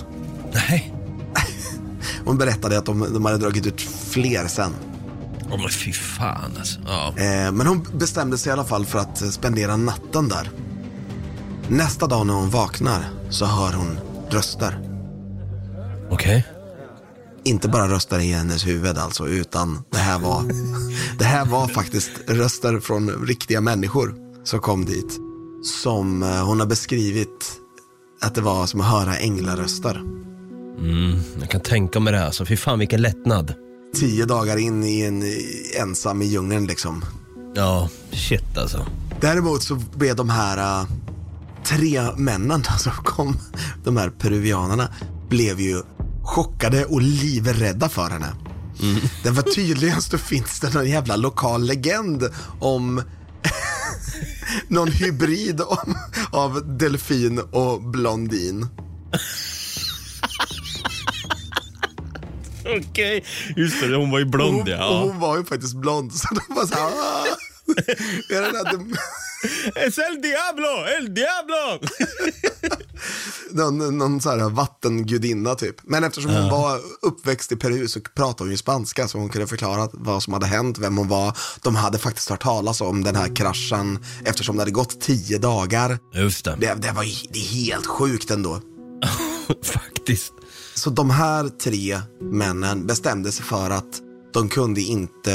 Nej. 0.53 0.93
Hon 2.25 2.37
berättade 2.37 2.77
att 2.77 2.85
de, 2.85 3.13
de 3.13 3.25
hade 3.25 3.37
dragit 3.37 3.65
ut 3.65 3.81
fler 3.81 4.47
sen. 4.47 4.73
Åh 5.51 5.59
men 5.59 5.69
fy 5.69 5.93
fan 5.93 6.51
alltså. 6.59 6.79
Ja. 6.85 7.13
Eh, 7.17 7.51
men 7.51 7.67
hon 7.67 7.87
bestämde 7.93 8.37
sig 8.37 8.49
i 8.49 8.53
alla 8.53 8.63
fall 8.63 8.85
för 8.85 8.99
att 8.99 9.33
spendera 9.33 9.75
natten 9.77 10.29
där. 10.29 10.49
Nästa 11.67 12.07
dag 12.07 12.27
när 12.27 12.33
hon 12.33 12.49
vaknar 12.49 13.05
så 13.29 13.45
hör 13.45 13.73
hon 13.73 13.99
röster. 14.29 14.79
Okej. 16.11 16.47
Inte 17.43 17.67
bara 17.67 17.87
röster 17.89 18.19
i 18.19 18.31
hennes 18.31 18.67
huvud 18.67 18.97
alltså, 18.97 19.27
utan 19.27 19.83
det 19.91 19.97
här 19.97 20.19
var, 20.19 20.43
det 21.17 21.25
här 21.25 21.45
var 21.45 21.67
faktiskt 21.67 22.11
röster 22.27 22.79
från 22.79 23.25
riktiga 23.27 23.61
människor 23.61 24.15
som 24.43 24.59
kom 24.59 24.85
dit. 24.85 25.19
Som 25.81 26.23
eh, 26.23 26.45
hon 26.45 26.59
har 26.59 26.67
beskrivit 26.67 27.51
att 28.21 28.35
det 28.35 28.41
var 28.41 28.65
som 28.65 28.81
att 28.81 28.87
höra 28.87 29.17
änglaröster. 29.17 30.01
Jag 31.39 31.49
kan 31.49 31.61
tänka 31.61 31.99
mig 31.99 32.13
det 32.13 32.19
här. 32.19 32.31
Så 32.31 32.45
fy 32.45 32.57
fan 32.57 32.79
vilken 32.79 33.01
lättnad. 33.01 33.53
Tio 33.93 34.25
dagar 34.25 34.57
in 34.57 34.83
i 34.83 35.01
en 35.01 35.23
ensam 35.81 36.21
i 36.21 36.25
djungeln 36.25 36.67
liksom. 36.67 37.05
Ja, 37.55 37.89
shit 38.11 38.57
alltså. 38.57 38.85
Däremot 39.21 39.63
så 39.63 39.75
blev 39.75 40.15
de 40.15 40.29
här 40.29 40.81
äh, 40.81 40.87
tre 41.63 42.11
männen 42.17 42.63
som 42.79 42.91
kom, 42.91 43.37
de 43.83 43.97
här 43.97 44.09
peruvianerna, 44.09 44.87
blev 45.29 45.59
ju 45.59 45.81
chockade 46.23 46.85
och 46.85 47.01
livrädda 47.01 47.89
för 47.89 48.09
henne. 48.09 48.33
Det 49.23 49.29
var 49.29 49.43
tydligen 49.43 50.01
så 50.01 50.17
finns 50.17 50.59
det 50.59 50.73
någon 50.73 50.89
jävla 50.89 51.15
lokal 51.15 51.65
legend 51.65 52.29
om 52.59 53.01
någon 54.67 54.91
hybrid 54.91 55.61
om, 55.61 55.97
av 56.31 56.77
delfin 56.77 57.39
och 57.39 57.81
blondin. 57.81 58.67
Okej, 62.77 63.25
just 63.55 63.81
det. 63.81 63.95
Hon 63.95 64.11
var 64.11 64.19
ju 64.19 64.25
blond 64.25 64.57
hon, 64.57 64.67
ja. 64.67 64.99
hon 64.99 65.19
var 65.19 65.37
ju 65.37 65.45
faktiskt 65.45 65.75
blond, 65.75 66.13
så 66.13 66.27
de 66.35 66.55
var 66.55 66.65
så 66.65 66.75
här, 66.75 66.85
"Ah." 66.85 67.25
Es 69.75 69.97
el 69.97 70.21
diablo, 70.21 70.85
el 70.97 71.13
diablo! 71.13 71.79
någon, 73.51 73.97
någon 73.97 74.21
så 74.21 74.29
här 74.29 74.49
vattengudinna 74.49 75.55
typ. 75.55 75.75
Men 75.83 76.03
eftersom 76.03 76.31
hon 76.31 76.49
var 76.49 76.79
uppväxt 77.01 77.51
i 77.51 77.55
Peru 77.55 77.87
så 77.87 77.99
pratade 77.99 78.43
hon 78.43 78.51
ju 78.51 78.57
spanska 78.57 79.07
så 79.07 79.17
hon 79.17 79.29
kunde 79.29 79.47
förklara 79.47 79.89
vad 79.93 80.23
som 80.23 80.33
hade 80.33 80.45
hänt, 80.45 80.77
vem 80.77 80.97
hon 80.97 81.07
var. 81.07 81.37
De 81.61 81.75
hade 81.75 81.97
faktiskt 81.97 82.29
hört 82.29 82.43
talas 82.43 82.81
om 82.81 83.03
den 83.03 83.15
här 83.15 83.35
kraschen 83.35 83.99
eftersom 84.25 84.55
det 84.55 84.61
hade 84.61 84.71
gått 84.71 85.01
tio 85.01 85.37
dagar. 85.37 85.99
Just 86.13 86.45
det. 86.45 86.55
Det, 86.59 86.73
det 86.73 86.91
var 86.91 87.03
det 87.33 87.39
är 87.39 87.65
helt 87.65 87.87
sjukt 87.87 88.31
ändå. 88.31 88.61
Faktiskt. 89.63 90.33
Så 90.73 90.89
de 90.89 91.09
här 91.09 91.49
tre 91.49 92.01
männen 92.19 92.87
bestämde 92.87 93.31
sig 93.31 93.45
för 93.45 93.69
att 93.69 94.01
de 94.33 94.49
kunde 94.49 94.81
inte 94.81 95.33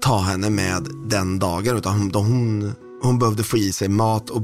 ta 0.00 0.20
henne 0.20 0.50
med 0.50 0.88
den 1.06 1.38
dagen 1.38 1.76
utan 1.76 1.98
hon, 1.98 2.14
hon, 2.14 2.72
hon 3.02 3.18
behövde 3.18 3.44
få 3.44 3.56
i 3.56 3.72
sig 3.72 3.88
mat 3.88 4.30
och 4.30 4.42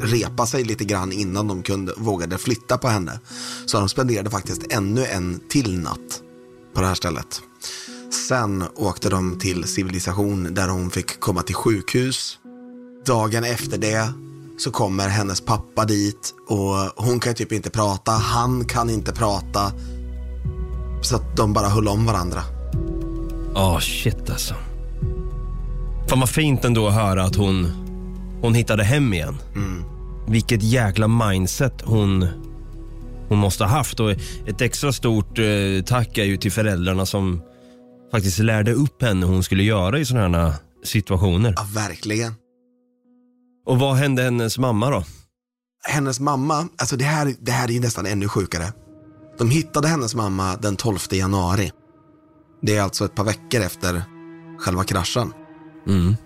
repa 0.00 0.46
sig 0.46 0.64
lite 0.64 0.84
grann 0.84 1.12
innan 1.12 1.48
de 1.48 1.62
kunde, 1.62 1.94
vågade 1.96 2.38
flytta 2.38 2.78
på 2.78 2.88
henne. 2.88 3.20
Så 3.66 3.78
de 3.78 3.88
spenderade 3.88 4.30
faktiskt 4.30 4.72
ännu 4.72 5.06
en 5.06 5.40
till 5.48 5.78
natt 5.78 6.20
på 6.74 6.80
det 6.80 6.86
här 6.86 6.94
stället. 6.94 7.42
Sen 8.28 8.64
åkte 8.74 9.08
de 9.08 9.38
till 9.38 9.64
civilisation 9.64 10.54
där 10.54 10.68
hon 10.68 10.90
fick 10.90 11.20
komma 11.20 11.42
till 11.42 11.54
sjukhus. 11.54 12.38
Dagen 13.06 13.44
efter 13.44 13.78
det 13.78 14.12
så 14.58 14.70
kommer 14.70 15.08
hennes 15.08 15.40
pappa 15.40 15.84
dit 15.84 16.34
och 16.48 17.04
hon 17.04 17.20
kan 17.20 17.34
typ 17.34 17.52
inte 17.52 17.70
prata, 17.70 18.12
han 18.12 18.64
kan 18.64 18.90
inte 18.90 19.12
prata. 19.12 19.72
Så 21.02 21.16
att 21.16 21.36
de 21.36 21.52
bara 21.52 21.68
höll 21.68 21.88
om 21.88 22.06
varandra. 22.06 22.42
Ja, 23.54 23.80
shit 23.80 24.30
alltså. 24.30 24.54
Fan 26.08 26.20
vad 26.20 26.28
fint 26.28 26.64
ändå 26.64 26.88
att 26.88 26.94
höra 26.94 27.24
att 27.24 27.36
hon, 27.36 27.66
hon 28.42 28.54
hittade 28.54 28.84
hem 28.84 29.12
igen. 29.12 29.38
Vilket 30.28 30.62
jäkla 30.62 31.08
mindset 31.08 31.82
hon, 31.84 32.26
hon 33.28 33.38
måste 33.38 33.64
ha 33.64 33.70
haft. 33.70 34.00
Och 34.00 34.10
ett 34.46 34.60
extra 34.60 34.92
stort 34.92 35.38
eh, 35.38 35.84
tack 35.86 36.18
är 36.18 36.24
ju 36.24 36.36
till 36.36 36.52
föräldrarna 36.52 37.06
som 37.06 37.42
faktiskt 38.10 38.38
lärde 38.38 38.72
upp 38.72 39.02
henne 39.02 39.26
hur 39.26 39.32
hon 39.32 39.42
skulle 39.42 39.62
göra 39.62 39.98
i 39.98 40.04
sådana 40.04 40.38
här 40.38 40.54
situationer. 40.84 41.54
Ja, 41.56 41.66
verkligen. 41.74 42.34
Och 43.64 43.78
vad 43.78 43.96
hände 43.96 44.22
hennes 44.22 44.58
mamma 44.58 44.90
då? 44.90 45.04
Hennes 45.88 46.20
mamma, 46.20 46.68
alltså 46.78 46.96
det 46.96 47.04
här, 47.04 47.34
det 47.40 47.52
här 47.52 47.68
är 47.68 47.72
ju 47.72 47.80
nästan 47.80 48.06
ännu 48.06 48.28
sjukare. 48.28 48.72
De 49.38 49.50
hittade 49.50 49.88
hennes 49.88 50.14
mamma 50.14 50.56
den 50.56 50.76
12 50.76 50.98
januari. 51.10 51.72
Det 52.62 52.76
är 52.76 52.82
alltså 52.82 53.04
ett 53.04 53.14
par 53.14 53.24
veckor 53.24 53.60
efter 53.60 54.04
själva 54.58 54.84
kraschen. 54.84 55.32
Mm. 55.86 56.16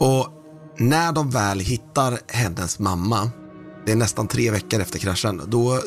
Och 0.00 0.28
när 0.78 1.12
de 1.12 1.30
väl 1.30 1.60
hittar 1.60 2.18
hennes 2.28 2.78
mamma, 2.78 3.30
det 3.86 3.92
är 3.92 3.96
nästan 3.96 4.28
tre 4.28 4.50
veckor 4.50 4.80
efter 4.80 4.98
kraschen, 4.98 5.42
då, 5.46 5.80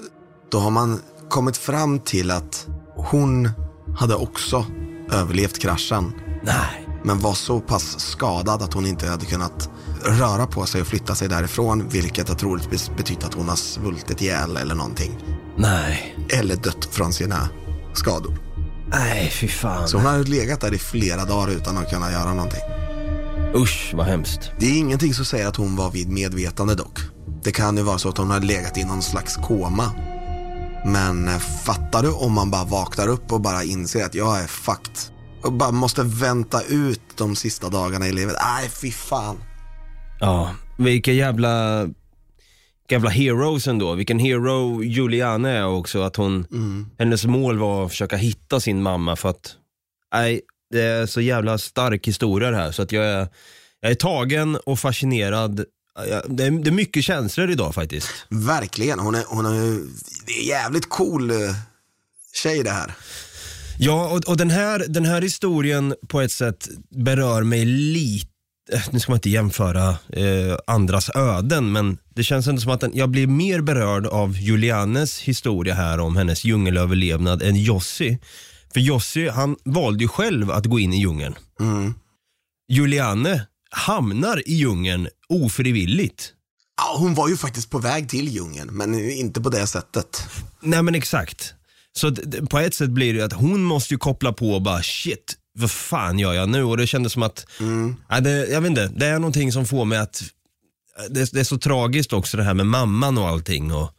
då 0.52 0.60
har 0.60 0.72
man 0.72 1.00
kommit 1.30 1.58
fram 1.58 2.00
till 2.00 2.32
att 2.32 2.68
hon 2.96 3.50
hade 3.98 4.16
också 4.16 4.66
överlevt 5.12 5.60
kraschen. 5.60 6.14
Nej. 6.44 6.87
Men 7.08 7.20
var 7.20 7.34
så 7.34 7.60
pass 7.60 8.00
skadad 8.00 8.62
att 8.62 8.74
hon 8.74 8.86
inte 8.86 9.08
hade 9.08 9.26
kunnat 9.26 9.70
röra 10.06 10.48
på 10.48 10.66
sig 10.66 10.82
och 10.82 10.88
flytta 10.88 11.16
sig 11.16 11.28
därifrån. 11.28 11.90
Vilket 11.90 12.30
har 12.30 12.36
troligtvis 12.36 12.92
betytt 12.98 13.24
att 13.24 13.34
hon 13.34 13.50
har 13.50 13.56
svultit 13.56 14.22
ihjäl 14.22 14.58
eller 14.58 14.76
någonting. 14.76 15.18
Nej. 15.58 16.16
Eller 16.30 16.56
dött 16.56 16.86
från 16.92 17.14
sina 17.14 17.50
skador. 17.94 18.38
Nej, 18.88 19.30
fy 19.30 19.48
fan. 19.48 19.88
Så 19.88 19.98
hon 19.98 20.06
har 20.06 20.24
legat 20.24 20.62
där 20.62 20.74
i 20.74 20.78
flera 20.78 21.26
dagar 21.26 21.52
utan 21.52 21.78
att 21.78 21.90
kunna 21.90 22.12
göra 22.12 22.34
någonting. 22.34 22.62
Usch, 23.56 23.92
vad 23.94 24.06
hemskt. 24.06 24.52
Det 24.60 24.66
är 24.66 24.78
ingenting 24.78 25.14
som 25.14 25.26
säger 25.26 25.48
att 25.48 25.56
hon 25.56 25.76
var 25.76 25.92
vid 25.92 26.10
medvetande 26.10 26.76
dock. 26.76 27.00
Det 27.44 27.52
kan 27.52 27.78
ju 27.78 27.84
vara 27.84 27.98
så 27.98 28.10
att 28.10 28.18
hon 28.18 28.30
har 28.30 28.40
legat 28.40 28.78
i 28.78 28.84
någon 28.84 29.02
slags 29.02 29.36
koma. 29.36 29.92
Men 30.86 31.28
eh, 31.28 31.40
fattar 31.40 32.04
du 32.04 32.12
om 32.12 32.34
man 32.34 32.52
bara 32.52 32.64
vaknar 32.64 33.08
upp 33.08 33.32
och 33.32 33.42
bara 33.42 33.64
inser 33.64 34.06
att 34.06 34.16
jag 34.16 34.40
är 34.40 34.48
fucked. 34.48 35.17
Och 35.42 35.54
bara 35.54 35.72
måste 35.72 36.04
vänta 36.04 36.64
ut 36.64 37.02
de 37.16 37.36
sista 37.36 37.70
dagarna 37.70 38.08
i 38.08 38.12
livet. 38.12 38.36
Nej, 38.44 38.70
fy 38.70 38.92
fan. 38.92 39.38
Ja, 40.20 40.56
vilka 40.78 41.12
jävla, 41.12 41.88
jävla 42.90 43.10
heroes 43.10 43.68
ändå. 43.68 43.94
Vilken 43.94 44.20
hero 44.20 44.84
Juliana 44.84 45.50
är 45.50 45.66
också. 45.66 46.02
Att 46.02 46.16
hon, 46.16 46.48
hennes 47.00 47.26
mål 47.26 47.58
var 47.58 47.86
att 47.86 47.92
försöka 47.92 48.18
hitta 48.18 48.60
sin 48.60 48.82
mamma 48.82 49.16
för 49.16 49.30
att, 49.30 49.56
nej, 50.14 50.42
det 50.72 50.82
är 50.82 51.06
så 51.06 51.22
jävla 51.22 51.58
stark 51.58 52.08
historia 52.08 52.52
det 52.52 52.58
här. 52.58 52.72
Så 52.72 52.82
att 52.82 52.92
jag 52.92 53.06
är, 53.06 53.28
jag 53.82 53.92
är 53.92 53.96
tagen 53.96 54.56
och 54.56 54.80
fascinerad. 54.80 55.66
Det 56.28 56.44
är, 56.46 56.52
det 56.64 56.70
är 56.70 56.72
mycket 56.72 57.04
känslor 57.04 57.52
idag 57.52 57.76
faktiskt. 57.76 58.08
Verkligen. 58.30 59.00
Hon 59.00 59.16
är, 59.16 59.24
hon 59.28 59.46
är, 59.46 59.80
det 60.26 60.34
är 60.34 60.48
jävligt 60.48 60.90
cool 60.90 61.32
eh, 61.32 61.38
tjej 62.34 62.64
det 62.64 62.72
här. 62.72 62.96
Ja, 63.80 64.08
och, 64.10 64.28
och 64.28 64.38
den, 64.38 64.50
här, 64.50 64.86
den 64.88 65.06
här 65.06 65.22
historien 65.22 65.96
på 66.08 66.22
ett 66.22 66.32
sätt 66.32 66.68
berör 66.90 67.44
mig 67.44 67.66
lite. 67.66 68.28
Eh, 68.74 68.82
Nu 68.92 69.00
ska 69.00 69.12
man 69.12 69.18
inte 69.18 69.30
jämföra 69.30 69.90
eh, 69.90 70.58
andras 70.68 71.10
öden, 71.16 71.72
men 71.72 71.98
det 72.16 72.24
känns 72.24 72.48
ändå 72.48 72.62
som 72.62 72.72
att 72.72 72.82
den, 72.82 72.92
jag 72.94 73.10
blir 73.10 73.28
mer 73.28 73.62
berörd 73.62 74.06
av 74.08 74.38
Julianes 74.38 75.20
historia 75.20 75.74
här 75.74 76.00
om 76.00 76.16
hennes 76.16 76.46
djungelöverlevnad 76.46 77.42
än 77.42 77.56
Jossi. 77.56 78.18
För 78.74 78.80
Jossi, 78.80 79.30
han 79.30 79.56
valde 79.66 80.04
ju 80.04 80.08
själv 80.08 80.52
att 80.52 80.66
gå 80.66 80.80
in 80.80 80.94
i 80.94 81.00
djungeln. 81.02 81.36
Juliane 82.72 83.48
hamnar 83.72 84.50
i 84.50 84.54
djungeln 84.54 85.08
ofrivilligt. 85.30 86.34
Ja, 86.78 86.96
hon 87.00 87.14
var 87.16 87.30
ju 87.30 87.38
faktiskt 87.38 87.70
på 87.70 87.80
väg 87.80 88.10
till 88.10 88.28
djungeln, 88.28 88.70
men 88.74 89.10
inte 89.10 89.42
på 89.42 89.50
det 89.50 89.68
sättet. 89.68 90.28
Nej 90.62 90.84
men 90.84 90.96
exakt. 90.96 91.54
Så 91.98 92.10
d- 92.10 92.42
på 92.50 92.60
ett 92.60 92.74
sätt 92.74 92.90
blir 92.90 93.14
det 93.14 93.22
att 93.26 93.34
hon 93.34 93.64
måste 93.64 93.94
ju 93.94 93.98
koppla 93.98 94.34
på 94.34 94.52
och 94.52 94.62
bara 94.62 94.84
shit, 94.84 95.36
vad 95.60 95.72
fan 95.72 96.20
gör 96.20 96.34
jag 96.34 96.50
nu? 96.50 96.64
Och 96.64 96.78
det 96.78 96.88
kändes 96.88 97.14
som 97.14 97.24
att, 97.24 97.46
ja, 98.10 98.20
det, 98.20 98.48
jag 98.48 98.62
vet 98.62 98.70
inte, 98.70 98.88
det 98.96 99.06
är 99.06 99.20
någonting 99.20 99.52
som 99.52 99.66
får 99.66 99.86
mig 99.86 99.98
att, 99.98 100.24
det, 101.10 101.32
det 101.32 101.40
är 101.40 101.44
så 101.44 101.58
tragiskt 101.58 102.14
också 102.14 102.38
det 102.38 102.44
här 102.44 102.54
med 102.54 102.66
mamman 102.68 103.18
och 103.18 103.28
allting. 103.28 103.72
Och, 103.74 103.92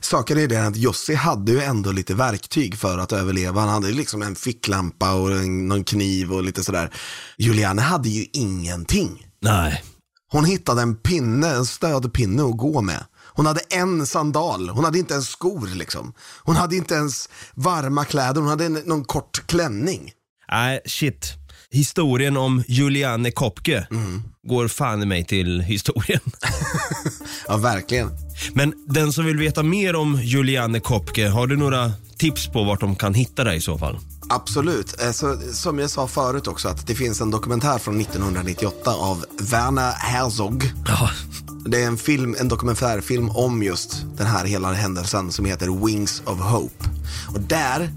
Saken 0.00 0.38
är 0.38 0.48
det 0.48 0.66
att 0.66 0.76
Jussi 0.76 1.14
hade 1.14 1.52
ju 1.52 1.60
ändå 1.60 1.92
lite 1.92 2.14
verktyg 2.14 2.76
för 2.78 2.98
att 2.98 3.12
överleva. 3.12 3.60
Han 3.60 3.68
hade 3.70 3.88
ju 3.88 3.94
liksom 3.94 4.22
en 4.22 4.34
ficklampa 4.34 5.14
och 5.14 5.32
en, 5.32 5.68
någon 5.68 5.84
kniv 5.84 6.32
och 6.32 6.42
lite 6.44 6.64
sådär. 6.64 6.90
Juliane 7.38 7.82
hade 7.82 8.08
ju 8.08 8.26
ingenting. 8.32 9.26
nej, 9.42 9.84
Hon 10.28 10.44
hittade 10.44 10.82
en 10.82 10.96
pinne, 10.96 11.48
en 11.48 11.66
stödpinne 11.66 12.42
att 12.42 12.56
gå 12.56 12.80
med. 12.80 13.04
Hon 13.36 13.46
hade 13.46 13.60
en 13.70 14.06
sandal, 14.06 14.68
hon 14.68 14.84
hade 14.84 14.98
inte 14.98 15.14
ens 15.14 15.28
skor 15.28 15.68
liksom. 15.74 16.12
Hon 16.42 16.56
hade 16.56 16.76
inte 16.76 16.94
ens 16.94 17.28
varma 17.54 18.04
kläder, 18.04 18.40
hon 18.40 18.50
hade 18.50 18.64
en, 18.66 18.72
någon 18.72 19.04
kort 19.04 19.46
klänning. 19.46 20.12
nej 20.50 20.80
shit. 20.86 21.32
Historien 21.70 22.36
om 22.36 22.64
Juliane 22.68 23.30
Kopke 23.30 23.86
går 24.48 24.68
fan 24.68 25.02
i 25.02 25.06
mig 25.06 25.24
till 25.24 25.60
historien. 25.60 26.20
Ja, 27.48 27.56
verkligen. 27.56 28.10
Men 28.54 28.74
den 28.88 29.12
som 29.12 29.24
vill 29.26 29.38
veta 29.38 29.62
mer 29.62 29.96
om 29.96 30.20
Juliane 30.22 30.80
Kopke, 30.80 31.28
har 31.28 31.46
du 31.46 31.56
några 31.56 31.92
tips 32.18 32.46
på 32.46 32.64
vart 32.64 32.80
de 32.80 32.96
kan 32.96 33.14
hitta 33.14 33.44
dig 33.44 33.56
i 33.56 33.60
så 33.60 33.78
fall? 33.78 33.98
Absolut. 34.28 35.00
Eh, 35.00 35.10
Så, 35.12 35.38
som 35.52 35.78
jag 35.78 35.90
sa 35.90 36.06
förut 36.06 36.46
också, 36.46 36.68
att 36.68 36.86
det 36.86 36.94
finns 36.94 37.20
en 37.20 37.30
dokumentär 37.30 37.78
från 37.78 38.00
1998 38.00 38.90
av 38.94 39.24
Werner 39.40 39.92
Herzog. 39.92 40.72
Ja. 40.86 41.10
Det 41.66 41.82
är 41.82 41.86
en, 41.86 41.96
film, 41.96 42.36
en 42.40 42.48
dokumentärfilm 42.48 43.30
om 43.30 43.62
just 43.62 44.06
den 44.16 44.26
här 44.26 44.44
hela 44.44 44.72
händelsen 44.72 45.32
som 45.32 45.44
heter 45.44 45.86
Wings 45.86 46.22
of 46.26 46.40
Hope. 46.40 46.84
Och 47.34 47.40
där, 47.40 47.90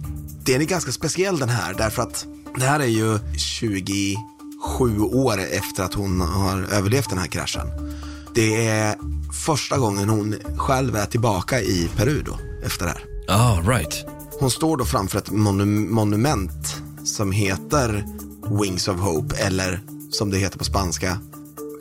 den 0.44 0.62
är 0.62 0.66
ganska 0.66 0.92
speciell 0.92 1.40
den 1.40 1.50
här 1.50 1.74
därför 1.74 2.02
att 2.02 2.26
det 2.56 2.66
här 2.66 2.80
är 2.80 2.86
ju 2.86 3.20
27 3.38 4.18
år 5.02 5.40
efter 5.52 5.84
att 5.84 5.94
hon 5.94 6.22
har 6.22 6.62
överlevt 6.64 7.10
den 7.10 7.18
här 7.20 7.28
kraschen. 7.28 7.68
Det 8.36 8.68
är 8.68 8.96
första 9.46 9.78
gången 9.78 10.10
hon 10.10 10.36
själv 10.58 10.96
är 10.96 11.06
tillbaka 11.06 11.62
i 11.62 11.90
Peru 11.96 12.22
då, 12.26 12.40
efter 12.64 12.86
det 12.86 12.92
här. 12.92 13.04
Ah, 13.28 13.62
right. 13.62 14.06
Hon 14.40 14.52
står 14.52 14.78
då 14.78 14.86
framför 14.86 15.18
ett 15.18 15.30
monu- 15.30 15.90
monument 15.90 16.82
som 17.04 17.32
heter 17.32 18.06
Wings 18.62 18.88
of 18.88 19.00
Hope 19.00 19.36
eller 19.36 19.82
som 20.12 20.30
det 20.32 20.38
heter 20.38 20.58
på 20.58 20.64
spanska. 20.64 21.18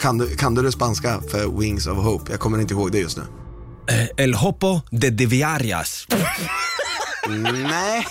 Kan 0.01 0.19
du, 0.19 0.37
kan 0.37 0.55
du 0.55 0.63
det 0.63 0.73
spanska 0.73 1.21
för 1.31 1.61
Wings 1.61 1.87
of 1.87 1.99
Hope? 1.99 2.33
Jag 2.33 2.41
kommer 2.41 2.59
inte 2.59 2.75
ihåg 2.75 2.93
det 2.93 2.99
just 2.99 3.17
nu. 3.17 3.23
Eh, 3.89 4.09
El 4.17 4.35
Hopo 4.35 4.81
de 4.91 5.11
Deviarias. 5.11 6.07
Nej. 7.29 8.07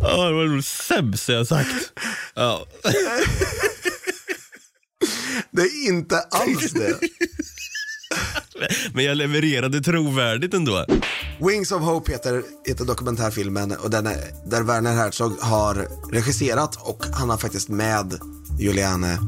Ja, 0.00 0.24
det 0.28 0.34
var 0.34 0.56
det 0.56 0.62
sämsta 0.62 1.32
jag 1.32 1.46
sagt. 1.46 1.92
Ja. 2.34 2.66
Det 5.50 5.62
är 5.62 5.88
inte 5.88 6.20
alls 6.20 6.72
det. 6.72 6.98
Men 8.92 9.04
jag 9.04 9.16
levererade 9.16 9.80
trovärdigt 9.80 10.54
ändå. 10.54 10.84
Wings 11.38 11.72
of 11.72 11.82
Hope 11.82 12.12
heter, 12.12 12.42
heter 12.64 12.84
dokumentärfilmen 12.84 13.72
och 13.72 13.90
den 13.90 14.06
är, 14.06 14.16
där 14.46 14.62
Werner 14.62 14.94
Herzog 14.94 15.32
har 15.40 15.88
regisserat 16.12 16.76
och 16.76 17.04
han 17.12 17.30
har 17.30 17.38
faktiskt 17.38 17.68
med 17.68 18.18
Juliane 18.60 19.18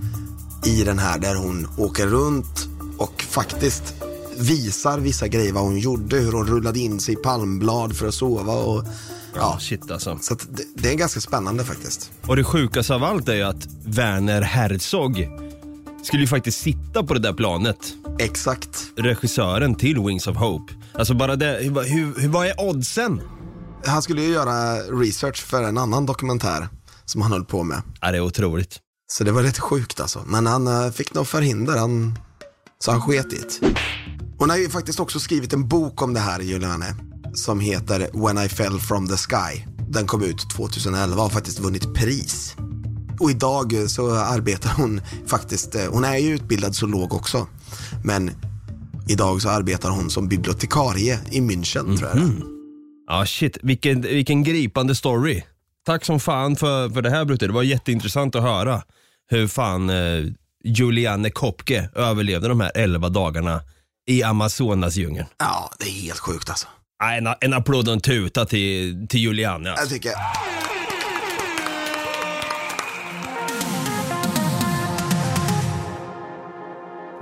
i 0.66 0.82
den 0.84 0.98
här 0.98 1.18
där 1.18 1.34
hon 1.34 1.68
åker 1.78 2.06
runt 2.06 2.68
och 2.98 3.22
faktiskt 3.22 3.94
visar 4.36 4.98
vissa 4.98 5.28
grejer 5.28 5.52
vad 5.52 5.62
hon 5.62 5.78
gjorde, 5.78 6.16
hur 6.16 6.32
hon 6.32 6.46
rullade 6.46 6.78
in 6.78 7.00
sig 7.00 7.14
i 7.14 7.16
palmblad 7.16 7.96
för 7.96 8.08
att 8.08 8.14
sova 8.14 8.52
och 8.52 8.84
ja. 9.34 9.58
Shit 9.60 9.90
alltså. 9.90 10.18
Så 10.20 10.34
det, 10.34 10.64
det 10.74 10.90
är 10.90 10.94
ganska 10.94 11.20
spännande 11.20 11.64
faktiskt. 11.64 12.10
Och 12.26 12.36
det 12.36 12.44
sjukaste 12.44 12.94
av 12.94 13.04
allt 13.04 13.28
är 13.28 13.34
ju 13.34 13.42
att 13.42 13.68
Werner 13.84 14.42
Herzog 14.42 15.41
skulle 16.02 16.22
ju 16.22 16.28
faktiskt 16.28 16.60
sitta 16.60 17.02
på 17.02 17.14
det 17.14 17.20
där 17.20 17.32
planet. 17.32 17.94
Exakt. 18.18 18.92
Regissören 18.96 19.74
till 19.74 19.98
Wings 20.00 20.26
of 20.26 20.36
Hope. 20.36 20.72
Alltså 20.94 21.14
bara 21.14 21.36
det, 21.36 21.58
hur, 21.62 22.20
hur, 22.20 22.28
vad 22.28 22.46
är 22.46 22.60
oddsen? 22.60 23.20
Han 23.86 24.02
skulle 24.02 24.22
ju 24.22 24.28
göra 24.28 24.74
research 24.74 25.42
för 25.42 25.62
en 25.62 25.78
annan 25.78 26.06
dokumentär 26.06 26.68
som 27.04 27.22
han 27.22 27.32
höll 27.32 27.44
på 27.44 27.62
med. 27.62 27.82
Ja, 28.00 28.10
det 28.10 28.16
är 28.16 28.20
otroligt. 28.20 28.78
Så 29.12 29.24
det 29.24 29.32
var 29.32 29.42
lite 29.42 29.60
sjukt 29.60 30.00
alltså. 30.00 30.22
Men 30.26 30.46
han 30.46 30.66
eh, 30.66 30.90
fick 30.90 31.14
nog 31.14 31.26
förhinder, 31.26 31.78
han, 31.78 32.18
så 32.78 32.90
han 32.90 33.00
sket 33.00 33.32
i 33.32 33.36
det. 33.36 33.74
Hon 34.38 34.50
har 34.50 34.56
ju 34.56 34.68
faktiskt 34.68 35.00
också 35.00 35.20
skrivit 35.20 35.52
en 35.52 35.68
bok 35.68 36.02
om 36.02 36.14
det 36.14 36.20
här, 36.20 36.40
Juliane, 36.40 36.94
som 37.34 37.60
heter 37.60 38.26
When 38.26 38.44
I 38.44 38.48
fell 38.48 38.78
from 38.78 39.08
the 39.08 39.16
sky. 39.16 39.64
Den 39.88 40.06
kom 40.06 40.22
ut 40.22 40.50
2011 40.56 41.16
och 41.16 41.22
har 41.22 41.30
faktiskt 41.30 41.58
vunnit 41.58 41.94
pris. 41.94 42.56
Och 43.22 43.30
idag 43.30 43.72
eh, 43.72 43.86
så 43.86 44.14
arbetar 44.14 44.70
hon 44.70 45.00
faktiskt, 45.26 45.74
eh, 45.74 45.82
hon 45.90 46.04
är 46.04 46.16
ju 46.16 46.34
utbildad 46.34 46.76
zoolog 46.76 47.14
också, 47.14 47.46
men 48.04 48.30
idag 49.08 49.42
så 49.42 49.48
arbetar 49.48 49.90
hon 49.90 50.10
som 50.10 50.28
bibliotekarie 50.28 51.18
i 51.30 51.40
München 51.40 51.98
tror 51.98 52.10
jag 52.10 52.18
är. 52.18 52.32
Ja 53.06 53.26
shit, 53.26 53.58
vilken, 53.62 54.00
vilken 54.00 54.42
gripande 54.42 54.94
story. 54.94 55.42
Tack 55.86 56.04
som 56.04 56.20
fan 56.20 56.56
för, 56.56 56.88
för 56.88 57.02
det 57.02 57.10
här 57.10 57.24
Brutte. 57.24 57.46
Det 57.46 57.52
var 57.52 57.62
jätteintressant 57.62 58.34
att 58.34 58.42
höra 58.42 58.82
hur 59.30 59.48
fan 59.48 59.90
eh, 59.90 60.24
Juliane 60.64 61.30
Kopke 61.30 61.88
överlevde 61.94 62.48
de 62.48 62.60
här 62.60 62.72
11 62.74 63.08
dagarna 63.08 63.60
i 64.06 64.22
Amazonasdjungeln. 64.22 65.26
Ja, 65.38 65.70
det 65.78 65.84
är 65.84 66.02
helt 66.02 66.18
sjukt 66.18 66.50
alltså. 66.50 66.66
Ja, 66.98 67.12
En, 67.14 67.28
en 67.40 67.52
applåd 67.52 67.88
och 67.88 67.94
en 67.94 68.00
tuta 68.00 68.44
till, 68.44 69.06
till 69.08 69.20
Juliane. 69.20 69.70
Alltså. 69.70 69.84
Jag 69.84 69.90
tycker... 69.90 70.12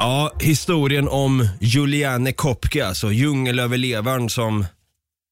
Ja, 0.02 0.32
historien 0.40 1.08
om 1.08 1.48
Juliane 1.60 2.32
Kopke, 2.32 2.86
alltså 2.86 3.12
djungelöverlevaren 3.12 4.30
som 4.30 4.66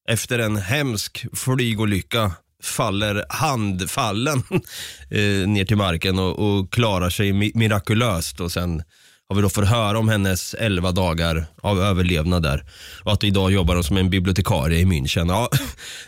efter 0.09 0.39
en 0.39 0.57
hemsk 0.57 1.25
flygolycka 1.33 2.31
faller 2.63 3.25
handfallen 3.29 4.43
eh, 5.09 5.47
ner 5.47 5.65
till 5.65 5.77
marken 5.77 6.19
och, 6.19 6.39
och 6.39 6.73
klarar 6.73 7.09
sig 7.09 7.31
mi- 7.31 7.51
mirakulöst. 7.55 8.39
Och 8.39 8.51
sen 8.51 8.83
har 9.29 9.35
vi 9.35 9.41
då 9.41 9.49
fått 9.49 9.67
höra 9.67 9.99
om 9.99 10.09
hennes 10.09 10.53
11 10.53 10.91
dagar 10.91 11.45
av 11.61 11.79
överlevnad 11.81 12.43
där. 12.43 12.65
Och 13.03 13.13
att 13.13 13.23
idag 13.23 13.51
jobbar 13.51 13.75
hon 13.75 13.83
som 13.83 13.97
en 13.97 14.09
bibliotekarie 14.09 14.79
i 14.79 14.85
München. 14.85 15.27
Ja, 15.29 15.49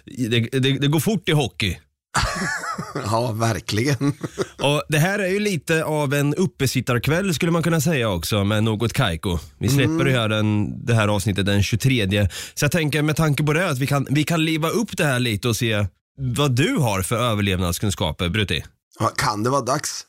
det, 0.30 0.40
det, 0.40 0.60
det 0.80 0.88
går 0.88 1.00
fort 1.00 1.30
i 1.30 1.32
hockey. 1.32 1.78
Ja, 3.06 3.32
verkligen. 3.32 4.14
Och 4.62 4.84
Det 4.90 4.98
här 4.98 5.20
är 5.20 5.28
ju 5.28 5.40
lite 5.40 5.84
av 5.84 6.14
en 6.14 6.36
uppesittarkväll 6.36 7.34
skulle 7.34 7.52
man 7.52 7.64
kunna 7.64 7.82
säga 7.82 8.10
också 8.10 8.44
med 8.44 8.64
något 8.64 8.94
Kaiko. 8.94 9.40
Vi 9.60 9.70
släpper 9.70 10.06
det, 10.06 10.12
här 10.12 10.30
den, 10.30 10.86
det 10.86 10.94
här 10.94 11.08
avsnittet 11.08 11.46
den 11.46 11.64
23. 11.64 12.28
Så 12.54 12.66
jag 12.66 12.72
tänker 12.72 13.02
med 13.02 13.16
tanke 13.16 13.44
på 13.44 13.54
det 13.54 13.70
att 13.70 13.78
vi 13.80 13.88
kan, 13.88 14.08
vi 14.10 14.24
kan 14.24 14.46
liva 14.46 14.70
upp 14.70 14.98
det 14.98 15.06
här 15.06 15.20
lite 15.20 15.48
och 15.48 15.56
se 15.56 15.86
vad 16.18 16.56
du 16.56 16.76
har 16.76 17.02
för 17.02 17.16
överlevnadskunskaper, 17.18 18.30
Brutti. 18.30 18.64
Ja, 19.00 19.08
kan 19.08 19.44
det 19.44 19.50
vara 19.50 19.62
dags? 19.62 20.06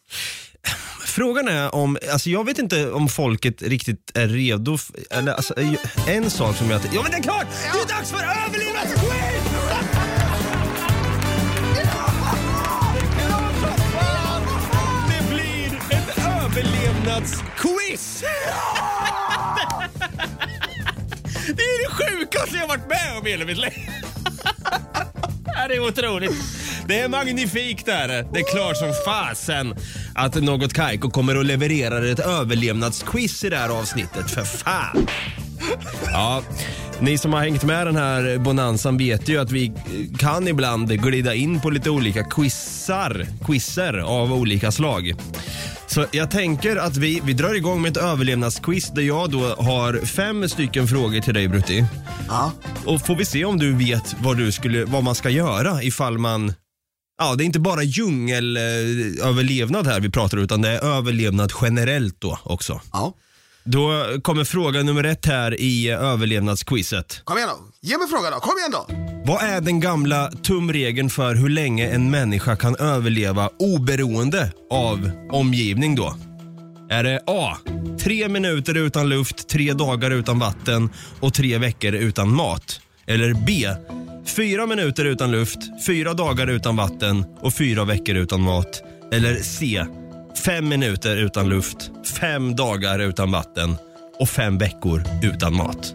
Frågan 1.07 1.49
är 1.49 1.75
om, 1.75 1.99
alltså 2.13 2.31
jag 2.31 2.45
vet 2.47 2.59
inte 2.59 2.91
om 2.91 3.09
folket 3.09 3.63
riktigt 3.63 4.11
är 4.15 4.29
redo. 4.29 4.75
f- 4.75 4.91
Eller, 5.11 5.33
alltså, 5.33 5.55
en 6.07 6.31
sak 6.31 6.57
som 6.57 6.71
jag... 6.71 6.81
Ja 6.93 7.03
men 7.03 7.11
det 7.11 7.17
är 7.17 7.23
klart! 7.23 7.47
Det 7.73 7.79
är 7.79 7.99
dags 7.99 8.11
för 8.11 8.19
överlevnadsquiz! 8.19 9.42
Överlevnadsquiz! 17.13 18.25
Det 21.47 21.63
är 21.63 21.89
det 21.89 21.95
sjukaste 21.95 22.57
jag 22.57 22.69
varit 22.69 22.89
med 22.89 23.19
om 23.21 23.27
i 23.27 23.31
hela 23.31 23.45
mitt 23.45 23.59
liv. 23.59 23.91
Det 25.69 25.75
är 25.75 25.89
otroligt. 25.89 26.33
Det 26.87 27.01
är 27.01 27.09
magnifikt 27.09 27.87
där. 27.87 28.09
Det 28.09 28.41
är 28.41 28.53
klart 28.53 28.77
som 28.77 28.93
fasen 29.05 29.75
att 30.15 30.35
något 30.35 30.73
Kaiko 30.73 31.11
kommer 31.11 31.37
att 31.37 31.47
leverera 31.47 32.11
ett 32.11 32.19
överlevnadsquiz 32.19 33.45
i 33.45 33.51
det 33.51 33.57
här 33.57 33.69
avsnittet. 33.69 34.31
För 34.31 34.45
fan. 34.45 35.07
Ja, 36.13 36.43
ni 37.03 37.19
som 37.19 37.33
har 37.33 37.41
hängt 37.41 37.65
med 37.65 37.87
den 37.87 37.97
här 37.97 38.39
bonanzan 38.39 38.97
vet 38.97 39.29
ju 39.29 39.39
att 39.39 39.51
vi 39.51 39.73
kan 40.19 40.49
ibland 40.49 41.03
glida 41.03 41.35
in 41.35 41.61
på 41.61 41.71
lite 41.71 41.91
olika 41.91 42.25
quizar, 42.25 43.27
quizzer 43.45 43.99
av 43.99 44.33
olika 44.33 44.73
slag. 44.73 45.15
Så 45.87 46.07
jag 46.13 46.31
tänker 46.31 46.77
att 46.77 46.97
vi, 46.97 47.21
vi 47.25 47.33
drar 47.33 47.55
igång 47.55 47.83
med 47.83 47.91
ett 47.91 47.97
överlevnadsquiz 48.03 48.91
där 48.91 49.03
jag 49.03 49.31
då 49.31 49.55
har 49.55 50.07
fem 50.07 50.49
stycken 50.49 50.89
frågor 50.89 51.21
till 51.21 51.35
dig 51.35 51.49
Brutti. 51.49 51.85
Ja. 52.29 52.53
Och 52.85 53.07
får 53.07 53.17
vi 53.17 53.25
se 53.25 53.45
om 53.45 53.59
du 53.59 53.73
vet 53.73 54.17
vad, 54.23 54.37
du 54.37 54.53
skulle, 54.53 54.85
vad 54.85 55.05
man 55.05 55.15
ska 55.15 55.31
göra 55.31 55.83
ifall 55.83 56.19
man 56.19 56.53
Ja, 57.19 57.35
det 57.35 57.45
är 57.45 57.47
inte 57.47 57.61
bara 57.61 57.83
djungelöverlevnad 57.83 59.87
här 59.87 60.01
vi 60.01 60.11
pratar 60.11 60.39
utan 60.39 60.63
det 60.63 60.69
är 60.69 60.97
överlevnad 60.97 61.53
generellt 61.63 62.21
då 62.21 62.39
också. 62.45 62.81
ja. 62.93 63.15
Då 63.65 64.05
kommer 64.23 64.45
fråga 64.45 64.83
nummer 64.83 65.05
ett 65.05 65.27
här 65.27 65.61
i 65.61 65.91
överlevnadsquizet. 65.91 67.21
Kom 67.25 67.37
igen 67.39 67.49
då. 67.49 67.89
Ge 67.89 67.99
mig 67.99 68.09
frågan 68.09 68.33
då. 68.33 68.39
Kom 68.41 68.59
igen 68.59 68.71
då. 68.71 68.87
Vad 69.33 69.43
är 69.43 69.61
den 69.61 69.81
gamla 69.81 70.31
tumregeln 70.31 71.11
för 71.11 71.35
hur 71.35 71.49
länge 71.49 71.89
en 71.91 72.11
människa 72.11 72.57
kan 72.57 72.77
överleva 72.77 73.51
oberoende 73.59 74.53
av 74.71 75.11
omgivning 75.31 75.95
då? 75.95 76.17
Är 76.91 77.05
det 77.05 77.21
A. 77.27 77.57
Tre 78.01 78.29
minuter 78.29 78.77
utan 78.77 79.09
luft, 79.09 79.49
tre 79.49 79.73
dagar 79.73 80.11
utan 80.11 80.39
vatten 80.39 80.91
och 81.21 81.35
tre 81.35 81.59
veckor 81.59 81.95
utan 81.95 82.35
mat? 82.35 82.81
Eller 83.07 83.35
B. 83.47 83.69
Fyra 84.27 84.67
minuter 84.67 85.05
utan 85.05 85.31
luft, 85.31 85.59
fyra 85.87 86.15
dagar 86.15 86.47
utan 86.47 86.77
vatten 86.77 87.25
och 87.41 87.55
fyra 87.55 87.85
veckor 87.85 88.17
utan 88.17 88.41
mat? 88.41 88.83
Eller 89.13 89.37
C. 89.37 89.87
Fem 90.37 90.69
minuter 90.69 91.17
utan 91.17 91.49
luft, 91.49 91.91
fem 92.21 92.57
dagar 92.57 92.99
utan 92.99 93.31
vatten 93.31 93.75
och 94.19 94.29
fem 94.29 94.59
veckor 94.59 95.03
utan 95.23 95.55
mat? 95.55 95.95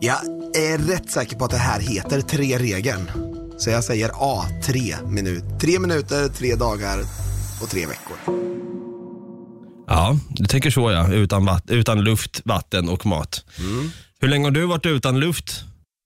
Jag 0.00 0.16
är 0.56 0.78
rätt 0.78 1.10
säker 1.10 1.36
på 1.36 1.44
att 1.44 1.50
det 1.50 1.56
här 1.56 1.80
heter 1.80 2.20
tre-regeln. 2.20 3.10
Så 3.58 3.70
jag 3.70 3.84
säger 3.84 4.10
A, 4.14 4.44
tre 4.64 4.94
minuter. 5.06 5.58
Tre 5.58 5.78
minuter, 5.78 6.28
tre 6.28 6.54
dagar 6.54 6.98
och 7.62 7.68
tre 7.70 7.86
veckor. 7.86 8.16
Ja, 9.86 10.18
du 10.28 10.44
tänker 10.44 10.70
så 10.70 10.90
ja. 10.90 11.12
Utan, 11.12 11.44
vatt- 11.46 11.70
utan 11.70 12.00
luft, 12.04 12.40
vatten 12.44 12.88
och 12.88 13.06
mat. 13.06 13.44
Hur 14.20 14.28
länge 14.28 14.46
har 14.46 14.50
du 14.50 14.66
varit 14.66 14.86
utan 14.86 15.20
luft? 15.20 15.64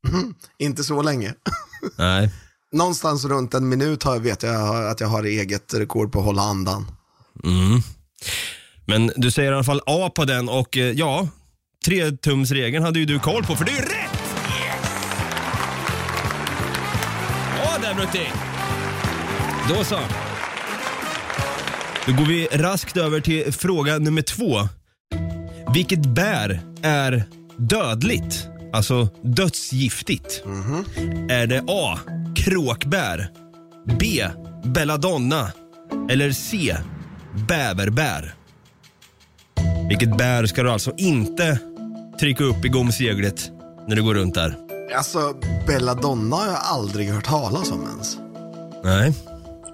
Inte 0.59 0.85
så 0.85 1.03
länge. 1.03 1.35
Nej. 1.99 2.31
Någonstans 2.73 3.25
runt 3.25 3.55
en 3.55 3.69
minut 3.69 4.03
har, 4.03 4.19
vet 4.19 4.43
jag 4.43 4.87
att 4.91 5.01
jag 5.01 5.09
har 5.09 5.23
eget 5.25 5.75
rekord 5.75 6.13
på 6.13 6.19
att 6.19 6.25
hålla 6.25 6.43
andan. 6.43 6.87
Men 8.87 9.13
du 9.17 9.31
säger 9.31 9.53
i 9.53 9.55
alla 9.55 9.65
fall 9.65 9.81
A 9.87 10.11
på 10.15 10.25
den 10.25 10.49
och 10.49 10.77
eh, 10.77 10.91
ja, 10.91 11.29
tretumsregeln 11.85 12.85
hade 12.85 12.99
ju 12.99 13.05
du 13.05 13.19
koll 13.19 13.45
på 13.45 13.57
för 13.57 13.65
det 13.65 13.71
är 13.71 13.77
ju 13.77 13.83
rätt! 13.83 14.09
Ja 17.65 17.79
där 17.83 17.95
Brutti! 17.95 18.27
Då 19.69 19.85
så. 19.85 19.99
Då 22.07 22.13
går 22.13 22.25
vi 22.27 22.47
raskt 22.47 22.97
över 22.97 23.21
till 23.21 23.53
fråga 23.53 23.99
nummer 23.99 24.23
två. 24.23 24.59
Vilket 25.75 26.07
bär 26.07 26.61
är 26.83 27.25
dödligt? 27.57 28.49
Alltså 28.73 29.09
dödsgiftigt. 29.23 30.43
Är 31.31 31.47
det 31.47 31.65
A. 31.69 31.99
Kråkbär? 32.37 33.29
B. 34.01 34.25
Belladonna? 34.65 35.53
Eller 36.11 36.33
C. 36.33 36.77
Bäverbär? 37.39 38.35
Vilket 39.89 40.17
bär 40.17 40.47
ska 40.47 40.63
du 40.63 40.71
alltså 40.71 40.93
inte 40.97 41.59
trycka 42.21 42.45
upp 42.45 42.65
i 42.65 42.69
gomseglet 42.69 43.51
när 43.89 43.97
du 43.97 44.03
går 44.03 44.15
runt 44.15 44.35
där? 44.35 44.57
Alltså, 44.97 45.35
belladonna 45.67 46.37
har 46.37 46.47
jag 46.47 46.61
aldrig 46.63 47.09
hört 47.09 47.25
talas 47.25 47.71
om 47.71 47.87
ens. 47.93 48.17
Nej. 48.85 49.15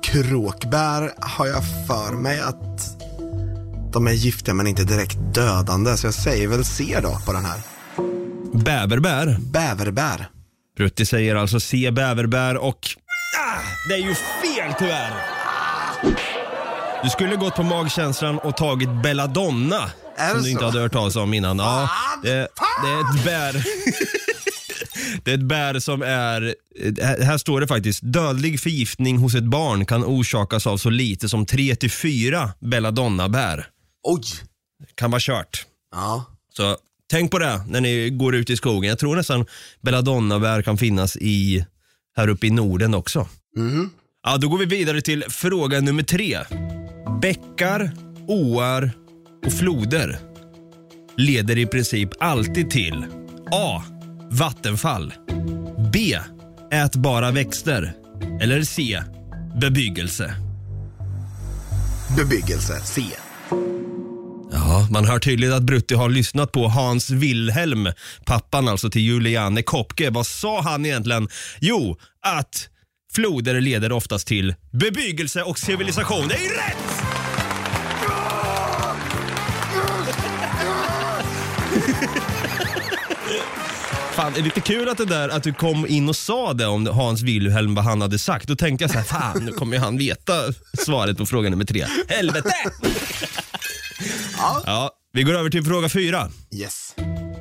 Kråkbär 0.03 1.13
har 1.21 1.47
jag 1.47 1.63
för 1.87 2.13
mig 2.13 2.41
att 2.41 2.99
de 3.93 4.07
är 4.07 4.13
giftiga 4.13 4.55
men 4.55 4.67
inte 4.67 4.85
direkt 4.85 5.17
dödande. 5.35 5.97
Så 5.97 6.07
jag 6.07 6.15
säger 6.15 6.49
väl 6.49 6.65
C 6.65 6.99
då 7.03 7.19
på 7.27 7.33
den 7.33 7.45
här. 7.45 7.61
Bäverbär. 8.65 9.37
Bäverbär. 9.41 10.29
Brutti 10.77 11.07
säger 11.07 11.37
alltså 11.37 11.61
C. 11.61 11.91
Bäverbär 11.91 12.57
och 12.57 12.89
ah, 13.39 13.89
det 13.89 13.95
är 13.95 13.99
ju 13.99 14.15
fel 14.15 14.75
tyvärr. 14.79 15.34
Du 17.05 17.11
skulle 17.11 17.37
gått 17.37 17.55
på 17.55 17.63
magkänslan 17.63 18.39
och 18.39 18.57
tagit 18.57 18.89
Belladonna. 19.03 19.91
Är 20.17 20.31
som 20.31 20.43
du 20.43 20.51
inte 20.51 20.65
hade 20.65 20.81
hört 20.81 20.93
talas 20.93 21.17
om 21.17 21.35
innan. 21.35 21.59
Ja, 21.59 21.89
det, 22.23 22.31
det 22.83 22.89
är 22.89 23.01
ett 23.01 23.25
bär. 23.25 23.67
Det 25.25 25.31
är 25.31 25.35
ett 25.35 25.43
bär 25.43 25.79
som 25.79 26.03
är, 26.03 26.55
här 27.25 27.39
står 27.39 27.61
det 27.61 27.67
faktiskt, 27.67 28.01
dödlig 28.03 28.61
förgiftning 28.61 29.19
hos 29.19 29.35
ett 29.35 29.45
barn 29.45 29.87
kan 29.87 30.05
orsakas 30.05 30.67
av 30.67 30.77
så 30.77 30.91
lite 30.91 31.29
som 31.29 31.47
3-4 31.47 32.51
belladonna-bär. 32.61 33.67
Oj. 34.03 34.23
Kan 34.95 35.11
vara 35.11 35.21
kört. 35.21 35.67
Ja. 35.93 36.25
Så 36.57 36.77
tänk 37.11 37.31
på 37.31 37.39
det 37.39 37.65
när 37.69 37.81
ni 37.81 38.11
går 38.11 38.35
ut 38.35 38.51
i 38.51 38.57
skogen. 38.57 38.89
Jag 38.89 38.99
tror 38.99 39.17
nästan 39.17 39.47
belladonna-bär 39.81 40.63
kan 40.63 40.79
finnas 40.79 41.17
i, 41.17 41.67
här 42.17 42.29
uppe 42.29 42.47
i 42.47 42.51
Norden 42.51 42.95
också. 42.95 43.29
Ja, 44.23 44.37
då 44.37 44.49
går 44.49 44.59
vi 44.59 44.67
vidare 44.67 45.01
till 45.01 45.25
fråga 45.29 45.81
nummer 45.81 46.03
tre. 46.03 46.39
Bäckar, 47.25 47.93
åar 48.27 48.93
och 49.47 49.53
floder 49.53 50.19
leder 51.17 51.59
i 51.59 51.67
princip 51.67 52.11
alltid 52.21 52.71
till 52.71 53.05
A. 53.53 53.83
Vattenfall. 54.31 55.15
B. 55.93 56.19
Ätbara 56.73 57.31
växter. 57.31 57.93
Eller 58.41 58.63
C. 58.63 59.03
Bebyggelse. 59.61 60.35
Bebyggelse. 62.17 62.81
C. 62.85 63.03
Ja, 64.53 64.89
man 64.91 65.05
hör 65.05 65.19
tydligt 65.19 65.53
att 65.53 65.63
Brutti 65.63 65.95
har 65.95 66.09
lyssnat 66.09 66.53
på 66.53 66.69
Hans 66.69 67.11
Wilhelm, 67.11 67.89
pappan 68.25 68.69
alltså 68.69 68.91
till 68.91 69.03
Juliane 69.03 69.63
Kopke. 69.63 70.11
Vad 70.11 70.27
sa 70.27 70.63
han 70.63 70.87
egentligen? 70.87 71.29
Jo, 71.61 71.97
att 72.23 72.69
floder 73.15 73.61
leder 73.61 73.93
oftast 73.93 74.27
till 74.27 74.55
bebyggelse 74.73 75.43
och 75.43 75.59
civilisation. 75.59 76.29
Det 76.29 76.35
är 76.35 76.43
ju 76.43 76.49
rätt! 76.49 77.04
Fan, 84.25 84.33
det 84.33 84.41
är 84.41 84.45
lite 84.45 84.61
kul 84.61 84.89
att, 84.89 84.99
det 84.99 85.05
där, 85.05 85.29
att 85.29 85.43
du 85.43 85.53
kom 85.53 85.87
in 85.87 86.09
och 86.09 86.17
sa 86.17 86.53
det 86.53 86.67
om 86.67 86.87
Hans 86.87 87.23
Wilhelm, 87.23 87.75
vad 87.75 87.85
han 87.85 88.01
hade 88.01 88.19
sagt. 88.19 88.49
Då 88.49 88.57
tänkte 88.57 88.85
jag 88.85 88.91
så 88.91 88.99
här, 88.99 89.05
fan 89.05 89.45
nu 89.45 89.53
kommer 89.53 89.77
ju 89.77 89.83
han 89.83 89.99
veta 89.99 90.33
svaret 90.79 91.19
på 91.19 91.27
fråga 91.27 91.51
nummer 91.51 91.65
tre. 91.65 91.85
Helvete! 92.09 92.55
Ja, 94.67 94.91
Vi 95.13 95.23
går 95.23 95.35
över 95.35 95.51
till 95.51 95.65
fråga 95.65 95.89
fyra. 95.89 96.31
Yes. 96.55 96.95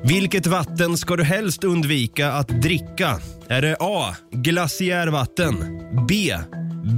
Vilket 0.04 0.48
vatten 0.48 0.98
ska 0.98 1.16
du 1.16 1.24
helst 1.24 1.64
undvika 1.64 2.32
att 2.32 2.48
dricka? 2.48 3.20
Är 3.48 3.62
det 3.62 3.78
A. 3.80 4.16
Glaciärvatten, 4.32 5.56
B. 6.08 6.38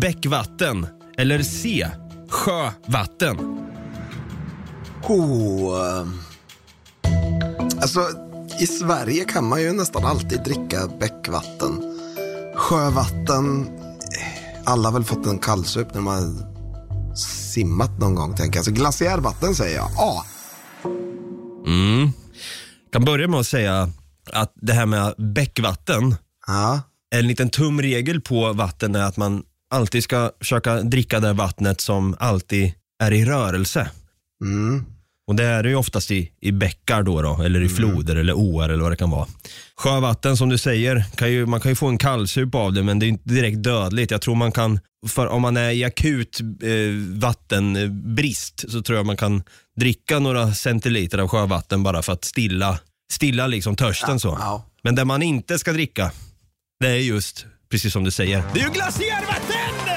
Bäckvatten 0.01 0.88
eller 1.17 1.43
C. 1.43 1.88
Sjövatten? 2.29 3.38
Oh. 5.03 6.07
Alltså, 7.81 8.24
i 8.59 8.67
Sverige 8.67 9.23
kan 9.25 9.45
man 9.49 9.61
ju 9.61 9.73
nästan 9.73 10.05
alltid 10.05 10.43
dricka 10.43 10.87
bäckvatten. 10.99 11.81
Sjövatten, 12.55 13.67
eh, 13.67 14.63
alla 14.65 14.89
har 14.89 14.93
väl 14.93 15.03
fått 15.03 15.25
en 15.25 15.39
kallsup 15.39 15.93
när 15.93 16.01
man 16.01 16.43
simmat 17.53 17.99
någon 17.99 18.15
gång, 18.15 18.35
tänker 18.35 18.57
jag. 18.57 18.65
Så 18.65 18.71
glaciärvatten 18.71 19.55
säger 19.55 19.75
jag. 19.75 19.89
A. 19.97 20.23
kan 22.91 23.05
börja 23.05 23.27
med 23.27 23.39
att 23.39 23.47
säga 23.47 23.89
att 24.33 24.53
det 24.55 24.73
här 24.73 24.85
med 24.85 25.13
bäckvatten, 25.17 26.15
Ja. 26.47 26.81
en 27.15 27.27
liten 27.27 27.49
tumregel 27.49 28.21
på 28.21 28.53
vatten 28.53 28.95
är 28.95 29.03
att 29.03 29.17
man 29.17 29.43
alltid 29.69 30.03
ska 30.03 30.31
försöka 30.39 30.81
dricka 30.81 31.19
det 31.19 31.33
vattnet 31.33 31.81
som 31.81 32.15
alltid 32.19 32.73
är 33.03 33.11
i 33.11 33.25
rörelse. 33.25 33.89
Mm. 34.41 34.85
Och 35.28 35.36
det 35.36 35.43
är 35.43 35.63
ju 35.63 35.76
oftast 35.76 36.11
i, 36.11 36.32
i 36.41 36.51
bäckar 36.51 37.03
då, 37.03 37.21
då 37.21 37.41
eller 37.43 37.61
i 37.61 37.69
floder 37.69 38.15
eller 38.15 38.34
åar 38.34 38.69
eller 38.69 38.84
vad 38.84 38.91
det 38.91 38.95
kan 38.95 39.09
vara. 39.09 39.28
Sjövatten 39.76 40.38
som 40.38 40.49
du 40.49 40.57
säger, 40.57 41.05
kan 41.15 41.32
ju, 41.32 41.45
man 41.45 41.59
kan 41.59 41.71
ju 41.71 41.76
få 41.76 41.88
en 41.88 41.97
kallsup 41.97 42.55
av 42.55 42.73
det 42.73 42.84
men 42.84 42.99
det 42.99 43.05
är 43.05 43.07
inte 43.07 43.30
direkt 43.30 43.63
dödligt. 43.63 44.11
Jag 44.11 44.21
tror 44.21 44.36
man 44.36 44.51
kan, 44.51 44.80
för 45.07 45.28
om 45.28 45.41
man 45.41 45.57
är 45.57 45.69
i 45.71 45.84
akut 45.84 46.39
eh, 46.41 47.19
vattenbrist 47.19 48.71
så 48.71 48.82
tror 48.82 48.97
jag 48.97 49.05
man 49.05 49.17
kan 49.17 49.43
dricka 49.80 50.19
några 50.19 50.53
centiliter 50.53 51.17
av 51.17 51.28
sjövatten 51.28 51.84
bara 51.84 52.01
för 52.01 52.13
att 52.13 52.26
stilla, 52.26 52.80
stilla 53.11 53.47
liksom 53.47 53.76
törsten 53.76 54.19
så. 54.19 54.61
Men 54.84 54.95
det 54.95 55.05
man 55.05 55.21
inte 55.21 55.59
ska 55.59 55.73
dricka, 55.73 56.11
det 56.80 56.88
är 56.88 56.95
just, 56.95 57.45
precis 57.71 57.93
som 57.93 58.03
du 58.03 58.11
säger, 58.11 58.43
det 58.53 58.59
är 58.59 58.63
ju 58.63 58.71
glaciärvatten! 58.71 59.94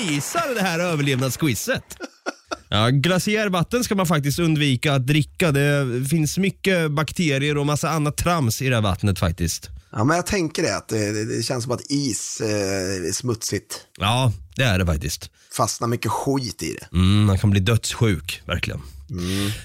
Acear 0.00 0.54
det 0.54 0.60
här 0.60 0.78
överlevnadsquizet. 0.78 1.96
Ja, 2.68 2.88
glaciärvatten 2.88 3.84
ska 3.84 3.94
man 3.94 4.06
faktiskt 4.06 4.38
undvika 4.38 4.94
att 4.94 5.06
dricka. 5.06 5.52
Det 5.52 6.04
finns 6.10 6.38
mycket 6.38 6.90
bakterier 6.90 7.58
och 7.58 7.66
massa 7.66 7.90
annat 7.90 8.16
trams 8.16 8.62
i 8.62 8.68
det 8.68 8.74
här 8.74 8.82
vattnet 8.82 9.18
faktiskt. 9.18 9.70
ja, 9.92 10.04
men 10.04 10.16
jag 10.16 10.26
tänker 10.26 10.62
det. 10.62 10.76
Att 10.76 10.88
det, 10.88 11.24
det, 11.24 11.42
känns 11.42 11.64
som 11.64 11.72
att 11.72 11.90
is 11.90 12.40
eh, 12.40 12.48
är 13.08 13.12
smutsigt. 13.12 13.80
Ja, 13.98 14.32
det 14.56 14.62
är 14.62 14.78
det 14.78 14.86
faktiskt. 14.86 15.30
Fastnar 15.56 15.88
mycket 15.88 16.10
skit 16.10 16.62
i 16.62 16.76
det. 16.80 16.96
Mm, 16.96 17.24
man 17.24 17.38
kan 17.38 17.50
bli 17.50 17.60
dödssjuk, 17.60 18.42
verkligen. 18.46 18.80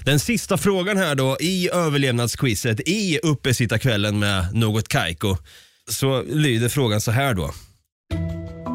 Den 0.04 0.20
sista 0.20 0.58
frågan 0.58 0.96
här 0.96 1.14
då 1.14 1.36
i 1.40 1.70
överlevnadsquizet 1.70 2.80
i 2.88 3.18
uppesittarkvällen 3.22 4.18
med 4.18 4.54
Något 4.54 4.88
Kaiko. 4.88 5.36
Så 5.90 6.22
lyder 6.22 6.68
frågan 6.68 7.00
så 7.00 7.10
här 7.10 7.34
då. 7.34 7.54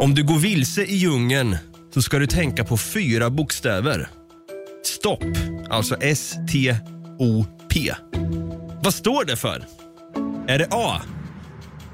Om 0.01 0.13
du 0.13 0.23
går 0.23 0.39
vilse 0.39 0.83
i 0.85 0.95
djungeln 0.95 1.57
så 1.93 2.01
ska 2.01 2.19
du 2.19 2.27
tänka 2.27 2.63
på 2.63 2.77
fyra 2.77 3.29
bokstäver. 3.29 4.09
Stopp, 4.83 5.23
alltså 5.69 5.95
S-T-O-P. 6.01 7.93
Vad 8.83 8.93
står 8.93 9.25
det 9.25 9.35
för? 9.35 9.65
Är 10.47 10.59
det 10.59 10.67
A. 10.71 11.01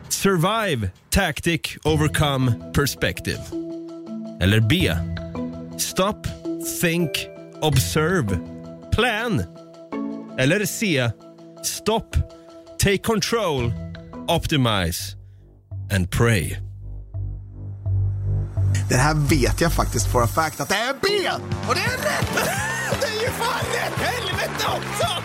Survive, 0.10 0.90
Tactic, 1.10 1.62
Overcome, 1.84 2.54
Perspective. 2.74 3.42
Eller 4.42 4.60
B. 4.60 4.94
Stop, 5.78 6.28
think, 6.82 7.10
observe, 7.62 8.40
plan. 8.92 9.44
Eller 10.40 10.66
C. 10.66 11.12
Stop, 11.64 12.18
take 12.80 12.98
control, 12.98 13.74
optimize 14.28 15.16
and 15.92 16.12
pray. 16.12 16.67
Det 18.90 18.96
här 18.96 19.14
vet 19.30 19.62
jag 19.62 19.74
faktiskt 19.74 20.12
for 20.12 20.24
a 20.24 20.28
fact 20.28 20.60
att 20.60 20.70
det 20.70 20.76
är 20.76 20.94
B! 20.94 21.08
Och 21.68 21.76
det 21.76 21.82
är 21.82 21.98
rätt! 21.98 22.28
Det 23.02 23.08
är 23.08 23.22
ju 23.22 23.30
fan 23.30 23.66
rätt! 23.74 23.94
Helvete 24.00 24.66
också! 24.68 25.08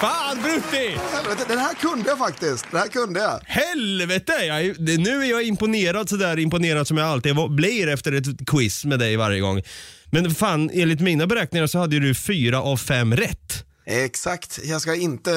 Fan 0.00 0.42
Brutti! 0.42 0.98
Helvete, 1.12 1.44
Den 1.48 1.58
här 1.58 1.74
kunde 1.74 2.08
jag 2.08 2.18
faktiskt. 2.18 2.66
Den 2.70 2.80
här 2.80 2.88
kunde 2.88 3.20
jag. 3.20 3.40
Helvete! 3.44 4.32
Jag, 4.32 4.64
är- 4.66 4.98
nu 4.98 5.22
är 5.24 5.30
jag 5.30 5.42
imponerad 5.44 6.08
sådär 6.08 6.38
imponerad 6.38 6.86
som 6.88 6.96
jag 6.96 7.06
alltid 7.08 7.34
var- 7.36 7.48
blir 7.48 7.88
efter 7.88 8.12
ett 8.12 8.46
quiz 8.46 8.84
med 8.84 8.98
dig 8.98 9.16
varje 9.16 9.40
gång. 9.40 9.62
Men 10.10 10.34
fan, 10.34 10.70
enligt 10.74 11.00
mina 11.00 11.26
beräkningar 11.26 11.66
så 11.66 11.78
hade 11.78 12.00
du 12.00 12.14
fyra 12.14 12.62
av 12.62 12.76
fem 12.76 13.16
rätt. 13.16 13.64
Exakt. 13.88 14.60
Jag 14.64 14.80
ska 14.80 14.94
inte 14.94 15.32
eh, 15.32 15.36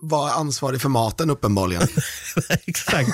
vara 0.00 0.32
ansvarig 0.32 0.80
för 0.80 0.88
maten 0.88 1.30
uppenbarligen. 1.30 1.82
Exakt. 2.66 3.10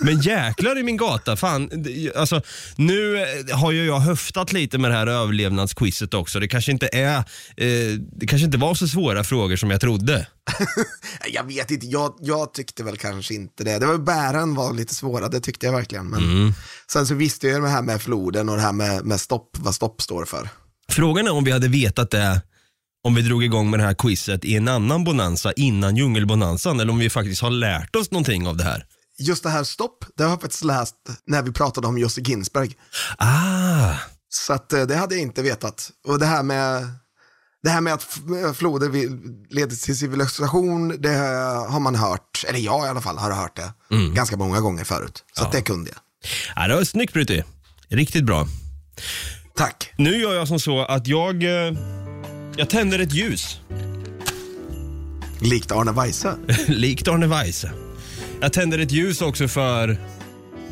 Men 0.00 0.20
jäklar 0.20 0.78
i 0.78 0.82
min 0.82 0.96
gata. 0.96 1.36
Fan, 1.36 1.86
alltså, 2.16 2.42
nu 2.76 3.22
eh, 3.22 3.56
har 3.58 3.72
ju 3.72 3.86
jag 3.86 4.00
höftat 4.00 4.52
lite 4.52 4.78
med 4.78 4.90
det 4.90 4.96
här 4.96 5.06
överlevnadsquizet 5.06 6.14
också. 6.14 6.40
Det 6.40 6.48
kanske 6.48 6.72
inte 6.72 6.88
är, 6.92 7.16
eh, 7.16 7.98
det 8.16 8.26
kanske 8.26 8.46
inte 8.46 8.58
var 8.58 8.74
så 8.74 8.88
svåra 8.88 9.24
frågor 9.24 9.56
som 9.56 9.70
jag 9.70 9.80
trodde. 9.80 10.26
jag 11.32 11.44
vet 11.44 11.70
inte, 11.70 11.86
jag, 11.86 12.14
jag 12.20 12.54
tyckte 12.54 12.84
väl 12.84 12.96
kanske 12.96 13.34
inte 13.34 13.64
det. 13.64 13.78
Det 13.78 13.86
var 13.86 13.98
bären 13.98 14.54
var 14.54 14.72
lite 14.72 14.94
svåra, 14.94 15.28
det 15.28 15.40
tyckte 15.40 15.66
jag 15.66 15.72
verkligen. 15.72 16.06
Men 16.06 16.54
sen 16.92 17.06
så 17.06 17.14
visste 17.14 17.46
jag 17.46 17.56
ju 17.56 17.62
det 17.62 17.68
här 17.68 17.82
med 17.82 18.02
floden 18.02 18.48
och 18.48 18.56
det 18.56 18.62
här 18.62 18.72
med, 18.72 19.04
med 19.04 19.20
stopp, 19.20 19.50
vad 19.58 19.74
stopp 19.74 20.02
står 20.02 20.24
för. 20.24 20.48
Frågan 20.88 21.26
är 21.26 21.32
om 21.32 21.44
vi 21.44 21.50
hade 21.52 21.68
vetat 21.68 22.10
det 22.10 22.42
om 23.06 23.14
vi 23.14 23.22
drog 23.22 23.44
igång 23.44 23.70
med 23.70 23.80
det 23.80 23.84
här 23.84 23.94
quizet 23.94 24.44
i 24.44 24.56
en 24.56 24.68
annan 24.68 25.04
bonanza 25.04 25.52
innan 25.52 25.96
djungelbonanzan 25.96 26.80
eller 26.80 26.92
om 26.92 26.98
vi 26.98 27.10
faktiskt 27.10 27.42
har 27.42 27.50
lärt 27.50 27.96
oss 27.96 28.10
någonting 28.10 28.46
av 28.46 28.56
det 28.56 28.64
här. 28.64 28.84
Just 29.18 29.42
det 29.42 29.50
här 29.50 29.64
stopp, 29.64 30.04
det 30.16 30.22
har 30.22 30.30
jag 30.30 30.40
faktiskt 30.40 30.64
läst 30.64 30.94
när 31.26 31.42
vi 31.42 31.52
pratade 31.52 31.86
om 31.86 31.98
Josse 31.98 32.20
Ginsberg. 32.20 32.72
Ah, 33.18 33.94
Så 34.28 34.52
att, 34.52 34.72
eh, 34.72 34.82
det 34.82 34.96
hade 34.96 35.14
jag 35.14 35.22
inte 35.22 35.42
vetat. 35.42 35.90
Och 36.08 36.18
det 36.18 36.26
här 36.26 36.42
med, 36.42 36.88
det 37.62 37.70
här 37.70 37.80
med 37.80 37.92
att 37.94 38.02
floder 38.56 38.88
leder 39.54 39.76
till 39.76 39.98
civilisation, 39.98 40.88
det 41.02 41.14
har 41.68 41.80
man 41.80 41.94
hört, 41.94 42.44
eller 42.48 42.58
jag 42.58 42.86
i 42.86 42.88
alla 42.88 43.00
fall 43.00 43.18
har 43.18 43.30
hört 43.30 43.56
det 43.56 43.72
ganska 44.14 44.36
många 44.36 44.60
gånger 44.60 44.84
förut. 44.84 45.24
Så 45.32 45.44
att 45.44 45.52
det 45.52 45.62
kunde 45.62 45.90
jag. 45.90 45.98
ja, 46.56 46.68
det 46.68 46.74
var 46.74 46.84
snyggt 46.84 47.12
Brutti. 47.12 47.44
Riktigt 47.88 48.24
bra. 48.24 48.46
Tack. 49.56 49.92
Nu 49.96 50.16
gör 50.16 50.34
jag 50.34 50.48
som 50.48 50.60
så 50.60 50.84
att 50.84 51.06
jag, 51.06 51.42
eh, 51.44 51.72
jag 52.56 52.70
tänder 52.70 52.98
ett 52.98 53.14
ljus. 53.14 53.60
Likt 55.40 55.72
Arne 55.72 55.92
Weise. 55.92 56.36
Likt 56.66 57.08
Arne 57.08 57.26
Weise. 57.26 57.70
Jag 58.40 58.52
tänder 58.52 58.78
ett 58.78 58.92
ljus 58.92 59.22
också 59.22 59.48
för 59.48 59.98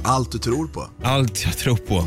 Allt 0.02 0.32
du 0.32 0.38
tror 0.38 0.66
på. 0.66 0.86
allt 1.02 1.44
jag 1.44 1.58
tror 1.58 1.76
på. 1.76 2.04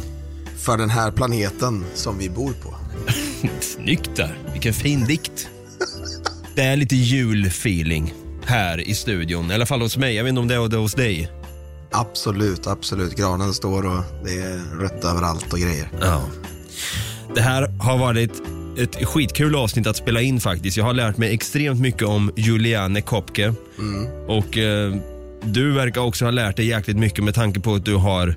För 0.59 0.77
den 0.77 0.89
här 0.89 1.11
planeten 1.11 1.85
som 1.93 2.17
vi 2.17 2.29
bor 2.29 2.53
på. 2.63 2.75
Snyggt 3.59 4.15
där. 4.15 4.37
Vilken 4.53 4.73
fin 4.73 5.05
dikt. 5.05 5.49
Det 6.55 6.61
är 6.61 6.75
lite 6.75 6.95
julfeeling 6.95 8.13
här 8.45 8.81
i 8.89 8.95
studion. 8.95 9.51
I 9.51 9.53
alla 9.53 9.65
fall 9.65 9.81
hos 9.81 9.97
mig. 9.97 10.15
Jag 10.15 10.23
vet 10.23 10.29
inte 10.29 10.39
om 10.41 10.47
det 10.47 10.55
är 10.55 10.77
hos 10.77 10.93
dig. 10.93 11.31
Absolut, 11.91 12.67
absolut. 12.67 13.15
Granen 13.15 13.53
står 13.53 13.85
och 13.85 14.03
det 14.25 14.33
är 14.33 14.79
rött 14.79 15.03
överallt 15.05 15.53
och 15.53 15.59
grejer. 15.59 15.89
Ja. 16.01 16.23
Det 17.35 17.41
här 17.41 17.67
har 17.79 17.97
varit 17.97 18.31
ett 18.77 19.05
skitkul 19.05 19.55
avsnitt 19.55 19.87
att 19.87 19.97
spela 19.97 20.21
in 20.21 20.39
faktiskt. 20.39 20.77
Jag 20.77 20.85
har 20.85 20.93
lärt 20.93 21.17
mig 21.17 21.33
extremt 21.33 21.79
mycket 21.79 22.07
om 22.07 22.31
Juliane 22.35 23.01
Kopke. 23.01 23.53
Och 24.27 24.57
eh, 24.57 24.95
du 25.43 25.71
verkar 25.71 26.01
också 26.01 26.25
ha 26.25 26.31
lärt 26.31 26.55
dig 26.55 26.67
jäkligt 26.67 26.97
mycket 26.97 27.23
med 27.23 27.35
tanke 27.35 27.59
på 27.59 27.73
att 27.73 27.85
du 27.85 27.95
har 27.95 28.35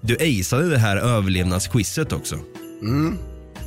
du 0.00 0.14
aceade 0.14 0.70
det 0.70 0.78
här 0.78 0.96
överlevnadsquizet 0.96 2.12
också. 2.12 2.38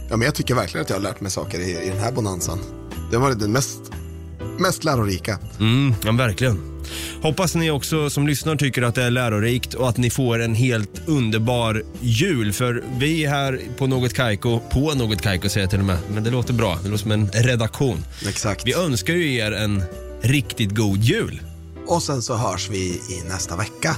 Ja, 0.09 0.17
men 0.17 0.21
jag 0.21 0.36
tycker 0.36 0.55
verkligen 0.55 0.84
att 0.84 0.89
jag 0.89 0.97
har 0.97 1.03
lärt 1.03 1.21
mig 1.21 1.32
saker 1.32 1.59
i, 1.59 1.86
i 1.86 1.89
den 1.89 1.99
här 1.99 2.11
bonanzan. 2.11 2.59
Det 3.11 3.17
varit 3.17 3.39
den 3.39 3.51
mest, 3.51 3.80
mest 4.59 4.84
lärorika. 4.84 5.39
Mm, 5.59 5.93
ja, 6.03 6.11
verkligen. 6.11 6.74
Hoppas 7.21 7.55
ni 7.55 7.71
också 7.71 8.09
som 8.09 8.27
lyssnar 8.27 8.55
tycker 8.55 8.81
att 8.81 8.95
det 8.95 9.03
är 9.03 9.11
lärorikt 9.11 9.73
och 9.73 9.89
att 9.89 9.97
ni 9.97 10.09
får 10.09 10.41
en 10.41 10.55
helt 10.55 11.01
underbar 11.05 11.83
jul. 12.01 12.53
För 12.53 12.83
vi 12.97 13.25
här 13.25 13.59
på 13.77 13.88
Något 13.88 14.13
Kaiko, 14.13 14.59
på 14.59 14.93
Något 14.93 15.21
Kaiko 15.21 15.49
säger 15.49 15.63
jag 15.63 15.71
till 15.71 15.79
och 15.79 15.86
med, 15.86 15.97
men 16.13 16.23
det 16.23 16.31
låter 16.31 16.53
bra. 16.53 16.79
Det 16.83 16.89
låter 16.89 17.01
som 17.01 17.11
en 17.11 17.29
redaktion. 17.31 18.05
Exakt. 18.27 18.67
Vi 18.67 18.73
önskar 18.73 19.13
ju 19.13 19.36
er 19.36 19.51
en 19.51 19.83
riktigt 20.21 20.75
god 20.75 21.03
jul. 21.03 21.41
Och 21.88 22.03
sen 22.03 22.21
så 22.21 22.36
hörs 22.36 22.69
vi 22.69 22.77
i 22.88 23.29
nästa 23.29 23.55
vecka. 23.55 23.95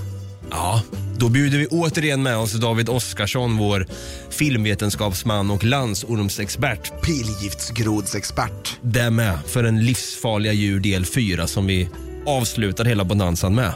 Ja, 0.52 0.82
då 1.18 1.30
bjuder 1.30 1.58
vi 1.58 1.68
återigen 1.68 2.24
med 2.24 2.38
oss 2.38 2.54
David 2.54 2.90
Oskarsson, 2.90 3.58
vår 3.58 3.88
filmvetenskapsman 4.30 5.52
och 5.52 5.64
landsormsexpert. 5.64 7.02
Pilgiftsgrodsexpert. 7.02 8.78
Det 8.82 9.10
med 9.10 9.40
för 9.48 9.64
en 9.64 9.86
livsfarliga 9.86 10.54
djur 10.54 10.80
del 10.80 11.06
4 11.06 11.48
som 11.48 11.66
vi 11.66 11.90
avslutar 12.28 12.86
hela 12.86 13.06
bonanzan 13.06 13.56
med. 13.56 13.74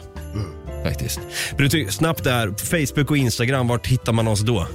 Faktiskt. 0.84 1.20
Brutti, 1.58 1.88
snabbt 1.91 2.24
där, 2.24 2.54
Facebook 2.58 3.12
och 3.12 3.18
Instagram, 3.18 3.68
vart 3.68 3.88
hittar 3.88 4.14
man 4.14 4.28
oss 4.28 4.39
då? 4.39 4.68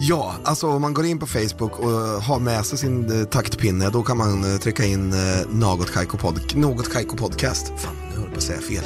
Ja, 0.00 0.34
alltså 0.44 0.66
om 0.66 0.82
man 0.82 0.94
går 0.94 1.06
in 1.06 1.18
på 1.18 1.26
Facebook 1.26 1.78
och 1.78 1.90
har 2.22 2.38
med 2.38 2.66
sig 2.66 2.78
sin 2.78 3.20
eh, 3.20 3.26
taktpinne, 3.26 3.90
då 3.90 4.02
kan 4.02 4.16
man 4.16 4.52
eh, 4.52 4.58
trycka 4.58 4.84
in 4.84 5.12
eh, 5.12 5.18
Något 5.50 5.92
Kaiko, 5.92 6.16
pod 6.16 6.56
Något 6.56 6.92
Kaiko 6.92 7.16
Podcast. 7.16 7.72
Fan, 7.76 7.96
nu 8.10 8.16
höll 8.16 8.24
jag 8.24 8.30
på 8.30 8.36
att 8.36 8.42
säga 8.42 8.60
fel. 8.60 8.84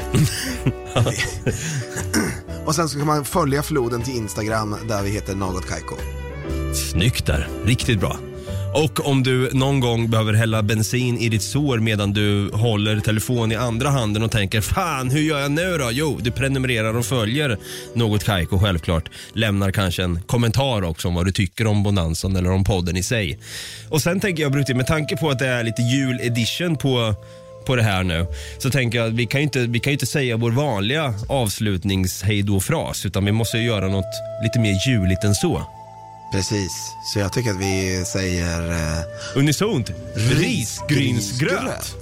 och 2.67 2.75
sen 2.75 2.89
så 2.89 2.99
kan 2.99 3.07
man 3.07 3.25
följa 3.25 3.63
floden 3.63 4.03
till 4.03 4.17
Instagram 4.17 4.77
där 4.89 5.03
vi 5.03 5.11
heter 5.11 5.35
Något 5.35 5.69
Kaiko. 5.69 5.95
Snyggt 6.91 7.27
där, 7.27 7.49
riktigt 7.65 8.01
bra. 8.01 8.17
Och 8.75 9.07
om 9.07 9.23
du 9.23 9.51
någon 9.53 9.81
gång 9.81 10.11
behöver 10.11 10.33
hälla 10.33 10.63
bensin 10.63 11.19
i 11.19 11.29
ditt 11.29 11.43
sår 11.43 11.79
medan 11.79 12.13
du 12.13 12.51
håller 12.53 13.01
telefon 13.01 13.53
i 13.53 13.57
andra 13.57 13.91
handen 13.91 14.23
och 14.23 14.31
tänker 14.31 14.61
fan 14.61 15.11
hur 15.11 15.21
gör 15.21 15.41
jag 15.41 15.51
nu 15.51 15.79
då? 15.79 15.89
Jo, 15.93 16.19
du 16.23 16.31
prenumererar 16.31 16.97
och 16.97 17.07
följer 17.07 17.59
något 17.95 18.25
Kaiko 18.25 18.59
självklart. 18.59 19.11
Lämnar 19.33 19.71
kanske 19.71 20.03
en 20.03 20.21
kommentar 20.23 20.85
också 20.85 21.09
om 21.09 21.15
vad 21.15 21.27
du 21.27 21.33
tycker 21.33 21.67
om 21.67 21.83
Bonanzan 21.83 22.37
eller 22.37 22.51
om 22.51 22.65
podden 22.65 22.97
i 22.97 23.03
sig. 23.03 23.39
Och 23.89 24.03
sen 24.03 24.21
tänker 24.21 24.43
jag 24.43 24.53
Brutti, 24.53 24.75
med 24.75 24.87
tanke 24.87 25.17
på 25.17 25.31
att 25.31 25.39
det 25.39 25.47
är 25.47 25.65
lite 25.65 25.83
jul-edition 25.83 26.77
på 26.77 27.15
på 27.67 27.77
det 27.77 27.83
här 27.83 28.03
nu 28.03 28.27
så 28.59 28.71
tänker 28.71 28.99
jag 28.99 29.09
att 29.09 29.15
vi 29.15 29.27
kan 29.27 29.41
ju 29.41 29.45
inte, 29.45 29.59
vi 29.59 29.81
kan 29.81 29.91
ju 29.91 29.95
inte 29.95 30.07
säga 30.07 30.37
vår 30.37 30.51
vanliga 30.51 31.15
avslutnings 31.29 32.25
fras 32.63 33.07
utan 33.07 33.25
vi 33.25 33.33
måste 33.33 33.59
ju 33.59 33.65
göra 33.65 33.89
något 33.89 34.15
lite 34.43 34.59
mer 34.59 34.89
juligt 34.89 35.25
än 35.25 35.35
så. 35.35 35.82
Precis, 36.33 36.95
så 37.05 37.19
jag 37.19 37.33
tycker 37.33 37.51
att 37.51 37.57
vi 37.57 38.05
säger... 38.05 38.71
Eh, 38.71 39.05
Unisont, 39.35 39.91
risgrynsgröt. 40.15 41.97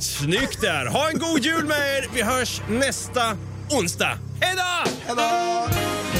Snyggt 0.00 0.60
där! 0.60 0.86
Ha 0.86 1.10
en 1.10 1.18
god 1.18 1.44
jul 1.44 1.64
med 1.64 1.78
er! 1.78 2.08
Vi 2.14 2.22
hörs 2.22 2.62
nästa 2.68 3.36
onsdag. 3.70 4.18
Hej 4.40 4.54
då! 4.56 4.90
hejdå! 5.06 6.19